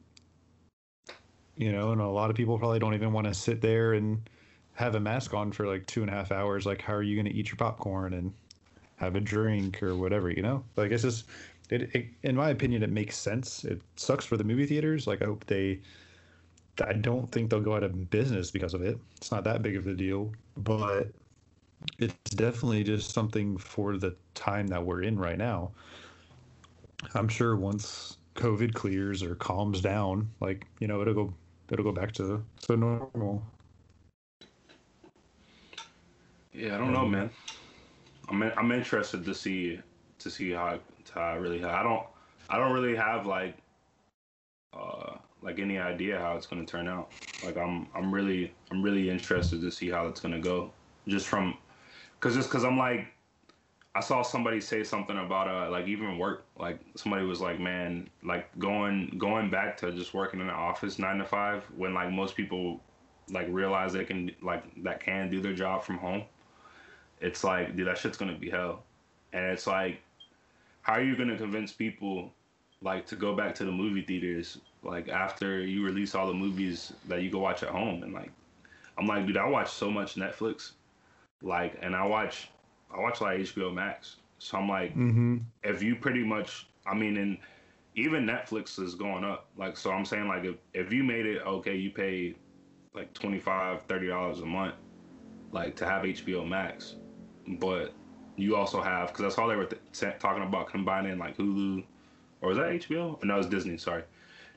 you 1.57 1.71
know, 1.71 1.91
and 1.91 2.01
a 2.01 2.07
lot 2.07 2.29
of 2.29 2.35
people 2.35 2.57
probably 2.57 2.79
don't 2.79 2.93
even 2.93 3.13
want 3.13 3.27
to 3.27 3.33
sit 3.33 3.61
there 3.61 3.93
and 3.93 4.21
have 4.73 4.95
a 4.95 4.99
mask 4.99 5.33
on 5.33 5.51
for 5.51 5.67
like 5.67 5.85
two 5.85 6.01
and 6.01 6.09
a 6.09 6.13
half 6.13 6.31
hours. 6.31 6.65
Like, 6.65 6.81
how 6.81 6.93
are 6.93 7.03
you 7.03 7.15
going 7.15 7.31
to 7.31 7.33
eat 7.33 7.49
your 7.49 7.57
popcorn 7.57 8.13
and 8.13 8.33
have 9.01 9.15
a 9.15 9.19
drink 9.19 9.81
or 9.83 9.95
whatever? 9.95 10.29
You 10.29 10.41
know, 10.41 10.63
like 10.77 10.91
it's 10.91 11.03
just, 11.03 11.25
it, 11.69 11.93
it, 11.93 12.05
in 12.23 12.35
my 12.35 12.49
opinion, 12.49 12.83
it 12.83 12.91
makes 12.91 13.17
sense. 13.17 13.65
It 13.65 13.81
sucks 13.95 14.25
for 14.25 14.37
the 14.37 14.43
movie 14.43 14.65
theaters. 14.65 15.07
Like, 15.07 15.21
I 15.21 15.25
hope 15.25 15.45
they. 15.45 15.79
I 16.81 16.93
don't 16.93 17.29
think 17.31 17.49
they'll 17.49 17.59
go 17.59 17.75
out 17.75 17.83
of 17.83 18.09
business 18.09 18.49
because 18.49 18.73
of 18.73 18.81
it. 18.81 18.97
It's 19.17 19.31
not 19.31 19.43
that 19.43 19.61
big 19.61 19.75
of 19.75 19.87
a 19.87 19.93
deal, 19.93 20.31
but 20.55 21.11
it's 21.99 22.35
definitely 22.35 22.83
just 22.83 23.11
something 23.11 23.57
for 23.57 23.97
the 23.97 24.15
time 24.35 24.67
that 24.67 24.83
we're 24.83 25.03
in 25.03 25.19
right 25.19 25.37
now. 25.37 25.71
I'm 27.13 27.27
sure 27.27 27.55
once 27.55 28.17
COVID 28.35 28.73
clears 28.73 29.23
or 29.23 29.35
calms 29.35 29.81
down, 29.81 30.29
like 30.39 30.65
you 30.79 30.87
know, 30.87 31.01
it'll 31.01 31.13
go 31.13 31.33
it'll 31.71 31.85
go 31.85 31.91
back 31.91 32.11
to 32.13 32.43
to 32.61 32.77
normal. 32.77 33.43
Yeah, 36.53 36.75
I 36.75 36.77
don't 36.77 36.93
know, 36.93 37.07
man. 37.07 37.29
I'm 38.29 38.43
I'm 38.43 38.71
interested 38.71 39.25
to 39.25 39.35
see 39.35 39.79
to 40.19 40.29
see 40.29 40.51
how 40.51 40.79
how 41.13 41.21
I 41.21 41.35
really 41.35 41.63
I 41.63 41.83
don't 41.83 42.05
I 42.49 42.57
don't 42.57 42.73
really 42.73 42.95
have 42.95 43.25
like 43.25 43.57
uh 44.73 45.15
like 45.41 45.59
any 45.59 45.77
idea 45.79 46.19
how 46.19 46.35
it's 46.35 46.45
gonna 46.45 46.65
turn 46.65 46.87
out. 46.87 47.11
Like 47.43 47.57
I'm 47.57 47.87
I'm 47.95 48.13
really 48.13 48.53
I'm 48.71 48.81
really 48.81 49.09
interested 49.09 49.61
to 49.61 49.71
see 49.71 49.89
how 49.89 50.07
it's 50.07 50.19
gonna 50.19 50.39
go. 50.39 50.71
Just 51.07 51.27
from 51.27 51.57
cause 52.19 52.35
just 52.35 52.49
cause 52.49 52.63
I'm 52.63 52.77
like 52.77 53.07
I 53.93 53.99
saw 53.99 54.21
somebody 54.21 54.61
say 54.61 54.83
something 54.83 55.17
about 55.17 55.47
uh 55.47 55.69
like 55.69 55.87
even 55.87 56.17
work 56.17 56.45
like 56.57 56.79
somebody 56.95 57.25
was 57.25 57.41
like 57.41 57.59
man 57.59 58.09
like 58.23 58.47
going 58.59 59.15
going 59.17 59.49
back 59.49 59.77
to 59.77 59.91
just 59.91 60.13
working 60.13 60.39
in 60.39 60.47
the 60.47 60.53
office 60.53 60.99
nine 60.99 61.17
to 61.17 61.25
five 61.25 61.63
when 61.75 61.93
like 61.93 62.11
most 62.11 62.35
people 62.35 62.79
like 63.29 63.47
realize 63.49 63.93
they 63.93 64.05
can 64.05 64.31
like 64.41 64.63
that 64.83 65.01
can 65.01 65.29
do 65.29 65.41
their 65.41 65.53
job 65.53 65.83
from 65.83 65.97
home 65.97 66.23
it's 67.21 67.43
like, 67.43 67.75
dude, 67.77 67.87
that 67.87 67.97
shit's 67.99 68.17
gonna 68.17 68.37
be 68.37 68.51
hell. 68.51 68.83
And 69.33 69.45
it's 69.45 69.67
like, 69.67 70.01
how 70.81 70.93
are 70.93 71.03
you 71.03 71.15
gonna 71.17 71.37
convince 71.37 71.73
people 71.73 72.33
like 72.81 73.05
to 73.07 73.15
go 73.15 73.35
back 73.35 73.55
to 73.55 73.65
the 73.65 73.71
movie 73.71 74.01
theaters 74.03 74.59
like 74.83 75.09
after 75.09 75.61
you 75.63 75.85
release 75.85 76.15
all 76.15 76.27
the 76.27 76.33
movies 76.33 76.93
that 77.07 77.21
you 77.23 77.31
go 77.31 77.39
watch 77.39 77.63
at 77.63 77.69
home? 77.69 78.03
And 78.03 78.13
like, 78.13 78.31
I'm 78.97 79.07
like, 79.07 79.27
dude, 79.27 79.37
I 79.37 79.47
watch 79.47 79.71
so 79.71 79.91
much 79.91 80.15
Netflix, 80.15 80.73
like, 81.41 81.77
and 81.81 81.95
I 81.95 82.05
watch, 82.05 82.49
I 82.95 82.99
watch 82.99 83.21
like 83.21 83.39
HBO 83.39 83.73
Max. 83.73 84.17
So 84.39 84.57
I'm 84.57 84.69
like, 84.69 84.95
Mm-hmm. 84.95 85.37
if 85.63 85.81
you 85.83 85.95
pretty 85.95 86.23
much, 86.23 86.67
I 86.85 86.93
mean, 86.95 87.17
and 87.17 87.37
even 87.95 88.25
Netflix 88.25 88.79
is 88.79 88.95
going 88.95 89.23
up. 89.23 89.47
Like, 89.57 89.77
so 89.77 89.91
I'm 89.91 90.05
saying 90.05 90.27
like, 90.27 90.43
if 90.45 90.55
if 90.73 90.91
you 90.93 91.03
made 91.03 91.25
it 91.25 91.41
okay, 91.45 91.75
you 91.75 91.91
pay 91.91 92.35
like 92.93 93.13
25 93.13 93.83
30 93.83 94.07
dollars 94.07 94.39
a 94.41 94.45
month, 94.45 94.75
like 95.51 95.75
to 95.77 95.85
have 95.85 96.03
HBO 96.03 96.47
Max 96.47 96.95
but 97.59 97.97
you 98.37 98.55
also 98.55 98.81
have 98.81 99.09
because 99.09 99.23
that's 99.23 99.37
all 99.37 99.47
they 99.47 99.55
were 99.55 99.65
th- 99.67 100.19
talking 100.19 100.43
about 100.43 100.69
combining 100.69 101.17
like 101.17 101.37
Hulu, 101.37 101.85
or 102.41 102.49
was 102.49 102.57
that 102.57 102.71
HBO? 102.71 103.19
No, 103.23 103.35
it 103.35 103.37
was 103.37 103.47
Disney. 103.47 103.77
Sorry, 103.77 104.05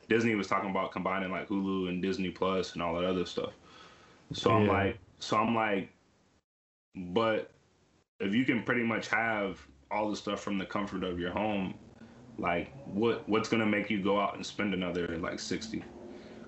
Disney 0.09 0.35
was 0.35 0.49
talking 0.49 0.71
about 0.71 0.93
combining 0.93 1.31
like 1.31 1.49
Hulu 1.49 1.89
and 1.89 2.03
Disney 2.03 2.31
Plus 2.31 2.75
and 2.75 2.83
all 2.83 2.95
that 2.97 3.05
other 3.07 3.27
stuff. 3.27 3.55
So 4.33 4.53
I'm 4.53 4.67
like, 4.69 5.01
so 5.21 5.37
I'm 5.39 5.55
like, 5.55 5.95
but 6.95 7.53
if 8.21 8.35
you 8.35 8.45
can 8.45 8.65
pretty 8.65 8.85
much 8.85 9.09
have 9.09 9.69
all 9.91 10.11
the 10.11 10.17
stuff 10.17 10.41
from 10.43 10.59
the 10.59 10.67
comfort 10.67 11.05
of 11.05 11.19
your 11.21 11.33
home, 11.33 11.81
like 12.39 12.75
what 12.85 13.29
what's 13.29 13.49
gonna 13.49 13.67
make 13.67 13.91
you 13.91 14.03
go 14.03 14.21
out 14.21 14.37
and 14.37 14.47
spend 14.47 14.75
another 14.75 15.19
like 15.19 15.41
sixty? 15.41 15.85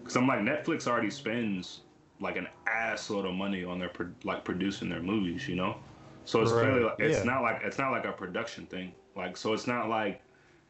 Because 0.05 0.17
I'm 0.17 0.27
like 0.29 0.41
Netflix 0.41 0.87
already 0.87 1.11
spends 1.11 1.85
like 2.21 2.37
an 2.37 2.49
ass 2.67 3.11
load 3.11 3.27
of 3.27 3.35
money 3.35 3.65
on 3.65 3.79
their 3.79 3.91
pro- 3.91 4.15
like 4.25 4.45
producing 4.45 4.89
their 4.91 5.03
movies, 5.03 5.49
you 5.49 5.57
know. 5.57 5.81
So 6.27 6.43
it's 6.43 6.53
Right, 6.53 6.67
really 6.67 6.85
like, 6.85 6.97
it's 7.01 7.19
yeah. 7.19 7.25
not 7.25 7.43
like 7.43 7.63
it's 7.65 7.79
not 7.79 7.93
like 7.93 8.07
a 8.07 8.13
production 8.13 8.67
thing. 8.67 8.95
Like 9.17 9.37
so 9.39 9.55
it's 9.55 9.67
not 9.69 9.89
like 9.89 10.23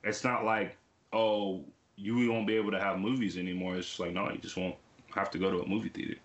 it's 0.04 0.24
not 0.24 0.44
like 0.44 0.78
oh 1.12 1.64
you 1.96 2.30
won't 2.32 2.46
be 2.46 2.56
able 2.56 2.72
to 2.72 2.80
have 2.80 3.00
movies 3.00 3.38
anymore. 3.38 3.76
It's 3.76 3.88
just 3.88 4.00
like 4.00 4.12
no, 4.12 4.30
you 4.30 4.38
just 4.38 4.56
won't 4.56 4.76
have 5.14 5.30
to 5.32 5.38
go 5.38 5.50
to 5.52 5.62
a 5.62 5.68
movie 5.68 5.90
theater. 5.90 6.16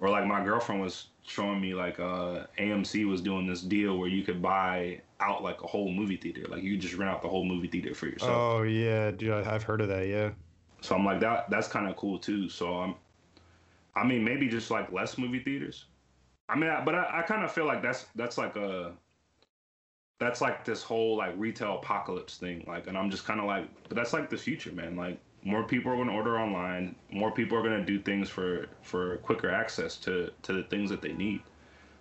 Or 0.00 0.10
like 0.10 0.26
my 0.26 0.44
girlfriend 0.44 0.82
was 0.82 1.08
showing 1.24 1.60
me 1.60 1.74
like 1.74 2.00
uh 2.00 2.46
AMC 2.58 3.04
was 3.04 3.22
doing 3.22 3.46
this 3.46 3.62
deal 3.62 3.98
where 3.98 4.08
you 4.08 4.24
could 4.24 4.42
buy 4.42 5.02
out 5.20 5.42
like 5.42 5.62
a 5.62 5.68
whole 5.68 5.92
movie 5.92 6.16
theater. 6.18 6.46
Like 6.48 6.62
you 6.64 6.72
could 6.72 6.82
just 6.82 6.94
rent 6.96 7.10
out 7.10 7.22
the 7.22 7.28
whole 7.30 7.44
movie 7.46 7.68
theater 7.68 7.94
for 7.94 8.08
yourself. 8.08 8.48
Oh 8.48 8.62
yeah, 8.62 9.10
dude, 9.10 9.32
I- 9.32 9.54
I've 9.54 9.64
heard 9.64 9.80
of 9.82 9.88
that. 9.88 10.06
Yeah. 10.08 10.32
So 10.82 10.94
I'm 10.96 11.04
like 11.04 11.20
that 11.20 11.50
that's 11.50 11.68
kind 11.68 11.88
of 11.88 11.96
cool 11.96 12.18
too. 12.18 12.48
So 12.48 12.80
I'm 12.80 12.94
I 13.94 14.04
mean 14.04 14.24
maybe 14.24 14.48
just 14.48 14.70
like 14.70 14.92
less 14.92 15.18
movie 15.18 15.40
theaters. 15.40 15.86
I 16.50 16.56
mean 16.56 16.70
I, 16.70 16.84
but 16.84 16.94
I, 16.94 17.20
I 17.20 17.22
kind 17.22 17.44
of 17.44 17.52
feel 17.52 17.66
like 17.66 17.82
that's 17.82 18.06
that's 18.16 18.36
like 18.36 18.56
a 18.56 18.92
that's 20.18 20.40
like 20.40 20.64
this 20.64 20.82
whole 20.82 21.16
like 21.16 21.34
retail 21.36 21.76
apocalypse 21.76 22.36
thing 22.36 22.64
like 22.66 22.86
and 22.86 22.98
I'm 22.98 23.10
just 23.10 23.24
kind 23.24 23.40
of 23.40 23.46
like 23.46 23.68
but 23.88 23.96
that's 23.96 24.12
like 24.12 24.28
the 24.28 24.36
future 24.36 24.72
man 24.72 24.96
like 24.96 25.18
more 25.42 25.64
people 25.64 25.90
are 25.90 25.96
going 25.96 26.08
to 26.08 26.14
order 26.14 26.38
online 26.38 26.94
more 27.10 27.30
people 27.30 27.56
are 27.56 27.62
going 27.62 27.78
to 27.78 27.84
do 27.84 27.98
things 28.00 28.28
for 28.28 28.68
for 28.82 29.16
quicker 29.18 29.50
access 29.50 29.96
to 29.98 30.30
to 30.42 30.52
the 30.52 30.62
things 30.64 30.90
that 30.90 31.00
they 31.00 31.12
need. 31.12 31.42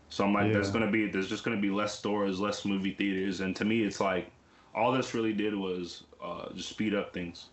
So 0.10 0.26
I'm 0.26 0.34
like 0.34 0.52
there's 0.52 0.72
going 0.72 0.86
to 0.86 0.92
be 0.92 1.08
there's 1.08 1.30
just 1.30 1.44
going 1.44 1.56
to 1.56 1.62
be 1.62 1.70
less 1.70 1.98
stores 1.98 2.40
less 2.40 2.66
movie 2.66 2.94
theaters 2.94 3.40
and 3.42 3.56
to 3.56 3.66
me 3.66 3.84
it's 3.84 4.02
like 4.02 4.32
all 4.76 4.92
this 4.92 5.14
really 5.14 5.34
did 5.34 5.56
was 5.56 6.04
uh, 6.24 6.52
just 6.54 6.70
speed 6.70 6.94
up 6.94 7.14
things. 7.14 7.48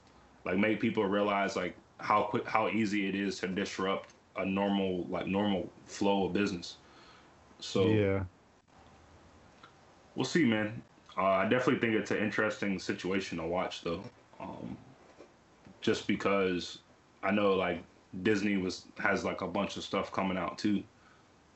Like 0.44 0.58
make 0.58 0.80
people 0.80 1.04
realize 1.04 1.56
like 1.56 1.76
how 1.98 2.22
quick 2.22 2.46
how 2.46 2.68
easy 2.68 3.08
it 3.08 3.14
is 3.14 3.38
to 3.40 3.48
disrupt 3.48 4.14
a 4.36 4.44
normal 4.44 5.06
like 5.08 5.26
normal 5.26 5.70
flow 5.86 6.26
of 6.26 6.32
business 6.32 6.76
so 7.60 7.88
yeah. 7.88 8.22
we'll 10.14 10.24
see 10.24 10.44
man 10.44 10.82
uh, 11.16 11.24
i 11.24 11.48
definitely 11.48 11.78
think 11.78 11.94
it's 11.94 12.10
an 12.10 12.18
interesting 12.18 12.78
situation 12.78 13.38
to 13.38 13.44
watch 13.44 13.82
though 13.82 14.02
um, 14.40 14.76
just 15.80 16.06
because 16.06 16.78
i 17.22 17.30
know 17.30 17.54
like 17.54 17.82
disney 18.22 18.56
was 18.56 18.84
has 18.98 19.24
like 19.24 19.40
a 19.42 19.46
bunch 19.46 19.76
of 19.76 19.82
stuff 19.82 20.12
coming 20.12 20.36
out 20.36 20.58
too 20.58 20.82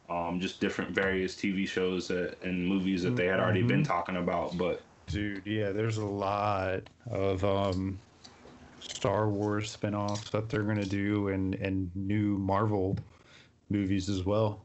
um, 0.08 0.40
just 0.40 0.60
different 0.60 0.90
various 0.90 1.36
tv 1.36 1.68
shows 1.68 2.08
that, 2.08 2.36
and 2.42 2.66
movies 2.66 3.02
that 3.02 3.14
they 3.14 3.26
had 3.26 3.38
already 3.38 3.62
been 3.62 3.84
talking 3.84 4.16
about 4.16 4.56
but 4.58 4.82
Dude, 5.10 5.44
yeah, 5.44 5.72
there's 5.72 5.98
a 5.98 6.06
lot 6.06 6.82
of 7.10 7.44
um, 7.44 7.98
Star 8.78 9.28
Wars 9.28 9.70
spin-offs 9.70 10.30
that 10.30 10.48
they're 10.48 10.62
gonna 10.62 10.84
do, 10.84 11.28
and 11.28 11.56
and 11.56 11.90
new 11.96 12.38
Marvel 12.38 12.96
movies 13.70 14.08
as 14.08 14.24
well. 14.24 14.62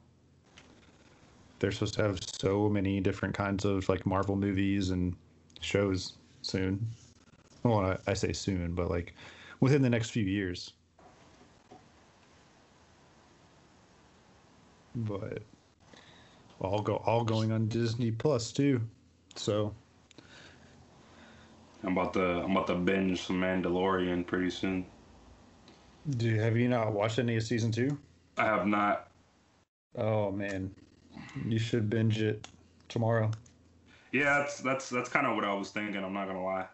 They're 1.59 1.71
supposed 1.71 1.95
to 1.95 2.03
have 2.03 2.19
so 2.39 2.69
many 2.69 2.99
different 2.99 3.33
kinds 3.35 3.65
of 3.65 3.87
like 3.89 4.05
Marvel 4.05 4.35
movies 4.35 4.89
and 4.89 5.15
shows 5.61 6.13
soon. 6.41 6.87
Well, 7.63 7.79
I, 7.79 7.97
I 8.07 8.13
say 8.13 8.33
soon, 8.33 8.73
but 8.75 8.89
like 8.89 9.13
within 9.59 9.81
the 9.81 9.89
next 9.89 10.11
few 10.11 10.23
years. 10.23 10.73
But 14.95 15.43
all 16.59 16.81
go 16.81 16.95
all 17.05 17.23
going 17.23 17.51
on 17.51 17.67
Disney 17.67 18.11
Plus 18.11 18.51
too. 18.51 18.81
So 19.35 19.73
i'm 21.83 21.91
about 21.95 22.13
to 22.13 22.21
i'm 22.43 22.51
about 22.51 22.67
to 22.67 22.75
binge 22.75 23.21
some 23.21 23.39
mandalorian 23.39 24.25
pretty 24.25 24.49
soon 24.49 24.85
Do 26.09 26.35
have 26.35 26.57
you 26.57 26.67
not 26.67 26.93
watched 26.93 27.19
any 27.19 27.35
of 27.35 27.43
season 27.43 27.71
two? 27.71 27.97
i 28.37 28.45
have 28.45 28.65
not 28.67 29.07
Oh 29.97 30.31
man, 30.31 30.75
you 31.43 31.59
should 31.59 31.89
binge 31.89 32.21
it 32.21 32.47
tomorrow. 32.87 33.31
Yeah, 34.11 34.39
that's 34.39 34.59
that's 34.61 34.89
that's 34.89 35.09
kind 35.09 35.27
of 35.27 35.35
what 35.35 35.45
I 35.45 35.53
was 35.53 35.69
thinking. 35.71 36.03
I'm 36.03 36.13
not 36.13 36.27
gonna 36.27 36.43
lie. 36.43 36.67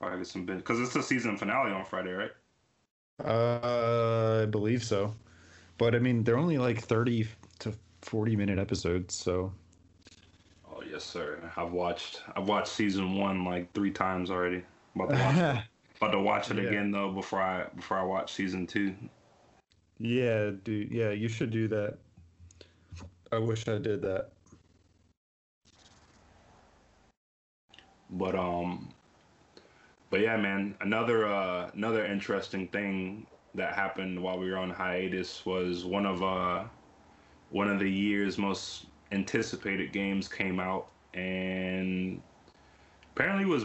Probably 0.00 0.18
get 0.18 0.26
some 0.26 0.46
bit 0.46 0.56
because 0.58 0.80
it's 0.80 0.94
the 0.94 1.02
season 1.02 1.36
finale 1.36 1.70
on 1.72 1.84
Friday, 1.84 2.12
right? 2.12 2.32
Uh, 3.22 4.40
I 4.42 4.46
believe 4.46 4.84
so, 4.84 5.14
but 5.78 5.94
I 5.94 5.98
mean 6.00 6.24
they're 6.24 6.38
only 6.38 6.58
like 6.58 6.80
thirty 6.82 7.28
to 7.60 7.74
forty 8.02 8.36
minute 8.36 8.58
episodes, 8.58 9.14
so 9.14 9.52
Oh 10.66 10.82
yes, 10.82 11.04
sir. 11.04 11.50
I've 11.56 11.72
watched 11.72 12.22
I've 12.34 12.46
watched 12.48 12.68
season 12.68 13.14
one 13.16 13.44
like 13.44 13.72
three 13.72 13.90
times 13.90 14.30
already. 14.30 14.64
About 14.94 15.10
to 15.10 15.16
watch, 15.16 15.40
about 16.00 16.10
to 16.12 16.20
watch 16.20 16.50
it 16.50 16.58
Yeah. 16.58 16.58
again 16.58 16.90
though 16.90 17.12
before 17.12 17.40
I 17.40 17.68
before 17.74 17.98
I 17.98 18.04
watch 18.04 18.32
season 18.34 18.66
two. 18.66 18.96
yeah, 19.98 20.50
dude, 20.62 20.90
yeah, 20.92 21.10
you 21.10 21.28
should 21.28 21.50
do 21.50 21.68
that. 21.68 21.98
I 23.32 23.38
wish 23.38 23.66
I 23.68 23.78
did 23.78 24.02
that. 24.02 24.30
But 28.10 28.34
um, 28.36 28.88
but 30.10 30.20
yeah, 30.20 30.36
man. 30.36 30.76
Another 30.80 31.26
uh 31.26 31.70
another 31.74 32.04
interesting 32.06 32.68
thing 32.68 33.26
that 33.54 33.74
happened 33.74 34.22
while 34.22 34.38
we 34.38 34.50
were 34.50 34.56
on 34.58 34.70
hiatus 34.70 35.44
was 35.44 35.84
one 35.84 36.06
of 36.06 36.22
uh 36.22 36.64
one 37.50 37.68
of 37.68 37.78
the 37.78 37.90
year's 37.90 38.38
most 38.38 38.86
anticipated 39.12 39.92
games 39.92 40.28
came 40.28 40.60
out 40.60 40.88
and 41.14 42.20
apparently 43.14 43.44
was 43.44 43.64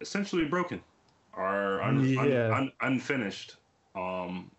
essentially 0.00 0.44
broken 0.44 0.80
or 1.36 1.80
un, 1.82 1.98
un- 2.18 2.30
Yeah. 2.30 2.54
un, 2.54 2.72
unfinished. 2.82 3.56
Um, 3.94 4.50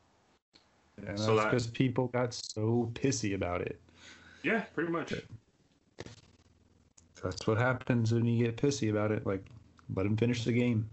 And 1.05 1.19
So 1.19 1.35
that's 1.35 1.45
because 1.45 1.67
people 1.67 2.07
got 2.07 2.33
so 2.33 2.91
pissy 2.93 3.35
about 3.35 3.61
it. 3.61 3.79
Yeah, 4.43 4.61
pretty 4.73 4.91
much. 4.91 5.13
That's 7.23 7.47
what 7.47 7.57
happens 7.57 8.13
when 8.13 8.25
you 8.25 8.45
get 8.45 8.57
pissy 8.57 8.91
about 8.91 9.11
it. 9.11 9.25
Like, 9.25 9.45
let 9.95 10.03
them 10.03 10.17
finish 10.17 10.43
the 10.43 10.51
game. 10.51 10.89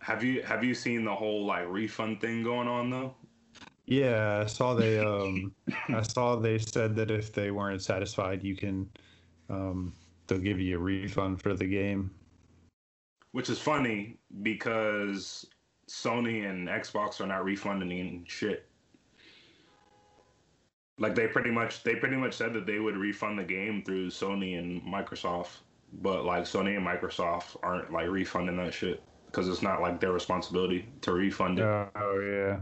Have 0.00 0.24
you 0.24 0.42
have 0.42 0.64
you 0.64 0.74
seen 0.74 1.04
the 1.04 1.14
whole 1.14 1.44
like 1.46 1.68
refund 1.68 2.20
thing 2.20 2.42
going 2.42 2.68
on 2.68 2.90
though? 2.90 3.14
Yeah, 3.86 4.40
I 4.42 4.46
saw 4.46 4.74
they 4.74 4.98
um 4.98 5.52
I 5.88 6.02
saw 6.02 6.36
they 6.36 6.58
said 6.58 6.96
that 6.96 7.10
if 7.10 7.32
they 7.32 7.50
weren't 7.50 7.82
satisfied, 7.82 8.42
you 8.42 8.56
can 8.56 8.90
um 9.48 9.92
they'll 10.26 10.38
give 10.38 10.60
you 10.60 10.76
a 10.76 10.80
refund 10.80 11.42
for 11.42 11.54
the 11.54 11.66
game. 11.66 12.10
Which 13.32 13.48
is 13.48 13.58
funny 13.58 14.18
because 14.42 15.46
Sony 15.88 16.48
and 16.48 16.68
Xbox 16.68 17.20
are 17.20 17.26
not 17.26 17.44
refunding 17.44 18.24
shit. 18.26 18.69
Like 21.00 21.14
they 21.16 21.26
pretty 21.26 21.50
much 21.50 21.82
they 21.82 21.96
pretty 21.96 22.16
much 22.16 22.34
said 22.34 22.52
that 22.52 22.66
they 22.66 22.78
would 22.78 22.96
refund 22.96 23.38
the 23.38 23.44
game 23.44 23.82
through 23.84 24.08
Sony 24.10 24.58
and 24.58 24.80
Microsoft, 24.82 25.56
but 25.94 26.24
like 26.24 26.44
Sony 26.44 26.76
and 26.76 26.86
Microsoft 26.86 27.56
aren't 27.62 27.90
like 27.92 28.08
refunding 28.08 28.56
that 28.58 28.72
shit 28.74 29.02
because 29.26 29.48
it's 29.48 29.62
not 29.62 29.80
like 29.80 29.98
their 29.98 30.12
responsibility 30.12 30.86
to 31.00 31.12
refund 31.12 31.58
it. 31.58 31.62
Oh, 31.64 31.88
oh 31.96 32.20
yeah. 32.20 32.60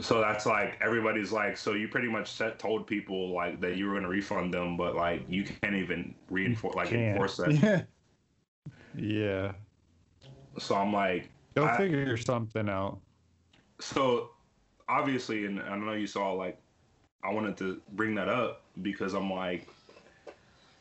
So 0.00 0.20
that's 0.20 0.46
like 0.46 0.78
everybody's 0.80 1.32
like, 1.32 1.56
so 1.56 1.72
you 1.72 1.88
pretty 1.88 2.08
much 2.08 2.30
set, 2.30 2.58
told 2.60 2.86
people 2.86 3.34
like 3.34 3.60
that 3.62 3.76
you 3.76 3.86
were 3.88 3.94
gonna 3.94 4.08
refund 4.08 4.52
them, 4.54 4.76
but 4.76 4.94
like 4.94 5.24
you 5.28 5.42
can't 5.44 5.74
even 5.74 6.14
reinforce 6.30 6.74
like 6.76 6.90
Can't. 6.90 7.12
enforce 7.16 7.36
that. 7.38 7.52
Yeah. 7.52 7.82
Yeah. 8.96 9.52
So 10.58 10.74
I'm 10.76 10.92
like, 10.92 11.30
They'll 11.54 11.64
I- 11.64 11.76
figure 11.76 12.16
something 12.18 12.68
out. 12.68 12.98
so 13.80 14.30
obviously, 14.88 15.46
and 15.46 15.60
I 15.60 15.76
know 15.76 15.92
you 15.94 16.06
saw 16.06 16.32
like, 16.32 16.60
I 17.24 17.32
wanted 17.32 17.56
to 17.58 17.80
bring 17.92 18.14
that 18.14 18.28
up 18.28 18.62
because 18.82 19.14
I'm 19.14 19.30
like, 19.30 19.68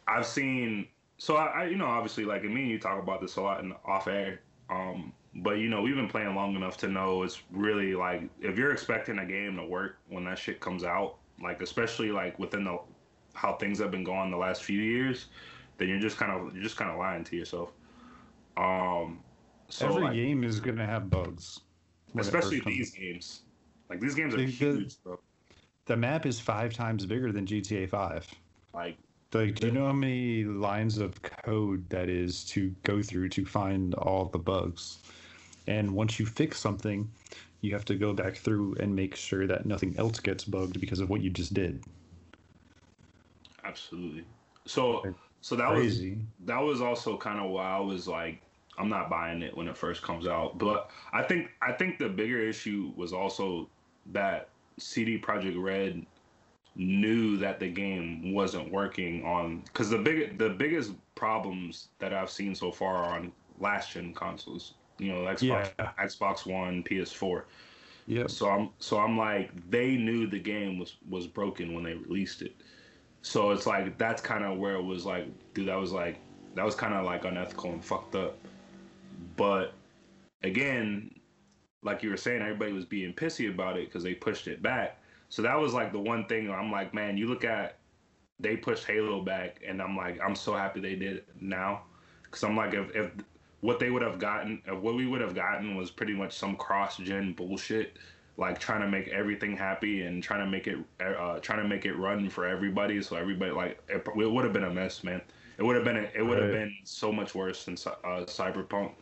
I've 0.07 0.25
seen. 0.25 0.87
So 1.17 1.35
I, 1.35 1.45
I 1.45 1.65
you 1.65 1.77
know, 1.77 1.85
obviously, 1.87 2.25
like, 2.25 2.43
and 2.43 2.53
me 2.53 2.61
and 2.61 2.69
you 2.71 2.79
talk 2.79 3.01
about 3.01 3.21
this 3.21 3.35
a 3.37 3.41
lot 3.41 3.61
in 3.63 3.73
off 3.85 4.07
air. 4.07 4.41
Um, 4.69 5.13
but 5.35 5.57
you 5.57 5.69
know, 5.69 5.81
we've 5.81 5.95
been 5.95 6.07
playing 6.09 6.33
long 6.35 6.55
enough 6.55 6.77
to 6.77 6.87
know 6.87 7.23
it's 7.23 7.41
really 7.51 7.95
like 7.95 8.23
if 8.41 8.57
you're 8.57 8.71
expecting 8.71 9.19
a 9.19 9.25
game 9.25 9.55
to 9.57 9.65
work 9.65 9.97
when 10.09 10.25
that 10.25 10.37
shit 10.37 10.59
comes 10.59 10.83
out, 10.83 11.15
like 11.41 11.61
especially 11.61 12.11
like 12.11 12.37
within 12.39 12.63
the 12.63 12.79
how 13.33 13.55
things 13.55 13.79
have 13.79 13.91
been 13.91 14.03
going 14.03 14.31
the 14.31 14.37
last 14.37 14.63
few 14.63 14.79
years, 14.79 15.27
then 15.77 15.87
you're 15.87 15.99
just 15.99 16.17
kind 16.17 16.31
of 16.31 16.53
you're 16.53 16.63
just 16.63 16.77
kind 16.77 16.91
of 16.91 16.97
lying 16.97 17.23
to 17.23 17.35
yourself. 17.35 17.71
Um, 18.57 19.19
so 19.69 19.87
Every 19.89 20.03
like, 20.03 20.13
game 20.13 20.43
is 20.43 20.59
gonna 20.59 20.85
have 20.85 21.09
bugs. 21.09 21.59
especially 22.17 22.59
comes 22.61 22.75
these 22.75 22.91
games. 22.91 23.41
Like 23.89 23.99
these 23.99 24.15
games 24.15 24.33
are 24.33 24.37
Because- 24.37 24.57
huge, 24.57 25.03
bro. 25.03 25.19
The 25.87 25.97
map 25.97 26.25
is 26.27 26.39
five 26.39 26.73
times 26.73 27.05
bigger 27.07 27.31
than 27.31 27.45
GTA 27.47 27.87
Five. 27.87 28.31
Like 28.73 28.97
Like, 29.33 29.55
do 29.55 29.67
you 29.67 29.71
know 29.73 29.85
how 29.87 29.93
many 29.93 30.43
lines 30.45 30.97
of 30.97 31.21
code 31.21 31.89
that 31.89 32.09
is 32.09 32.45
to 32.47 32.71
go 32.83 33.01
through 33.03 33.29
to 33.29 33.45
find 33.45 33.93
all 33.95 34.25
the 34.29 34.39
bugs? 34.39 35.03
And 35.67 35.95
once 35.95 36.19
you 36.19 36.25
fix 36.25 36.59
something, 36.59 37.13
you 37.61 37.73
have 37.73 37.85
to 37.85 37.95
go 37.95 38.13
back 38.13 38.37
through 38.37 38.75
and 38.79 38.95
make 38.95 39.15
sure 39.15 39.47
that 39.47 39.65
nothing 39.65 39.97
else 39.97 40.19
gets 40.19 40.45
bugged 40.45 40.79
because 40.79 40.99
of 41.01 41.09
what 41.09 41.21
you 41.21 41.29
just 41.31 41.53
did. 41.53 41.83
absolutely. 43.63 44.25
So 44.65 45.11
so 45.41 45.55
that 45.55 45.69
Crazy. 45.69 45.73
was 45.73 46.13
that 46.39 46.59
was 46.59 46.81
also 46.81 47.17
kind 47.17 47.39
of 47.39 47.51
why 47.51 47.65
I 47.69 47.79
was 47.79 48.07
like, 48.07 48.43
I'm 48.77 48.89
not 48.89 49.09
buying 49.09 49.41
it 49.41 49.55
when 49.55 49.67
it 49.67 49.77
first 49.77 50.03
comes 50.03 50.27
out. 50.27 50.57
But 50.57 50.91
I 51.13 51.23
think 51.23 51.51
I 51.61 51.73
think 51.73 51.99
the 51.99 52.09
bigger 52.09 52.39
issue 52.39 52.93
was 52.95 53.13
also 53.13 53.71
that 54.07 54.53
CD 54.77 55.17
Projekt 55.19 55.61
Red 55.61 56.05
knew 56.75 57.37
that 57.37 57.59
the 57.59 57.67
game 57.67 58.33
wasn't 58.33 58.71
working 58.71 59.25
on 59.25 59.61
because 59.61 59.89
the 59.89 59.97
big 59.97 60.37
the 60.37 60.49
biggest 60.49 60.91
problems 61.15 61.89
that 61.99 62.13
I've 62.13 62.29
seen 62.29 62.53
so 62.53 62.71
far 62.71 63.03
on 63.05 63.31
last 63.59 63.91
gen 63.91 64.13
consoles. 64.13 64.75
You 64.99 65.13
know, 65.13 65.21
Xbox, 65.21 65.71
Yeah. 65.77 65.91
Xbox 65.99 66.45
One, 66.45 66.83
PS4. 66.83 67.43
Yeah. 68.07 68.27
So 68.27 68.49
I'm 68.49 68.69
so 68.79 68.99
I'm 68.99 69.17
like 69.17 69.51
they 69.69 69.95
knew 69.97 70.27
the 70.27 70.39
game 70.39 70.79
was 70.79 70.97
was 71.09 71.27
broken 71.27 71.73
when 71.73 71.83
they 71.83 71.93
released 71.95 72.41
it. 72.41 72.55
So 73.21 73.51
it's 73.51 73.65
like 73.65 73.97
that's 73.97 74.21
kind 74.21 74.43
of 74.43 74.57
where 74.57 74.75
it 74.75 74.83
was 74.83 75.05
like, 75.05 75.27
dude, 75.53 75.67
that 75.67 75.75
was 75.75 75.91
like 75.91 76.19
that 76.55 76.65
was 76.65 76.75
kind 76.75 76.93
of 76.93 77.05
like 77.05 77.25
unethical 77.25 77.71
and 77.71 77.83
fucked 77.83 78.15
up. 78.15 78.37
But 79.35 79.73
again, 80.43 81.16
like 81.83 82.03
you 82.03 82.09
were 82.09 82.17
saying, 82.17 82.41
everybody 82.41 82.73
was 82.73 82.85
being 82.85 83.13
pissy 83.13 83.49
about 83.53 83.77
it 83.77 83.85
because 83.87 84.03
they 84.03 84.13
pushed 84.15 84.47
it 84.47 84.61
back. 84.61 84.99
So 85.29 85.41
that 85.41 85.55
was 85.55 85.73
like 85.73 85.91
the 85.91 85.99
one 85.99 86.25
thing 86.27 86.49
I'm 86.49 86.71
like, 86.71 86.93
man, 86.93 87.17
you 87.17 87.27
look 87.27 87.43
at 87.43 87.77
they 88.39 88.55
pushed 88.57 88.85
Halo 88.85 89.21
back, 89.23 89.61
and 89.65 89.81
I'm 89.81 89.95
like, 89.97 90.19
I'm 90.21 90.35
so 90.35 90.53
happy 90.55 90.79
they 90.79 90.95
did 90.95 91.17
it 91.17 91.41
now, 91.41 91.83
because 92.23 92.43
I'm 92.43 92.55
like, 92.55 92.73
if, 92.73 92.95
if 92.95 93.11
what 93.61 93.79
they 93.79 93.89
would 93.89 94.03
have 94.03 94.19
gotten, 94.19 94.61
if 94.65 94.79
what 94.79 94.95
we 94.95 95.07
would 95.07 95.21
have 95.21 95.33
gotten 95.33 95.75
was 95.75 95.89
pretty 95.91 96.13
much 96.13 96.33
some 96.33 96.55
cross 96.55 96.97
gen 96.97 97.33
bullshit, 97.33 97.97
like 98.37 98.59
trying 98.59 98.81
to 98.81 98.87
make 98.87 99.07
everything 99.07 99.57
happy 99.57 100.03
and 100.03 100.21
trying 100.21 100.41
to 100.41 100.45
make 100.45 100.67
it, 100.67 100.77
uh, 100.99 101.39
trying 101.39 101.61
to 101.61 101.67
make 101.67 101.85
it 101.85 101.93
run 101.95 102.29
for 102.29 102.45
everybody, 102.45 103.01
so 103.01 103.15
everybody 103.15 103.51
like 103.51 103.81
it, 103.89 104.05
it 104.07 104.31
would 104.31 104.43
have 104.43 104.53
been 104.53 104.63
a 104.65 104.73
mess, 104.73 105.03
man. 105.03 105.21
It 105.57 105.63
would 105.63 105.75
have 105.75 105.85
been, 105.85 105.97
it 105.97 106.21
would 106.21 106.37
have 106.37 106.51
Right. 106.51 106.51
been 106.51 106.77
so 106.83 107.11
much 107.11 107.33
worse 107.33 107.65
than 107.65 107.73
uh, 107.73 108.25
Cyberpunk, 108.25 108.93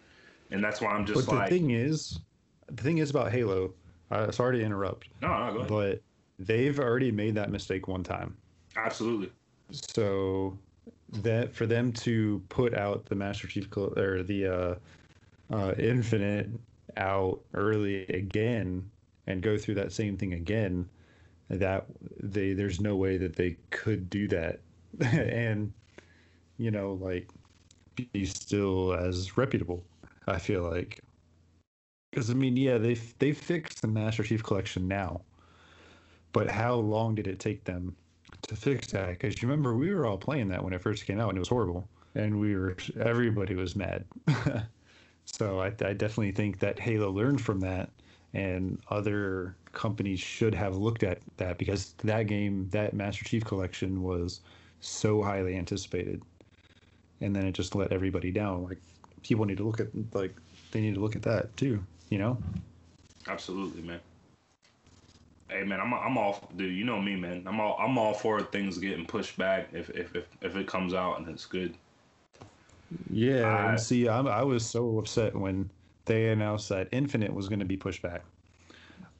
and 0.51 0.63
that's 0.63 0.79
why 0.81 0.91
I'm 0.91 1.05
just 1.05 1.27
like 1.27 1.27
But 1.27 1.29
just 1.29 1.29
the 1.29 1.41
thing 1.41 1.71
is, 1.71 2.19
the 2.67 2.83
thing 2.83 2.97
is 2.99 3.09
about 3.09 3.31
Halo. 3.31 3.73
Uh, 4.11 4.31
sorry 4.31 4.59
to 4.59 4.63
interrupt, 4.63 5.07
no, 5.21 5.53
no, 5.53 5.63
but 5.63 6.01
they've 6.37 6.79
already 6.79 7.11
made 7.11 7.35
that 7.35 7.49
mistake 7.49 7.87
one 7.87 8.03
time. 8.03 8.35
Absolutely. 8.75 9.31
So 9.71 10.57
that 11.11 11.53
for 11.53 11.65
them 11.65 11.91
to 11.91 12.41
put 12.49 12.73
out 12.73 13.05
the 13.05 13.15
Master 13.15 13.47
Chief 13.47 13.67
or 13.75 14.23
the 14.23 14.47
uh, 14.47 14.75
uh, 15.53 15.73
Infinite 15.77 16.49
out 16.97 17.41
early 17.53 18.05
again 18.07 18.89
and 19.27 19.41
go 19.41 19.57
through 19.57 19.75
that 19.75 19.91
same 19.91 20.17
thing 20.17 20.33
again, 20.33 20.87
that 21.49 21.85
they 22.21 22.53
there's 22.53 22.79
no 22.79 22.95
way 22.95 23.17
that 23.17 23.35
they 23.35 23.57
could 23.69 24.09
do 24.09 24.27
that, 24.27 24.59
and 25.01 25.71
you 26.57 26.71
know 26.71 26.93
like 27.01 27.29
be 27.95 28.25
still 28.25 28.93
as 28.93 29.37
reputable. 29.37 29.83
I 30.27 30.39
feel 30.39 30.63
like 30.63 30.99
because 32.15 32.29
I 32.29 32.33
mean 32.33 32.55
yeah 32.55 32.77
they 32.77 32.93
they 33.19 33.33
fixed 33.33 33.81
the 33.81 33.89
Master 33.89 34.23
Chief 34.23 34.41
Collection 34.41 34.87
now, 34.87 35.21
but 36.31 36.49
how 36.49 36.75
long 36.75 37.13
did 37.13 37.27
it 37.27 37.39
take 37.39 37.65
them 37.65 37.93
to 38.43 38.55
fix 38.55 38.87
that? 38.87 39.09
Because 39.09 39.41
you 39.41 39.49
remember 39.49 39.75
we 39.75 39.93
were 39.93 40.05
all 40.05 40.17
playing 40.17 40.47
that 40.47 40.63
when 40.63 40.71
it 40.71 40.81
first 40.81 41.05
came 41.05 41.19
out 41.19 41.29
and 41.29 41.37
it 41.37 41.39
was 41.39 41.49
horrible. 41.49 41.89
And 42.15 42.39
we 42.39 42.55
were 42.55 42.77
everybody 42.99 43.55
was 43.55 43.75
mad. 43.75 44.05
So 45.27 45.59
I, 45.59 45.65
I 45.65 45.93
definitely 45.93 46.31
think 46.33 46.59
that 46.59 46.77
halo 46.77 47.09
learned 47.09 47.41
from 47.41 47.59
that 47.61 47.89
and 48.35 48.79
other 48.89 49.55
companies 49.71 50.19
should 50.19 50.53
have 50.53 50.77
looked 50.77 51.01
at 51.01 51.17
that 51.37 51.57
because 51.57 51.93
that 52.03 52.27
game 52.27 52.69
that 52.69 52.93
master 52.93 53.25
chief 53.25 53.43
collection 53.43 54.03
was 54.03 54.41
so 54.81 55.23
highly 55.23 55.57
anticipated. 55.57 56.21
And 57.21 57.35
then 57.35 57.47
it 57.47 57.53
just 57.53 57.73
let 57.73 57.91
everybody 57.91 58.31
down. 58.31 58.63
Like 58.65 58.77
people 59.23 59.45
need 59.45 59.57
to 59.57 59.63
look 59.63 59.79
at 59.79 59.87
like 60.13 60.35
they 60.71 60.79
need 60.79 60.93
to 60.93 61.01
look 61.01 61.15
at 61.15 61.23
that 61.23 61.57
too 61.57 61.83
you 62.09 62.17
know 62.17 62.37
Absolutely, 63.27 63.81
man. 63.81 63.99
Hey, 65.49 65.63
man, 65.63 65.79
I'm 65.79 65.93
I'm 65.93 66.17
all, 66.17 66.47
dude. 66.55 66.75
You 66.75 66.85
know 66.85 67.01
me, 67.01 67.15
man. 67.15 67.43
I'm 67.47 67.59
all 67.59 67.77
I'm 67.79 67.97
all 67.97 68.13
for 68.13 68.41
things 68.41 68.77
getting 68.77 69.05
pushed 69.05 69.37
back 69.37 69.69
if 69.73 69.89
if 69.91 70.15
if, 70.15 70.25
if 70.41 70.55
it 70.55 70.67
comes 70.67 70.93
out 70.93 71.19
and 71.19 71.27
it's 71.27 71.45
good. 71.45 71.75
Yeah, 73.09 73.45
I- 73.45 73.69
and 73.69 73.79
see, 73.79 74.07
I'm, 74.07 74.27
I 74.27 74.43
was 74.43 74.65
so 74.65 74.97
upset 74.99 75.35
when 75.35 75.69
they 76.05 76.29
announced 76.29 76.69
that 76.69 76.87
Infinite 76.91 77.33
was 77.33 77.49
going 77.49 77.59
to 77.59 77.65
be 77.65 77.77
pushed 77.77 78.01
back. 78.01 78.23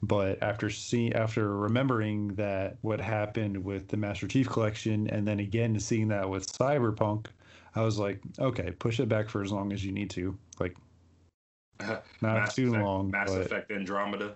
But 0.03 0.41
after 0.43 0.69
seeing, 0.69 1.13
after 1.13 1.57
remembering 1.57 2.35
that 2.35 2.77
what 2.81 3.01
happened 3.01 3.63
with 3.63 3.87
the 3.87 3.97
Master 3.97 4.27
Chief 4.27 4.47
Collection, 4.47 5.09
and 5.09 5.27
then 5.27 5.39
again 5.39 5.79
seeing 5.79 6.09
that 6.09 6.29
with 6.29 6.51
Cyberpunk, 6.51 7.27
I 7.73 7.81
was 7.81 7.97
like, 7.97 8.19
okay, 8.39 8.71
push 8.71 8.99
it 8.99 9.09
back 9.09 9.29
for 9.29 9.41
as 9.41 9.51
long 9.51 9.73
as 9.73 9.83
you 9.83 9.91
need 9.91 10.09
to. 10.11 10.37
Not 11.79 12.03
Mass 12.21 12.55
too 12.55 12.69
Effect, 12.69 12.83
long. 12.83 13.11
Mass 13.11 13.29
but 13.31 13.41
Effect 13.41 13.71
Andromeda. 13.71 14.35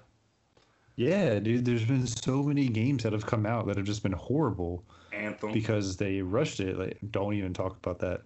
yeah, 0.95 1.39
dude, 1.39 1.65
there's 1.65 1.85
been 1.85 2.05
so 2.07 2.43
many 2.43 2.67
games 2.67 3.03
that 3.03 3.13
have 3.13 3.25
come 3.25 3.45
out 3.45 3.67
that 3.67 3.77
have 3.77 3.85
just 3.85 4.03
been 4.03 4.11
horrible 4.11 4.83
Anthem. 5.13 5.51
because 5.51 5.97
they 5.97 6.21
rushed 6.21 6.59
it. 6.59 6.77
Like, 6.77 6.97
don't 7.11 7.33
even 7.33 7.53
talk 7.53 7.77
about 7.77 7.99
that. 7.99 8.21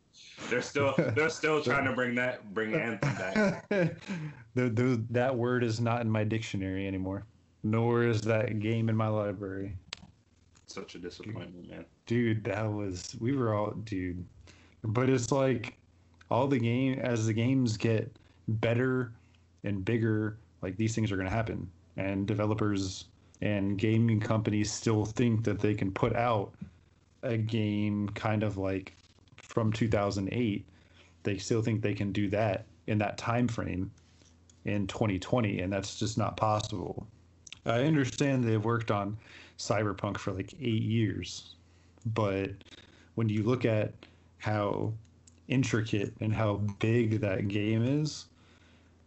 they're 0.50 0.62
still 0.62 0.94
they're 1.14 1.30
still 1.30 1.62
trying 1.62 1.84
to 1.84 1.92
bring 1.92 2.14
that 2.14 2.52
bring 2.54 2.74
Anthem 2.74 3.14
back. 3.14 3.68
the, 3.68 3.94
the, 4.54 5.04
that 5.10 5.34
word 5.36 5.62
is 5.62 5.80
not 5.80 6.00
in 6.00 6.10
my 6.10 6.24
dictionary 6.24 6.86
anymore, 6.86 7.24
nor 7.62 8.04
is 8.04 8.22
that 8.22 8.58
game 8.60 8.88
in 8.88 8.96
my 8.96 9.08
library. 9.08 9.76
Such 10.66 10.94
a 10.94 10.98
disappointment, 10.98 11.68
man. 11.68 11.84
Dude, 12.06 12.44
that 12.44 12.70
was 12.72 13.16
we 13.20 13.36
were 13.36 13.54
all 13.54 13.72
dude, 13.84 14.24
but 14.82 15.08
it's 15.10 15.32
like 15.32 15.76
all 16.30 16.46
the 16.46 16.58
game 16.58 16.98
as 17.00 17.26
the 17.26 17.32
games 17.32 17.76
get 17.76 18.10
better 18.48 19.12
and 19.64 19.84
bigger, 19.84 20.36
like 20.62 20.76
these 20.76 20.94
things 20.94 21.10
are 21.12 21.16
gonna 21.16 21.30
happen, 21.30 21.68
and 21.96 22.26
developers 22.26 23.06
and 23.42 23.78
gaming 23.78 24.20
companies 24.20 24.70
still 24.70 25.04
think 25.04 25.44
that 25.44 25.58
they 25.58 25.74
can 25.74 25.90
put 25.90 26.14
out 26.14 26.52
a 27.22 27.36
game 27.36 28.08
kind 28.10 28.42
of 28.42 28.56
like 28.56 28.94
from 29.36 29.72
2008 29.72 30.64
they 31.22 31.36
still 31.36 31.60
think 31.60 31.82
they 31.82 31.94
can 31.94 32.12
do 32.12 32.28
that 32.28 32.64
in 32.86 32.98
that 32.98 33.18
time 33.18 33.46
frame 33.46 33.90
in 34.64 34.86
2020 34.86 35.60
and 35.60 35.72
that's 35.72 35.98
just 35.98 36.16
not 36.16 36.36
possible. 36.36 37.06
I 37.66 37.84
understand 37.84 38.42
they've 38.42 38.64
worked 38.64 38.90
on 38.90 39.18
cyberpunk 39.58 40.16
for 40.16 40.32
like 40.32 40.54
eight 40.60 40.82
years 40.82 41.56
but 42.14 42.50
when 43.16 43.28
you 43.28 43.42
look 43.42 43.66
at 43.66 43.92
how 44.38 44.92
intricate 45.50 46.14
and 46.20 46.32
how 46.32 46.54
big 46.78 47.20
that 47.20 47.48
game 47.48 47.84
is 47.84 48.26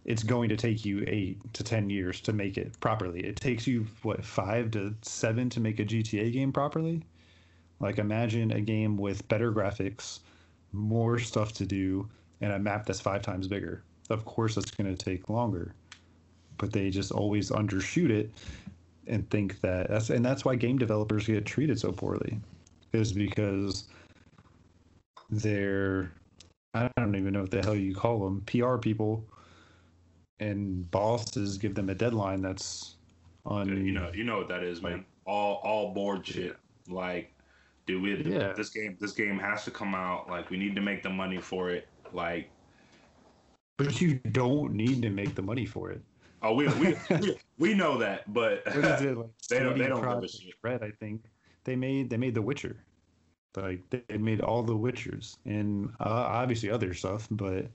it's 0.05 0.23
going 0.23 0.49
to 0.49 0.57
take 0.57 0.83
you 0.83 1.03
eight 1.07 1.37
to 1.53 1.63
ten 1.63 1.89
years 1.89 2.19
to 2.21 2.33
make 2.33 2.57
it 2.57 2.77
properly 2.79 3.21
it 3.21 3.35
takes 3.35 3.65
you 3.65 3.85
what 4.03 4.23
five 4.23 4.69
to 4.71 4.93
seven 5.01 5.49
to 5.49 5.59
make 5.59 5.79
a 5.79 5.85
gta 5.85 6.31
game 6.31 6.51
properly 6.51 7.01
like 7.79 7.97
imagine 7.97 8.51
a 8.51 8.61
game 8.61 8.97
with 8.97 9.27
better 9.27 9.51
graphics 9.51 10.19
more 10.73 11.19
stuff 11.19 11.53
to 11.53 11.65
do 11.65 12.07
and 12.41 12.51
a 12.51 12.59
map 12.59 12.85
that's 12.85 12.99
five 12.99 13.21
times 13.21 13.47
bigger. 13.47 13.83
Of 14.09 14.25
course, 14.25 14.57
it's 14.57 14.71
going 14.71 14.93
to 14.93 15.01
take 15.05 15.29
longer, 15.29 15.73
but 16.57 16.73
they 16.73 16.89
just 16.89 17.11
always 17.11 17.51
undershoot 17.51 18.09
it 18.09 18.31
and 19.07 19.29
think 19.29 19.61
that 19.61 19.89
that's 19.89 20.09
and 20.09 20.25
that's 20.25 20.43
why 20.43 20.55
game 20.55 20.77
developers 20.77 21.25
get 21.25 21.45
treated 21.45 21.79
so 21.79 21.91
poorly, 21.91 22.39
is 22.91 23.13
because 23.13 23.85
they're 25.29 26.11
I 26.73 26.89
don't 26.97 27.15
even 27.15 27.33
know 27.33 27.41
what 27.41 27.51
the 27.51 27.61
hell 27.61 27.75
you 27.75 27.93
call 27.95 28.23
them 28.23 28.41
PR 28.41 28.77
people 28.77 29.25
and 30.39 30.89
bosses 30.89 31.57
give 31.57 31.75
them 31.75 31.89
a 31.89 31.95
deadline 31.95 32.41
that's 32.41 32.95
on 33.45 33.85
You 33.85 33.91
know 33.93 34.11
you 34.13 34.23
know 34.23 34.37
what 34.37 34.47
that 34.47 34.63
is, 34.63 34.81
man. 34.81 35.05
All 35.25 35.61
all 35.63 35.93
board 35.93 36.25
shit. 36.25 36.57
Like, 36.87 37.33
dude, 37.85 38.01
we 38.01 38.15
Yeah. 38.31 38.53
this 38.53 38.69
game 38.69 38.97
this 38.99 39.11
game 39.11 39.37
has 39.39 39.63
to 39.65 39.71
come 39.71 39.93
out. 39.95 40.29
Like, 40.29 40.49
we 40.49 40.57
need 40.57 40.75
to 40.75 40.81
make 40.81 41.03
the 41.03 41.09
money 41.09 41.39
for 41.39 41.69
it. 41.69 41.87
Like, 42.11 42.49
but 43.77 44.01
you 44.01 44.15
don't 44.31 44.73
need 44.73 45.01
to 45.03 45.09
make 45.09 45.35
the 45.35 45.41
money 45.41 45.65
for 45.65 45.91
it. 45.91 46.01
oh, 46.41 46.53
we 46.53 46.67
we 46.79 46.95
we, 47.21 47.37
we 47.57 47.73
know 47.73 47.97
that, 47.99 48.31
but 48.33 48.63
it 48.65 48.75
like 49.17 49.27
They 49.49 49.59
don't- 49.59 49.77
they 49.77 49.87
don't 49.87 50.01
give 50.01 50.23
a 50.23 50.27
shit. 50.27 50.55
Red, 50.63 50.83
I 50.83 50.91
think 50.91 51.23
they 51.63 51.75
made 51.75 52.09
they 52.09 52.17
made 52.17 52.35
The 52.35 52.41
Witcher, 52.41 52.77
like 53.55 53.81
they 53.89 54.17
made 54.17 54.41
all 54.41 54.63
the 54.63 54.75
Witchers 54.75 55.37
and 55.45 55.89
uh, 55.99 56.25
obviously 56.27 56.69
other 56.69 56.93
stuff, 56.93 57.27
but 57.31 57.67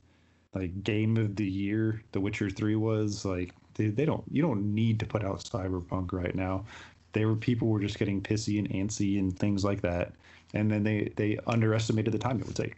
like 0.55 0.83
Game 0.83 1.17
of 1.17 1.37
the 1.37 1.47
Year, 1.47 2.03
The 2.13 2.21
Witcher 2.21 2.51
Three 2.51 2.77
was 2.77 3.25
like 3.25 3.55
they, 3.75 3.87
they 3.87 4.05
don't 4.05 4.25
you 4.31 4.43
don't 4.43 4.75
need 4.75 4.99
to 5.01 5.07
put 5.07 5.25
out 5.25 5.45
Cyberpunk 5.45 6.13
right 6.13 6.35
now. 6.35 6.65
They 7.13 7.25
were 7.25 7.37
people 7.37 7.69
were 7.69 7.81
just 7.81 7.99
getting 7.99 8.21
pissy 8.21 8.59
and 8.59 8.69
antsy 8.71 9.19
and 9.19 9.37
things 9.39 9.65
like 9.65 9.81
that, 9.83 10.13
and 10.55 10.71
then 10.71 10.83
they 10.83 11.13
they 11.17 11.39
underestimated 11.47 12.13
the 12.13 12.19
time 12.19 12.41
it 12.41 12.47
would 12.47 12.57
take. 12.57 12.77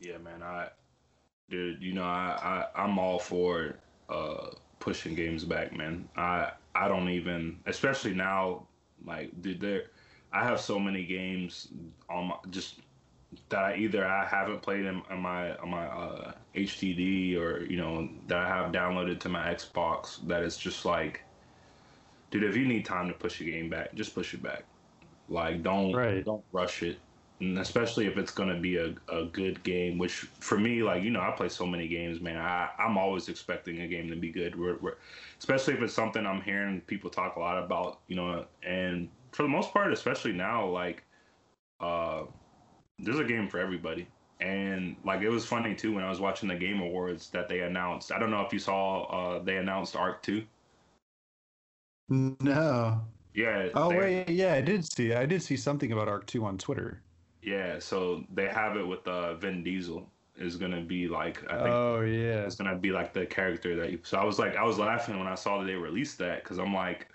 Yeah, 0.00 0.18
man. 0.18 0.42
I, 0.42 0.68
dude, 1.48 1.82
you 1.82 1.92
know, 1.92 2.04
I, 2.04 2.66
I 2.74 2.82
I'm 2.82 2.98
all 2.98 3.18
for 3.18 3.76
uh 4.08 4.50
pushing 4.80 5.14
games 5.14 5.44
back, 5.44 5.76
man. 5.76 6.08
I 6.16 6.50
I 6.74 6.88
don't 6.88 7.08
even, 7.08 7.58
especially 7.66 8.14
now, 8.14 8.66
like, 9.06 9.30
dude, 9.40 9.60
there, 9.60 9.84
I 10.34 10.44
have 10.44 10.60
so 10.60 10.80
many 10.80 11.06
games 11.06 11.72
on 12.10 12.28
my 12.28 12.38
just 12.50 12.82
that 13.50 13.64
I 13.64 13.76
either 13.76 14.06
I 14.06 14.26
haven't 14.26 14.62
played 14.62 14.86
in, 14.86 15.02
on 15.10 15.20
my 15.20 15.56
on 15.58 15.70
my 15.70 15.86
uh, 15.86 16.34
HDD 16.54 17.36
or 17.36 17.64
you 17.64 17.78
know 17.78 18.08
that 18.26 18.38
I 18.38 18.48
have 18.48 18.72
downloaded 18.72 19.20
to 19.22 19.30
my 19.30 19.54
Xbox 19.54 20.26
that 20.28 20.44
it's 20.44 20.58
just 20.58 20.84
like 20.86 21.26
dude, 22.30 22.44
if 22.44 22.56
you 22.56 22.66
need 22.66 22.84
time 22.84 23.08
to 23.08 23.14
push 23.14 23.40
a 23.40 23.44
game 23.44 23.70
back, 23.70 23.94
just 23.94 24.14
push 24.14 24.34
it 24.34 24.42
back. 24.42 24.68
Like 25.28 25.62
don't 25.62 26.00
Right. 26.00 26.26
don't 26.26 26.44
rush 26.52 26.82
it. 26.82 27.02
And 27.40 27.58
especially 27.58 28.06
if 28.06 28.16
it's 28.18 28.32
gonna 28.32 28.60
be 28.60 28.76
a, 28.76 28.94
a 29.08 29.26
good 29.26 29.64
game, 29.64 29.98
which 29.98 30.12
for 30.40 30.58
me, 30.58 30.82
like, 30.82 31.02
you 31.02 31.10
know, 31.10 31.20
I 31.20 31.32
play 31.32 31.48
so 31.48 31.66
many 31.66 31.88
games, 31.88 32.20
man. 32.20 32.38
I, 32.38 32.70
I'm 32.78 32.98
always 32.98 33.28
expecting 33.28 33.80
a 33.80 33.88
game 33.88 34.08
to 34.10 34.16
be 34.16 34.32
good. 34.32 34.58
We're, 34.58 34.78
we're, 34.80 34.96
especially 35.40 35.74
if 35.74 35.82
it's 35.82 35.94
something 35.94 36.26
I'm 36.26 36.42
hearing 36.42 36.82
people 36.82 37.10
talk 37.10 37.36
a 37.36 37.40
lot 37.40 37.62
about, 37.62 38.02
you 38.08 38.16
know, 38.16 38.46
and 38.62 39.10
for 39.34 39.42
the 39.42 39.48
most 39.48 39.72
part, 39.72 39.92
especially 39.92 40.32
now, 40.32 40.66
like, 40.66 41.04
uh, 41.80 42.22
there's 42.98 43.18
a 43.18 43.24
game 43.24 43.48
for 43.48 43.58
everybody. 43.58 44.06
And 44.40 44.96
like 45.04 45.22
it 45.22 45.28
was 45.28 45.46
funny 45.46 45.74
too 45.74 45.94
when 45.94 46.04
I 46.04 46.10
was 46.10 46.20
watching 46.20 46.48
the 46.48 46.56
Game 46.56 46.80
Awards 46.80 47.30
that 47.30 47.48
they 47.48 47.60
announced. 47.60 48.12
I 48.12 48.18
don't 48.18 48.30
know 48.30 48.42
if 48.42 48.52
you 48.52 48.58
saw 48.58 49.04
uh 49.04 49.38
they 49.42 49.56
announced 49.58 49.94
Ark 49.96 50.22
2. 50.22 50.44
No. 52.08 53.00
Yeah. 53.32 53.68
Oh 53.74 53.90
they- 53.90 53.96
wait, 53.98 54.28
yeah, 54.30 54.54
I 54.54 54.60
did 54.60 54.84
see. 54.84 55.14
I 55.14 55.24
did 55.26 55.42
see 55.42 55.56
something 55.56 55.92
about 55.92 56.08
Ark 56.08 56.26
Two 56.26 56.44
on 56.44 56.58
Twitter. 56.58 57.00
Yeah, 57.42 57.78
so 57.78 58.24
they 58.34 58.48
have 58.48 58.76
it 58.76 58.86
with 58.86 59.06
uh 59.06 59.34
Vin 59.34 59.62
Diesel 59.62 60.10
is 60.36 60.56
gonna 60.56 60.82
be 60.82 61.06
like 61.06 61.44
I 61.50 61.56
think 61.56 61.68
Oh 61.68 62.00
yeah. 62.00 62.44
it's 62.44 62.56
gonna 62.56 62.76
be 62.76 62.90
like 62.90 63.12
the 63.12 63.26
character 63.26 63.76
that 63.76 63.92
you. 63.92 64.00
So 64.02 64.18
I 64.18 64.24
was 64.24 64.38
like 64.38 64.56
I 64.56 64.64
was 64.64 64.78
laughing 64.78 65.18
when 65.18 65.28
I 65.28 65.36
saw 65.36 65.60
that 65.60 65.66
they 65.66 65.74
released 65.74 66.18
that 66.18 66.42
because 66.42 66.58
I'm 66.58 66.74
like, 66.74 67.08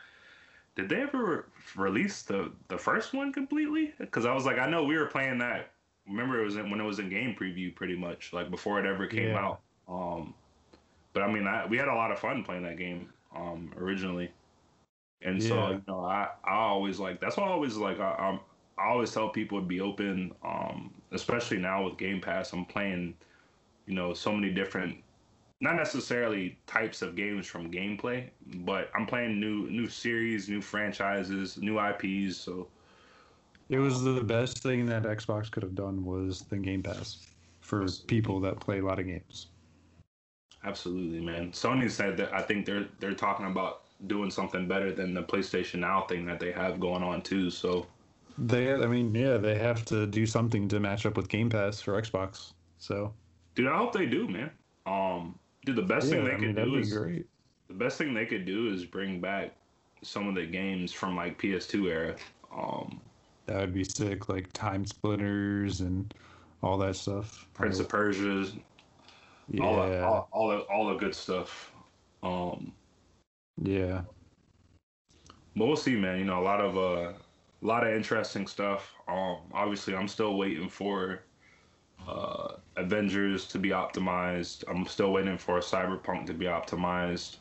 did 0.79 0.89
they 0.89 1.01
ever 1.01 1.51
release 1.75 2.23
the 2.23 2.53
the 2.69 2.77
first 2.77 3.13
one 3.13 3.33
completely? 3.33 3.93
Because 3.99 4.25
I 4.25 4.33
was 4.33 4.45
like 4.45 4.59
I 4.59 4.69
know 4.69 4.83
we 4.83 4.97
were 4.97 5.07
playing 5.07 5.39
that. 5.39 5.73
Remember 6.07 6.41
it 6.41 6.45
was 6.45 6.55
in, 6.57 6.69
when 6.71 6.81
it 6.81 6.85
was 6.85 6.99
in 6.99 7.09
game 7.09 7.35
preview 7.35 7.75
pretty 7.75 7.95
much 7.97 8.33
like 8.33 8.49
before 8.49 8.79
it 8.79 8.85
ever 8.85 9.07
came 9.07 9.35
Yeah. 9.35 9.37
out. 9.37 9.61
Um, 9.87 10.35
but 11.13 11.23
I 11.23 11.31
mean 11.31 11.47
I, 11.47 11.65
we 11.67 11.77
had 11.77 11.87
a 11.89 11.95
lot 11.95 12.11
of 12.11 12.19
fun 12.19 12.43
playing 12.43 12.63
that 12.63 12.77
game 12.77 13.13
um 13.35 13.73
originally. 13.77 14.31
And 15.21 15.41
so 15.41 15.71
you 15.71 15.83
know, 15.87 16.05
I, 16.05 16.29
I 16.43 16.55
always 16.55 16.99
like 16.99 17.19
that's 17.21 17.37
why 17.37 17.45
I 17.45 17.49
always 17.49 17.77
like 17.77 17.99
I, 17.99 18.13
I'm 18.15 18.39
I 18.77 18.89
always 18.89 19.11
tell 19.13 19.29
people 19.29 19.59
to 19.59 19.65
be 19.65 19.81
open, 19.81 20.33
um, 20.43 21.01
especially 21.11 21.57
now 21.57 21.85
with 21.85 21.97
Game 21.97 22.21
Pass. 22.21 22.53
I'm 22.53 22.65
playing, 22.65 23.17
you 23.87 23.95
know, 23.95 24.13
so 24.13 24.33
many 24.33 24.53
different, 24.53 25.03
not 25.61 25.75
necessarily 25.75 26.57
types 26.67 27.01
of 27.01 27.15
games 27.15 27.47
from 27.47 27.71
gameplay, 27.71 28.29
but 28.65 28.89
I'm 28.95 29.05
playing 29.05 29.39
new 29.39 29.69
new 29.69 29.87
series, 29.87 30.49
new 30.49 30.61
franchises, 30.61 31.57
new 31.57 31.79
IPs. 31.79 32.37
So 32.37 32.69
It 33.69 33.79
was 33.79 34.01
the 34.03 34.21
best 34.23 34.61
thing 34.61 34.85
that 34.87 35.03
Xbox 35.03 35.49
could 35.51 35.63
have 35.63 35.75
done 35.75 36.03
was 36.05 36.43
the 36.43 36.57
Game 36.57 36.83
Pass 36.83 37.19
for 37.61 37.87
people 38.07 38.39
that 38.41 38.59
play 38.59 38.79
a 38.79 38.85
lot 38.85 38.99
of 38.99 39.05
games. 39.05 39.47
absolutely, 40.63 41.19
man. 41.21 41.51
Sony 41.51 41.89
said 41.89 42.17
that 42.17 42.33
I 42.33 42.41
think 42.41 42.65
they're 42.65 42.87
they're 42.99 43.13
talking 43.13 43.45
about 43.47 43.83
doing 44.07 44.31
something 44.31 44.67
better 44.67 44.91
than 44.93 45.13
the 45.13 45.23
PlayStation 45.23 45.79
Now 45.79 46.01
thing 46.03 46.25
that 46.25 46.39
they 46.39 46.51
have 46.51 46.79
going 46.79 47.03
on 47.03 47.21
too. 47.21 47.49
So 47.49 47.91
They, 48.37 48.73
I 48.73 48.87
mean, 48.87 49.13
yeah, 49.13 49.37
they 49.37 49.57
have 49.57 49.83
to 49.85 50.07
do 50.07 50.25
something 50.25 50.67
to 50.69 50.79
match 50.79 51.05
up 51.05 51.17
with 51.17 51.27
Game 51.29 51.49
Pass 51.49 51.81
for 51.81 52.01
Xbox. 52.01 52.53
So 52.77 53.13
dude, 53.55 53.67
I 53.67 53.77
hope 53.77 53.93
they 53.93 54.05
do, 54.05 54.27
man. 54.27 54.51
Um, 54.85 55.39
dude, 55.65 55.75
the 55.75 55.81
best 55.83 56.09
thing 56.09 56.23
they 56.23 56.33
I 56.33 56.35
could 56.35 56.53
mean, 56.53 56.55
do 56.55 56.75
is 56.75 56.87
great. 56.87 57.27
the 57.67 57.73
best 57.75 57.97
thing 57.97 58.13
they 58.13 58.25
could 58.25 58.45
do 58.45 58.69
is 58.73 58.85
bring 58.85 59.21
back 59.21 59.55
some 60.03 60.27
of 60.27 60.35
the 60.35 60.45
games 60.45 60.91
from 60.93 61.15
like 61.15 61.37
PS2 61.39 61.89
era. 61.89 62.15
Um, 62.51 63.01
That 63.47 63.57
would 63.61 63.73
be 63.73 63.83
sick, 63.83 64.29
like 64.29 64.51
TimeSplitters 64.53 65.81
and 65.81 66.13
all 66.61 66.77
that 66.79 66.95
stuff. 66.95 67.47
Prince 67.53 67.79
of 67.79 67.89
Persia, 67.89 68.45
yeah, 69.49 69.63
all, 69.63 69.75
the, 69.77 70.03
all, 70.03 70.29
all 70.31 70.47
the 70.49 70.57
all 70.63 70.87
the 70.89 70.95
good 70.95 71.15
stuff. 71.15 71.73
Um, 72.23 72.73
yeah. 73.61 74.03
but 75.55 75.65
we'll 75.67 75.75
see, 75.75 75.95
man. 75.95 76.19
You 76.19 76.25
know, 76.25 76.39
a 76.39 76.43
lot 76.43 76.61
of 76.61 76.77
uh, 76.77 77.13
a 77.13 77.65
lot 77.65 77.85
of 77.85 77.93
interesting 77.93 78.47
stuff. 78.47 78.93
Um, 79.07 79.37
obviously, 79.53 79.95
I'm 79.95 80.07
still 80.07 80.37
waiting 80.37 80.69
for 80.69 81.23
uh, 82.09 82.55
Avengers 82.77 83.45
to 83.47 83.59
be 83.59 83.69
optimized. 83.69 84.63
I'm 84.67 84.85
still 84.85 85.11
waiting 85.11 85.37
for 85.37 85.59
Cyberpunk 85.59 86.25
to 86.27 86.33
be 86.33 86.45
optimized. 86.45 87.37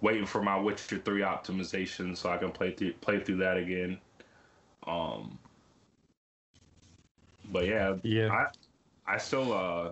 Waiting 0.00 0.26
for 0.26 0.42
my 0.42 0.58
Witcher 0.58 0.98
3 0.98 1.20
optimization 1.20 2.16
so 2.16 2.30
I 2.30 2.36
can 2.36 2.50
play 2.50 2.72
through 2.72 2.92
play 2.94 3.20
through 3.20 3.36
that 3.36 3.56
again. 3.56 3.98
Um, 4.86 5.38
but 7.50 7.66
yeah, 7.66 7.96
Yeah. 8.02 8.28
I 8.30 9.14
I 9.14 9.18
still 9.18 9.52
uh 9.52 9.90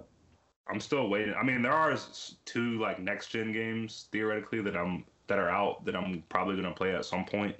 I'm 0.68 0.80
still 0.80 1.08
waiting. 1.08 1.34
I 1.34 1.42
mean, 1.42 1.62
there 1.62 1.72
are 1.72 1.96
two 2.44 2.78
like 2.80 3.00
next 3.00 3.28
gen 3.28 3.52
games 3.52 4.08
theoretically 4.12 4.62
that 4.62 4.76
I'm 4.76 5.04
that 5.26 5.38
are 5.38 5.50
out 5.50 5.84
that 5.84 5.96
I'm 5.96 6.22
probably 6.28 6.56
gonna 6.56 6.74
play 6.74 6.94
at 6.94 7.04
some 7.04 7.24
point. 7.24 7.56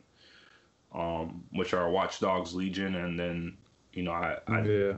Um, 0.93 1.45
which 1.53 1.73
are 1.73 1.89
Watch 1.89 2.19
Dogs 2.19 2.53
Legion, 2.53 2.97
and 2.97 3.17
then 3.19 3.57
you 3.93 4.03
know 4.03 4.11
I 4.11 4.39
I 4.49 4.63
yeah. 4.63 4.93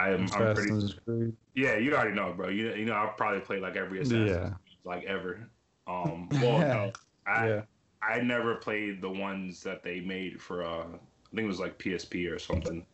I 0.00 0.10
am 0.10 0.28
I'm 0.32 0.54
pretty 0.54 1.32
yeah 1.54 1.76
you 1.76 1.94
already 1.94 2.14
know 2.14 2.32
bro 2.32 2.48
you 2.48 2.72
you 2.74 2.86
know 2.86 2.94
I've 2.94 3.16
probably 3.16 3.40
played 3.40 3.60
like 3.60 3.76
every 3.76 4.00
Assassin's 4.00 4.30
Yeah. 4.30 4.38
Creed, 4.48 4.78
like 4.84 5.04
ever. 5.04 5.40
Um, 5.86 6.28
well 6.40 6.60
no, 6.60 6.92
I 7.26 7.48
yeah. 7.48 7.62
I 8.00 8.20
never 8.20 8.54
played 8.54 9.02
the 9.02 9.10
ones 9.10 9.60
that 9.64 9.82
they 9.82 9.98
made 10.00 10.40
for 10.40 10.64
uh 10.64 10.84
I 10.84 11.34
think 11.34 11.44
it 11.44 11.46
was 11.46 11.58
like 11.58 11.78
PSP 11.78 12.32
or 12.32 12.38
something. 12.38 12.86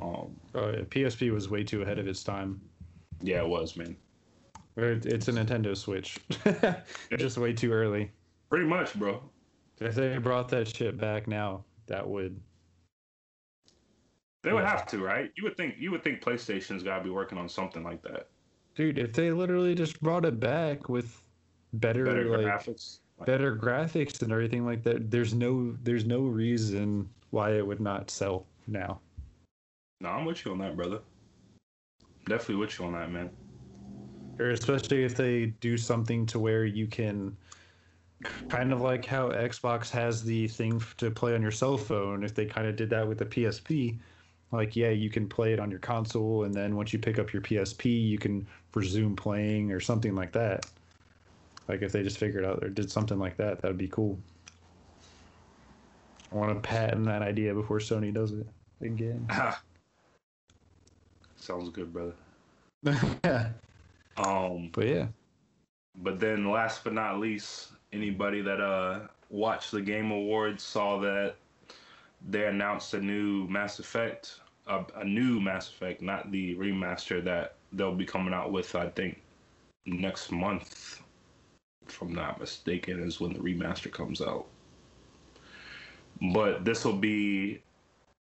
Um, 0.00 0.36
Oh, 0.54 0.70
yeah. 0.70 0.82
PSP 0.82 1.32
was 1.32 1.48
way 1.48 1.64
too 1.64 1.82
ahead 1.82 1.98
of 1.98 2.06
its 2.06 2.22
time. 2.22 2.60
yeah, 3.22 3.40
it 3.42 3.48
was 3.48 3.76
man. 3.76 3.96
It's 4.76 5.28
a 5.28 5.32
Nintendo 5.32 5.76
Switch. 5.76 6.16
Just 7.18 7.38
way 7.38 7.52
too 7.52 7.72
early. 7.72 8.10
Pretty 8.48 8.66
much, 8.66 8.94
bro. 8.94 9.20
If 9.80 9.94
they 9.96 10.16
brought 10.18 10.48
that 10.50 10.68
shit 10.68 10.96
back 10.96 11.26
now, 11.26 11.64
that 11.86 12.06
would. 12.08 12.40
They 14.42 14.52
would 14.52 14.62
Yeah. 14.62 14.70
have 14.70 14.86
to, 14.86 14.98
right? 14.98 15.30
You 15.36 15.44
would 15.44 15.56
think 15.56 15.76
you 15.78 15.90
would 15.90 16.02
think 16.02 16.22
PlayStation's 16.22 16.82
got 16.82 16.98
to 16.98 17.04
be 17.04 17.10
working 17.10 17.38
on 17.38 17.48
something 17.48 17.82
like 17.82 18.02
that. 18.02 18.28
Dude, 18.74 18.98
if 18.98 19.12
they 19.12 19.32
literally 19.32 19.74
just 19.74 20.00
brought 20.00 20.24
it 20.24 20.40
back 20.40 20.88
with 20.88 21.22
better, 21.74 22.04
Better 22.04 22.28
like 22.30 22.46
graphics. 22.46 23.00
Like, 23.18 23.26
better 23.26 23.54
graphics 23.54 24.22
and 24.22 24.32
everything 24.32 24.64
like 24.64 24.82
that, 24.84 25.10
there's 25.10 25.34
no 25.34 25.76
there's 25.82 26.06
no 26.06 26.20
reason 26.22 27.08
why 27.30 27.52
it 27.52 27.66
would 27.66 27.80
not 27.80 28.10
sell 28.10 28.46
now. 28.66 29.00
no, 30.00 30.08
I'm 30.08 30.24
with 30.24 30.44
you 30.44 30.52
on 30.52 30.58
that, 30.58 30.74
brother. 30.76 31.00
Definitely 32.26 32.56
with 32.56 32.78
you 32.78 32.86
on 32.86 32.92
that, 32.92 33.10
man. 33.10 33.30
Or 34.38 34.50
especially 34.50 35.04
if 35.04 35.16
they 35.16 35.46
do 35.46 35.76
something 35.76 36.24
to 36.26 36.38
where 36.38 36.64
you 36.64 36.86
can 36.86 37.36
kind 38.48 38.72
of 38.72 38.80
like 38.80 39.04
how 39.04 39.28
Xbox 39.30 39.90
has 39.90 40.24
the 40.24 40.48
thing 40.48 40.82
to 40.96 41.10
play 41.10 41.34
on 41.34 41.42
your 41.42 41.50
cell 41.50 41.76
phone. 41.76 42.24
If 42.24 42.34
they 42.34 42.46
kind 42.46 42.66
of 42.66 42.76
did 42.76 42.88
that 42.90 43.06
with 43.06 43.18
the 43.18 43.26
PSP, 43.26 43.98
like 44.52 44.76
yeah, 44.76 44.90
you 44.90 45.10
can 45.10 45.28
play 45.28 45.52
it 45.52 45.60
on 45.60 45.70
your 45.70 45.80
console, 45.80 46.44
and 46.44 46.54
then 46.54 46.76
once 46.76 46.92
you 46.92 46.98
pick 46.98 47.18
up 47.18 47.32
your 47.32 47.42
PSP, 47.42 48.08
you 48.08 48.18
can 48.18 48.46
resume 48.74 49.16
playing 49.16 49.72
or 49.72 49.80
something 49.80 50.14
like 50.14 50.32
that. 50.32 50.66
Like 51.68 51.82
if 51.82 51.92
they 51.92 52.02
just 52.02 52.18
figured 52.18 52.44
out 52.44 52.62
or 52.64 52.68
did 52.68 52.90
something 52.90 53.18
like 53.18 53.36
that, 53.36 53.60
that 53.62 53.68
would 53.68 53.78
be 53.78 53.88
cool. 53.88 54.18
I 56.32 56.36
want 56.36 56.54
to 56.54 56.60
patent 56.68 57.06
that 57.06 57.22
idea 57.22 57.54
before 57.54 57.78
Sony 57.78 58.12
does 58.12 58.32
it 58.32 58.46
again. 58.80 59.26
Sounds 61.36 61.70
good, 61.70 61.92
brother. 61.92 62.14
but 62.82 63.24
Um, 64.16 64.70
But 64.72 64.86
yeah, 64.86 65.06
but 66.02 66.20
then 66.20 66.50
last 66.50 66.84
but 66.84 66.92
not 66.92 67.18
least, 67.18 67.72
anybody 67.92 68.42
that 68.42 68.60
uh 68.60 69.00
watched 69.30 69.70
the 69.70 69.80
Game 69.80 70.10
Awards 70.10 70.62
saw 70.62 70.98
that 71.00 71.36
they 72.28 72.46
announced 72.46 72.94
a 72.94 73.00
new 73.00 73.46
Mass 73.48 73.78
Effect, 73.78 74.40
a, 74.66 74.84
a 74.96 75.04
new 75.04 75.40
Mass 75.40 75.68
Effect, 75.68 76.02
not 76.02 76.30
the 76.30 76.54
remaster 76.56 77.22
that 77.24 77.56
they'll 77.72 77.94
be 77.94 78.04
coming 78.04 78.34
out 78.34 78.52
with. 78.52 78.74
I 78.74 78.88
think 78.90 79.20
next 79.86 80.30
month, 80.30 81.00
if 81.88 82.00
I'm 82.02 82.14
not 82.14 82.40
mistaken, 82.40 83.02
is 83.02 83.20
when 83.20 83.32
the 83.32 83.38
remaster 83.40 83.90
comes 83.90 84.20
out. 84.20 84.46
But 86.32 86.64
this 86.64 86.84
will 86.84 86.92
be 86.92 87.62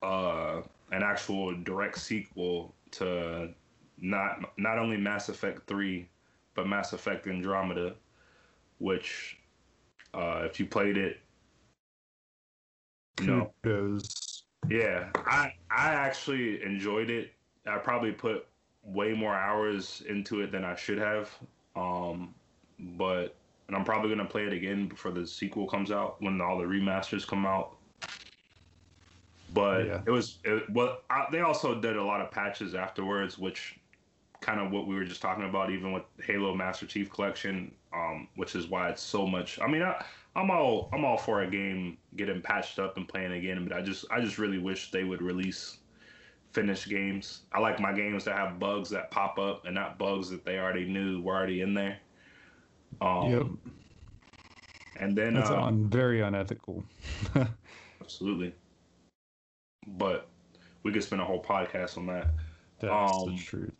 uh, 0.02 0.60
an 0.92 1.02
actual 1.02 1.54
direct 1.54 1.98
sequel 1.98 2.74
to 2.92 3.50
not 3.98 4.52
not 4.56 4.78
only 4.78 4.96
Mass 4.96 5.28
Effect 5.28 5.66
Three, 5.66 6.08
but 6.54 6.68
Mass 6.68 6.92
Effect 6.92 7.26
Andromeda, 7.26 7.94
which 8.78 9.38
uh, 10.14 10.42
if 10.44 10.60
you 10.60 10.66
played 10.66 10.96
it, 10.96 11.18
kudos. 13.26 14.44
yeah, 14.68 15.08
I 15.16 15.54
I 15.70 15.92
actually 15.94 16.62
enjoyed 16.62 17.10
it. 17.10 17.32
I 17.66 17.78
probably 17.78 18.12
put 18.12 18.46
way 18.82 19.12
more 19.12 19.34
hours 19.34 20.02
into 20.08 20.40
it 20.40 20.50
than 20.52 20.64
I 20.64 20.74
should 20.74 20.98
have. 20.98 21.30
Um, 21.76 22.34
but 22.78 23.34
and 23.68 23.76
I'm 23.76 23.84
probably 23.84 24.10
gonna 24.10 24.24
play 24.28 24.46
it 24.46 24.52
again 24.52 24.88
before 24.88 25.10
the 25.12 25.26
sequel 25.26 25.66
comes 25.66 25.90
out 25.90 26.20
when 26.20 26.40
all 26.40 26.58
the 26.58 26.64
remasters 26.64 27.26
come 27.26 27.46
out. 27.46 27.76
But 29.52 29.86
Yeah. 29.86 30.00
it 30.06 30.10
was 30.10 30.38
it, 30.44 30.68
well. 30.70 31.00
I, 31.10 31.26
they 31.30 31.40
also 31.40 31.80
did 31.80 31.96
a 31.96 32.02
lot 32.02 32.20
of 32.20 32.30
patches 32.30 32.74
afterwards, 32.74 33.38
which 33.38 33.78
kind 34.40 34.60
of 34.60 34.70
what 34.72 34.86
we 34.86 34.94
were 34.94 35.04
just 35.04 35.20
talking 35.20 35.44
about, 35.44 35.70
even 35.70 35.92
with 35.92 36.04
Halo 36.24 36.54
Master 36.54 36.86
Chief 36.86 37.10
Collection, 37.10 37.72
um, 37.92 38.28
which 38.36 38.54
is 38.54 38.68
why 38.68 38.88
it's 38.88 39.02
so 39.02 39.26
much. 39.26 39.58
I 39.60 39.66
mean, 39.66 39.82
I, 39.82 40.02
I'm 40.36 40.50
all 40.50 40.88
I'm 40.92 41.04
all 41.04 41.16
for 41.18 41.42
a 41.42 41.50
game 41.50 41.98
getting 42.16 42.40
patched 42.40 42.78
up 42.78 42.96
and 42.96 43.08
playing 43.08 43.32
again, 43.32 43.66
but 43.66 43.76
I 43.76 43.82
just 43.82 44.04
I 44.10 44.20
just 44.20 44.38
really 44.38 44.58
wish 44.58 44.90
they 44.90 45.04
would 45.04 45.22
release 45.22 45.78
finished 46.52 46.88
games. 46.88 47.42
I 47.52 47.60
like 47.60 47.80
my 47.80 47.92
games 47.92 48.24
to 48.24 48.32
have 48.32 48.58
bugs 48.58 48.90
that 48.90 49.10
pop 49.10 49.38
up 49.38 49.66
and 49.66 49.74
not 49.74 49.98
bugs 49.98 50.30
that 50.30 50.44
they 50.44 50.58
already 50.58 50.84
knew 50.84 51.20
were 51.22 51.34
already 51.34 51.60
in 51.60 51.74
there. 51.74 51.98
Um, 53.00 53.30
yep. 53.30 53.46
And 54.98 55.16
then 55.16 55.34
That's 55.34 55.50
uh, 55.50 55.56
on 55.56 55.88
very 55.88 56.20
unethical. 56.20 56.84
absolutely. 58.00 58.54
But 59.86 60.28
we 60.82 60.92
could 60.92 61.02
spend 61.02 61.22
a 61.22 61.24
whole 61.24 61.42
podcast 61.42 61.96
on 61.96 62.06
that. 62.06 62.28
That's 62.80 63.12
Um, 63.12 63.36
the 63.36 63.42
truth. 63.42 63.72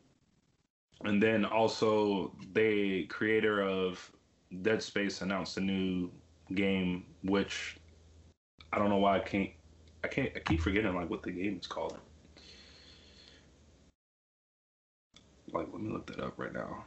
And 1.05 1.23
then 1.23 1.45
also, 1.45 2.33
the 2.53 3.07
creator 3.07 3.63
of 3.63 4.11
Dead 4.63 4.83
Space 4.83 5.23
announced 5.23 5.57
a 5.57 5.61
new 5.61 6.11
game, 6.55 7.05
which 7.23 7.77
I 8.73 8.79
don't 8.79 8.89
know 8.89 8.99
why 8.99 9.17
I 9.17 9.21
can't. 9.21 9.51
I 10.05 10.09
can't. 10.09 10.31
I 10.35 10.41
keep 10.41 10.61
forgetting 10.61 10.95
like 10.95 11.11
what 11.11 11.23
the 11.23 11.31
game 11.31 11.59
is 11.61 11.67
called. 11.67 11.99
Like, 15.53 15.67
let 15.73 15.83
me 15.83 15.93
look 15.93 16.07
that 16.07 16.21
up 16.21 16.35
right 16.39 16.53
now, 16.53 16.85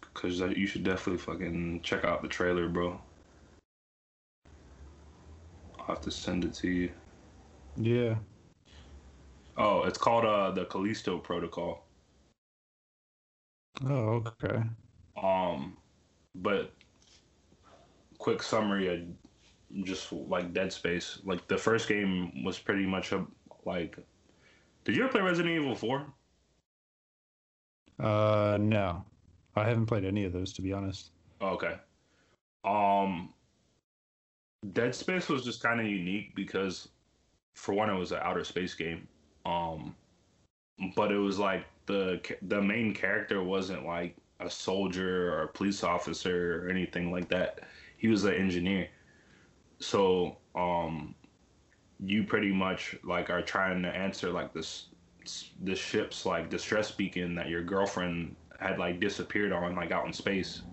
because 0.00 0.40
you 0.40 0.66
should 0.66 0.82
definitely 0.82 1.18
fucking 1.18 1.82
check 1.82 2.04
out 2.04 2.20
the 2.20 2.28
trailer, 2.28 2.68
bro. 2.68 3.00
I'll 5.78 5.86
have 5.86 6.00
to 6.02 6.10
send 6.10 6.44
it 6.44 6.54
to 6.54 6.68
you. 6.68 6.90
Yeah. 7.76 8.16
Oh, 9.56 9.84
it's 9.84 9.98
called 9.98 10.24
uh 10.24 10.50
the 10.50 10.64
Callisto 10.64 11.18
Protocol. 11.18 11.84
Oh, 13.84 14.24
okay. 14.42 14.62
Um, 15.22 15.76
but 16.34 16.72
quick 18.22 18.40
summary 18.40 18.86
of 18.86 19.84
just 19.84 20.12
like 20.12 20.54
Dead 20.54 20.72
Space. 20.72 21.18
Like 21.24 21.48
the 21.48 21.58
first 21.58 21.88
game 21.88 22.44
was 22.44 22.58
pretty 22.58 22.86
much 22.86 23.10
a 23.10 23.26
like. 23.64 23.98
Did 24.84 24.96
you 24.96 25.02
ever 25.02 25.12
play 25.12 25.20
Resident 25.20 25.54
Evil 25.54 25.74
Four? 25.74 26.06
Uh, 27.98 28.58
no, 28.60 29.04
I 29.56 29.64
haven't 29.64 29.86
played 29.86 30.04
any 30.04 30.24
of 30.24 30.32
those 30.32 30.52
to 30.54 30.62
be 30.62 30.72
honest. 30.72 31.10
Okay. 31.42 31.74
Um, 32.64 33.34
Dead 34.72 34.94
Space 34.94 35.28
was 35.28 35.44
just 35.44 35.60
kind 35.60 35.80
of 35.80 35.86
unique 35.86 36.36
because, 36.36 36.88
for 37.54 37.74
one, 37.74 37.90
it 37.90 37.98
was 37.98 38.12
an 38.12 38.20
outer 38.22 38.44
space 38.44 38.74
game. 38.74 39.08
Um, 39.44 39.96
but 40.94 41.10
it 41.10 41.18
was 41.18 41.40
like 41.40 41.66
the 41.86 42.20
the 42.42 42.62
main 42.62 42.94
character 42.94 43.42
wasn't 43.42 43.84
like 43.84 44.16
a 44.38 44.48
soldier 44.48 45.34
or 45.34 45.42
a 45.42 45.48
police 45.48 45.82
officer 45.82 46.64
or 46.64 46.70
anything 46.70 47.10
like 47.10 47.28
that. 47.28 47.64
He 48.02 48.08
was 48.08 48.24
an 48.26 48.34
engineer. 48.34 48.90
So, 49.80 50.42
um, 50.54 51.16
you 52.00 52.24
pretty 52.24 52.52
much 52.52 52.96
like 53.04 53.30
are 53.30 53.42
trying 53.42 53.82
to 53.82 53.88
answer 53.90 54.30
like 54.32 54.52
this 54.54 54.94
this 55.60 55.78
ship's 55.78 56.26
like 56.26 56.50
distress 56.50 56.92
beacon 56.92 57.36
that 57.36 57.48
your 57.48 57.64
girlfriend 57.64 58.36
had 58.60 58.78
like 58.78 59.00
disappeared 59.00 59.52
on 59.52 59.76
like 59.76 59.92
out 59.92 60.06
in 60.06 60.12
space 60.12 60.64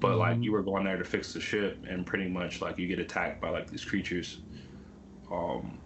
but 0.00 0.18
like 0.18 0.38
Mhm. 0.38 0.42
you 0.42 0.52
were 0.52 0.62
going 0.62 0.84
there 0.84 0.96
to 0.98 1.04
fix 1.04 1.32
the 1.32 1.40
ship 1.40 1.84
and 1.88 2.06
pretty 2.06 2.28
much 2.28 2.60
like 2.60 2.78
you 2.78 2.86
get 2.86 2.98
attacked 2.98 3.40
by 3.40 3.50
like 3.50 3.70
these 3.70 3.84
creatures 3.84 4.42
um 5.30 5.82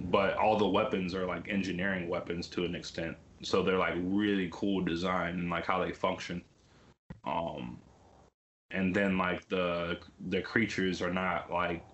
but 0.00 0.36
all 0.36 0.58
the 0.58 0.68
weapons 0.68 1.14
are 1.14 1.26
like 1.26 1.48
engineering 1.48 2.08
weapons 2.08 2.48
to 2.48 2.64
an 2.64 2.74
extent 2.74 3.16
so 3.42 3.62
they're 3.62 3.78
like 3.78 3.94
really 3.96 4.48
cool 4.52 4.82
design 4.84 5.34
and 5.38 5.50
like 5.50 5.66
how 5.66 5.82
they 5.84 5.92
function 5.92 6.44
um 7.24 7.82
and 8.70 8.94
then 8.94 9.16
like 9.16 9.48
the 9.48 9.98
the 10.28 10.40
creatures 10.40 11.00
are 11.00 11.12
not 11.12 11.50
like 11.50 11.84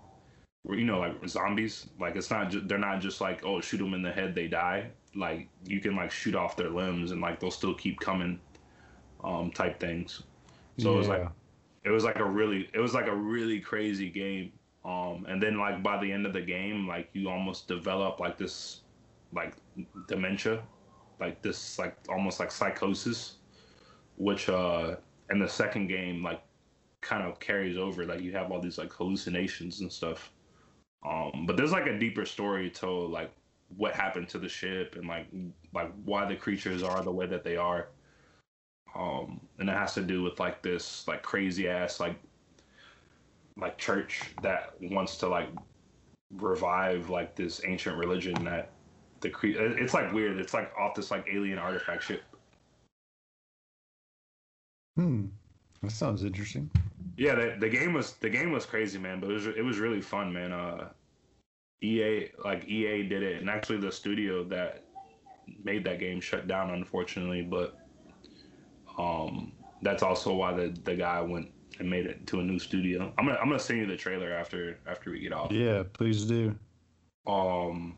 you 0.68 0.84
know 0.84 1.00
like 1.00 1.28
zombies. 1.28 1.88
Like 1.98 2.16
it's 2.16 2.30
not 2.30 2.50
just 2.50 2.68
they're 2.68 2.78
not 2.78 3.00
just 3.00 3.20
like 3.20 3.44
oh 3.44 3.60
shoot 3.60 3.78
them 3.78 3.94
in 3.94 4.02
the 4.02 4.12
head 4.12 4.34
they 4.34 4.48
die. 4.48 4.90
Like 5.14 5.48
you 5.64 5.80
can 5.80 5.96
like 5.96 6.10
shoot 6.10 6.34
off 6.34 6.56
their 6.56 6.70
limbs 6.70 7.10
and 7.10 7.20
like 7.20 7.40
they'll 7.40 7.50
still 7.50 7.74
keep 7.74 8.00
coming 8.00 8.40
um 9.22 9.50
type 9.50 9.78
things. 9.78 10.22
So 10.78 10.94
it 10.94 10.98
was 10.98 11.08
like 11.08 11.28
it 11.84 11.90
was 11.90 12.04
like 12.04 12.18
a 12.18 12.24
really 12.24 12.68
it 12.72 12.80
was 12.80 12.94
like 12.94 13.06
a 13.06 13.14
really 13.14 13.60
crazy 13.60 14.08
game. 14.08 14.52
Um 14.84 15.26
and 15.28 15.42
then 15.42 15.58
like 15.58 15.82
by 15.82 16.00
the 16.00 16.10
end 16.10 16.26
of 16.26 16.32
the 16.32 16.40
game 16.40 16.88
like 16.88 17.10
you 17.12 17.28
almost 17.28 17.68
develop 17.68 18.18
like 18.18 18.38
this 18.38 18.80
like 19.34 19.54
dementia 20.08 20.62
like 21.20 21.40
this 21.40 21.78
like 21.78 21.96
almost 22.08 22.40
like 22.40 22.50
psychosis 22.50 23.36
which 24.16 24.48
uh 24.48 24.96
in 25.30 25.38
the 25.38 25.48
second 25.48 25.86
game 25.86 26.22
like 26.22 26.42
kind 27.02 27.22
of 27.24 27.38
carries 27.40 27.76
over 27.76 28.06
like 28.06 28.20
you 28.20 28.32
have 28.32 28.50
all 28.50 28.60
these 28.60 28.78
like 28.78 28.92
hallucinations 28.92 29.80
and 29.80 29.92
stuff 29.92 30.30
um 31.04 31.44
but 31.46 31.56
there's 31.56 31.72
like 31.72 31.86
a 31.86 31.98
deeper 31.98 32.24
story 32.24 32.70
to 32.70 32.88
like 32.88 33.30
what 33.76 33.92
happened 33.92 34.28
to 34.28 34.38
the 34.38 34.48
ship 34.48 34.94
and 34.96 35.08
like 35.08 35.26
like 35.74 35.90
why 36.04 36.24
the 36.24 36.36
creatures 36.36 36.82
are 36.82 37.02
the 37.02 37.10
way 37.10 37.26
that 37.26 37.42
they 37.42 37.56
are 37.56 37.88
um 38.94 39.40
and 39.58 39.68
it 39.68 39.72
has 39.72 39.94
to 39.94 40.02
do 40.02 40.22
with 40.22 40.38
like 40.38 40.62
this 40.62 41.06
like 41.08 41.22
crazy 41.22 41.68
ass 41.68 41.98
like 41.98 42.16
like 43.56 43.76
church 43.78 44.22
that 44.42 44.74
wants 44.80 45.16
to 45.16 45.26
like 45.26 45.48
revive 46.36 47.10
like 47.10 47.34
this 47.34 47.60
ancient 47.66 47.96
religion 47.96 48.32
that 48.44 48.70
the 49.20 49.28
cre- 49.28 49.48
it's 49.48 49.92
like 49.92 50.12
weird 50.12 50.38
it's 50.38 50.54
like 50.54 50.72
off 50.78 50.94
this 50.94 51.10
like 51.10 51.26
alien 51.30 51.58
artifact 51.58 52.02
ship 52.04 52.22
Hmm. 54.96 55.26
That 55.82 55.90
sounds 55.92 56.22
interesting. 56.22 56.70
Yeah 57.22 57.34
the, 57.34 57.56
the 57.60 57.68
game 57.68 57.92
was 57.92 58.14
the 58.14 58.28
game 58.28 58.50
was 58.52 58.66
crazy 58.66 58.98
man 58.98 59.20
but 59.20 59.30
it 59.30 59.34
was 59.34 59.46
it 59.46 59.64
was 59.64 59.78
really 59.78 60.00
fun 60.00 60.32
man 60.32 60.52
uh 60.52 60.88
ea 61.82 62.28
like 62.44 62.66
ea 62.68 63.02
did 63.02 63.22
it 63.22 63.40
and 63.40 63.48
actually 63.48 63.78
the 63.78 63.92
studio 63.92 64.42
that 64.44 64.84
made 65.64 65.84
that 65.84 65.98
game 65.98 66.20
shut 66.20 66.46
down 66.48 66.70
unfortunately 66.70 67.42
but 67.42 67.78
um 68.98 69.52
that's 69.82 70.02
also 70.02 70.34
why 70.34 70.52
the 70.52 70.74
the 70.84 70.94
guy 70.94 71.20
went 71.20 71.48
and 71.78 71.88
made 71.88 72.06
it 72.06 72.26
to 72.26 72.40
a 72.40 72.42
new 72.42 72.58
studio 72.58 73.12
i'm 73.18 73.26
gonna 73.26 73.38
i'm 73.38 73.48
gonna 73.48 73.58
send 73.58 73.78
you 73.78 73.86
the 73.86 73.96
trailer 73.96 74.32
after 74.32 74.78
after 74.86 75.10
we 75.10 75.20
get 75.20 75.32
off 75.32 75.50
Yeah, 75.50 75.82
please 75.92 76.24
do. 76.24 76.54
Um, 77.26 77.96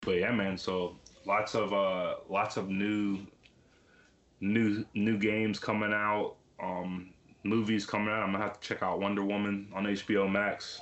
but 0.00 0.18
yeah, 0.18 0.32
man. 0.32 0.58
So 0.58 0.98
lots 1.26 1.54
of 1.54 1.72
uh, 1.72 2.16
lots 2.28 2.56
of 2.56 2.68
new, 2.68 3.26
new, 4.40 4.84
new 4.94 5.18
games 5.18 5.58
coming 5.58 5.92
out. 5.92 6.36
Um, 6.62 7.10
movies 7.42 7.86
coming 7.86 8.08
out. 8.08 8.22
I'm 8.22 8.32
gonna 8.32 8.44
have 8.44 8.60
to 8.60 8.66
check 8.66 8.82
out 8.82 9.00
Wonder 9.00 9.24
Woman 9.24 9.68
on 9.74 9.84
HBO 9.84 10.30
Max. 10.30 10.80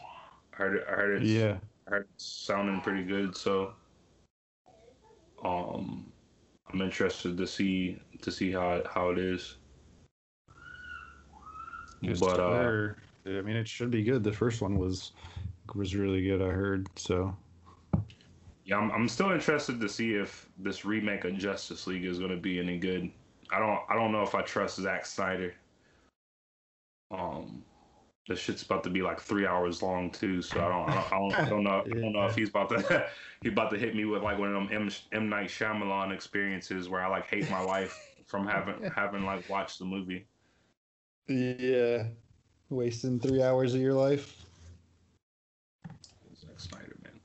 I 0.52 0.56
heard 0.56 0.76
it. 0.76 0.84
I 0.88 0.92
heard 0.92 1.22
it's, 1.22 1.30
Yeah. 1.30 1.58
I 1.86 1.90
heard 1.90 2.08
it's 2.14 2.24
sounding 2.24 2.80
pretty 2.80 3.04
good. 3.04 3.36
So, 3.36 3.72
um, 5.44 6.12
I'm 6.72 6.80
interested 6.80 7.36
to 7.36 7.46
see 7.46 7.98
to 8.20 8.30
see 8.30 8.50
how 8.52 8.74
it, 8.74 8.86
how 8.86 9.10
it 9.10 9.18
is. 9.18 9.56
Yes, 12.00 12.20
but 12.20 12.40
uh. 12.40 12.92
I 13.24 13.40
mean, 13.40 13.56
it 13.56 13.68
should 13.68 13.90
be 13.90 14.02
good. 14.02 14.24
The 14.24 14.32
first 14.32 14.60
one 14.60 14.78
was 14.78 15.12
was 15.74 15.94
really 15.94 16.22
good. 16.22 16.42
I 16.42 16.48
heard. 16.48 16.88
So 16.96 17.36
Yeah, 18.64 18.78
I'm, 18.78 18.90
I'm 18.90 19.08
still 19.08 19.30
interested 19.30 19.80
to 19.80 19.88
see 19.88 20.14
if 20.14 20.48
this 20.58 20.84
remake 20.84 21.24
of 21.24 21.36
Justice 21.38 21.86
League 21.86 22.04
is 22.04 22.18
going 22.18 22.30
to 22.30 22.36
be 22.36 22.58
any 22.58 22.78
good. 22.78 23.10
I 23.50 23.58
don't 23.58 23.80
I 23.88 23.94
don't 23.94 24.12
know 24.12 24.22
if 24.22 24.34
I 24.34 24.42
trust 24.42 24.80
Zack 24.80 25.06
Snyder. 25.06 25.54
Um, 27.12 27.64
this 28.28 28.38
shit's 28.40 28.62
about 28.62 28.84
to 28.84 28.90
be 28.90 29.02
like 29.02 29.20
three 29.20 29.46
hours 29.46 29.82
long 29.82 30.10
too, 30.10 30.42
so 30.42 30.60
I 30.64 30.68
don't 30.68 30.88
I 30.88 30.94
don't, 30.94 31.12
I 31.12 31.18
don't, 31.18 31.46
I 31.46 31.48
don't 31.50 31.64
know 31.64 31.84
I 31.84 32.00
don't 32.00 32.12
know 32.14 32.26
if 32.26 32.36
he's 32.36 32.50
about 32.50 32.70
to 32.70 33.08
he's 33.42 33.52
about 33.52 33.70
to 33.72 33.78
hit 33.78 33.94
me 33.96 34.04
with 34.06 34.22
like 34.22 34.38
one 34.38 34.54
of 34.54 34.68
them 34.68 34.68
M, 34.72 34.90
M 35.12 35.28
Night 35.28 35.48
Shyamalan 35.48 36.12
experiences 36.12 36.88
where 36.88 37.02
I 37.02 37.08
like 37.08 37.26
hate 37.26 37.50
my 37.50 37.60
life 37.60 38.02
from 38.26 38.46
having 38.46 38.82
having 38.96 39.24
like 39.24 39.48
watched 39.48 39.78
the 39.78 39.84
movie. 39.84 40.26
yeah, 41.28 42.04
wasting 42.70 43.20
three 43.20 43.42
hours 43.42 43.74
of 43.74 43.80
your 43.80 43.94
life. 43.94 44.46
Zack 46.36 46.60
Snyder, 46.60 46.96
man. 47.04 47.20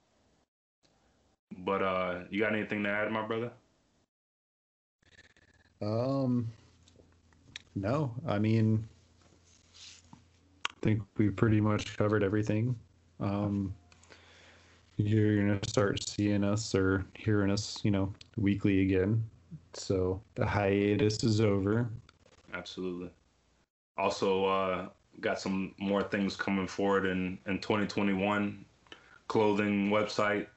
But 1.59 1.81
uh, 1.83 2.23
you 2.29 2.39
got 2.41 2.53
anything 2.53 2.83
to 2.83 2.89
add, 2.89 3.11
my 3.11 3.25
brother? 3.25 3.51
Um, 5.81 6.51
no, 7.75 8.13
I 8.25 8.39
mean, 8.39 8.87
I 10.77 10.85
think 10.85 11.01
we 11.17 11.29
pretty 11.29 11.59
much 11.59 11.97
covered 11.97 12.23
everything. 12.23 12.75
Um, 13.19 13.73
you're 14.97 15.37
gonna 15.37 15.59
start 15.67 16.07
seeing 16.07 16.43
us 16.43 16.75
or 16.75 17.05
hearing 17.15 17.51
us, 17.51 17.79
you 17.83 17.91
know, 17.91 18.13
weekly 18.35 18.81
again. 18.81 19.23
So 19.73 20.21
the 20.35 20.45
hiatus 20.45 21.23
is 21.23 21.41
over. 21.41 21.89
Absolutely. 22.53 23.09
Also, 23.97 24.45
uh, 24.45 24.89
got 25.19 25.39
some 25.39 25.73
more 25.79 26.03
things 26.03 26.35
coming 26.35 26.67
forward 26.67 27.05
in, 27.05 27.39
in 27.47 27.59
2021. 27.59 28.63
Clothing 29.27 29.89
website, 29.89 30.47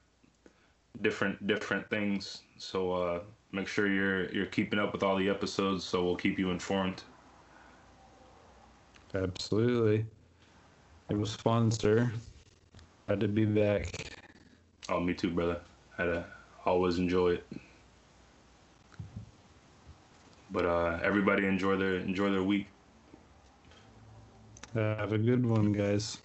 different 1.02 1.46
different 1.46 1.88
things. 1.90 2.42
So 2.58 2.92
uh, 2.92 3.20
make 3.52 3.66
sure 3.66 3.88
you're 3.88 4.30
you're 4.32 4.46
keeping 4.46 4.78
up 4.78 4.92
with 4.92 5.02
all 5.02 5.16
the 5.16 5.28
episodes, 5.28 5.82
so 5.82 6.04
we'll 6.04 6.16
keep 6.16 6.38
you 6.38 6.50
informed. 6.50 7.02
Absolutely. 9.14 10.06
It 11.08 11.16
was 11.18 11.34
fun, 11.34 11.70
sir. 11.70 12.10
Glad 13.06 13.20
to 13.20 13.28
be 13.28 13.44
back. 13.44 14.12
Oh, 14.88 15.00
me 15.00 15.14
too, 15.14 15.30
brother. 15.30 15.60
I 15.98 16.02
Had 16.02 16.08
to 16.12 16.24
always 16.64 16.98
enjoy 16.98 17.30
it. 17.30 17.46
But 20.52 20.66
uh, 20.66 20.98
everybody 21.02 21.46
enjoy 21.46 21.76
their 21.76 21.96
enjoy 21.96 22.30
their 22.30 22.42
week. 22.42 22.66
Have 24.74 25.12
a 25.12 25.18
good 25.18 25.44
one, 25.44 25.72
guys. 25.72 26.18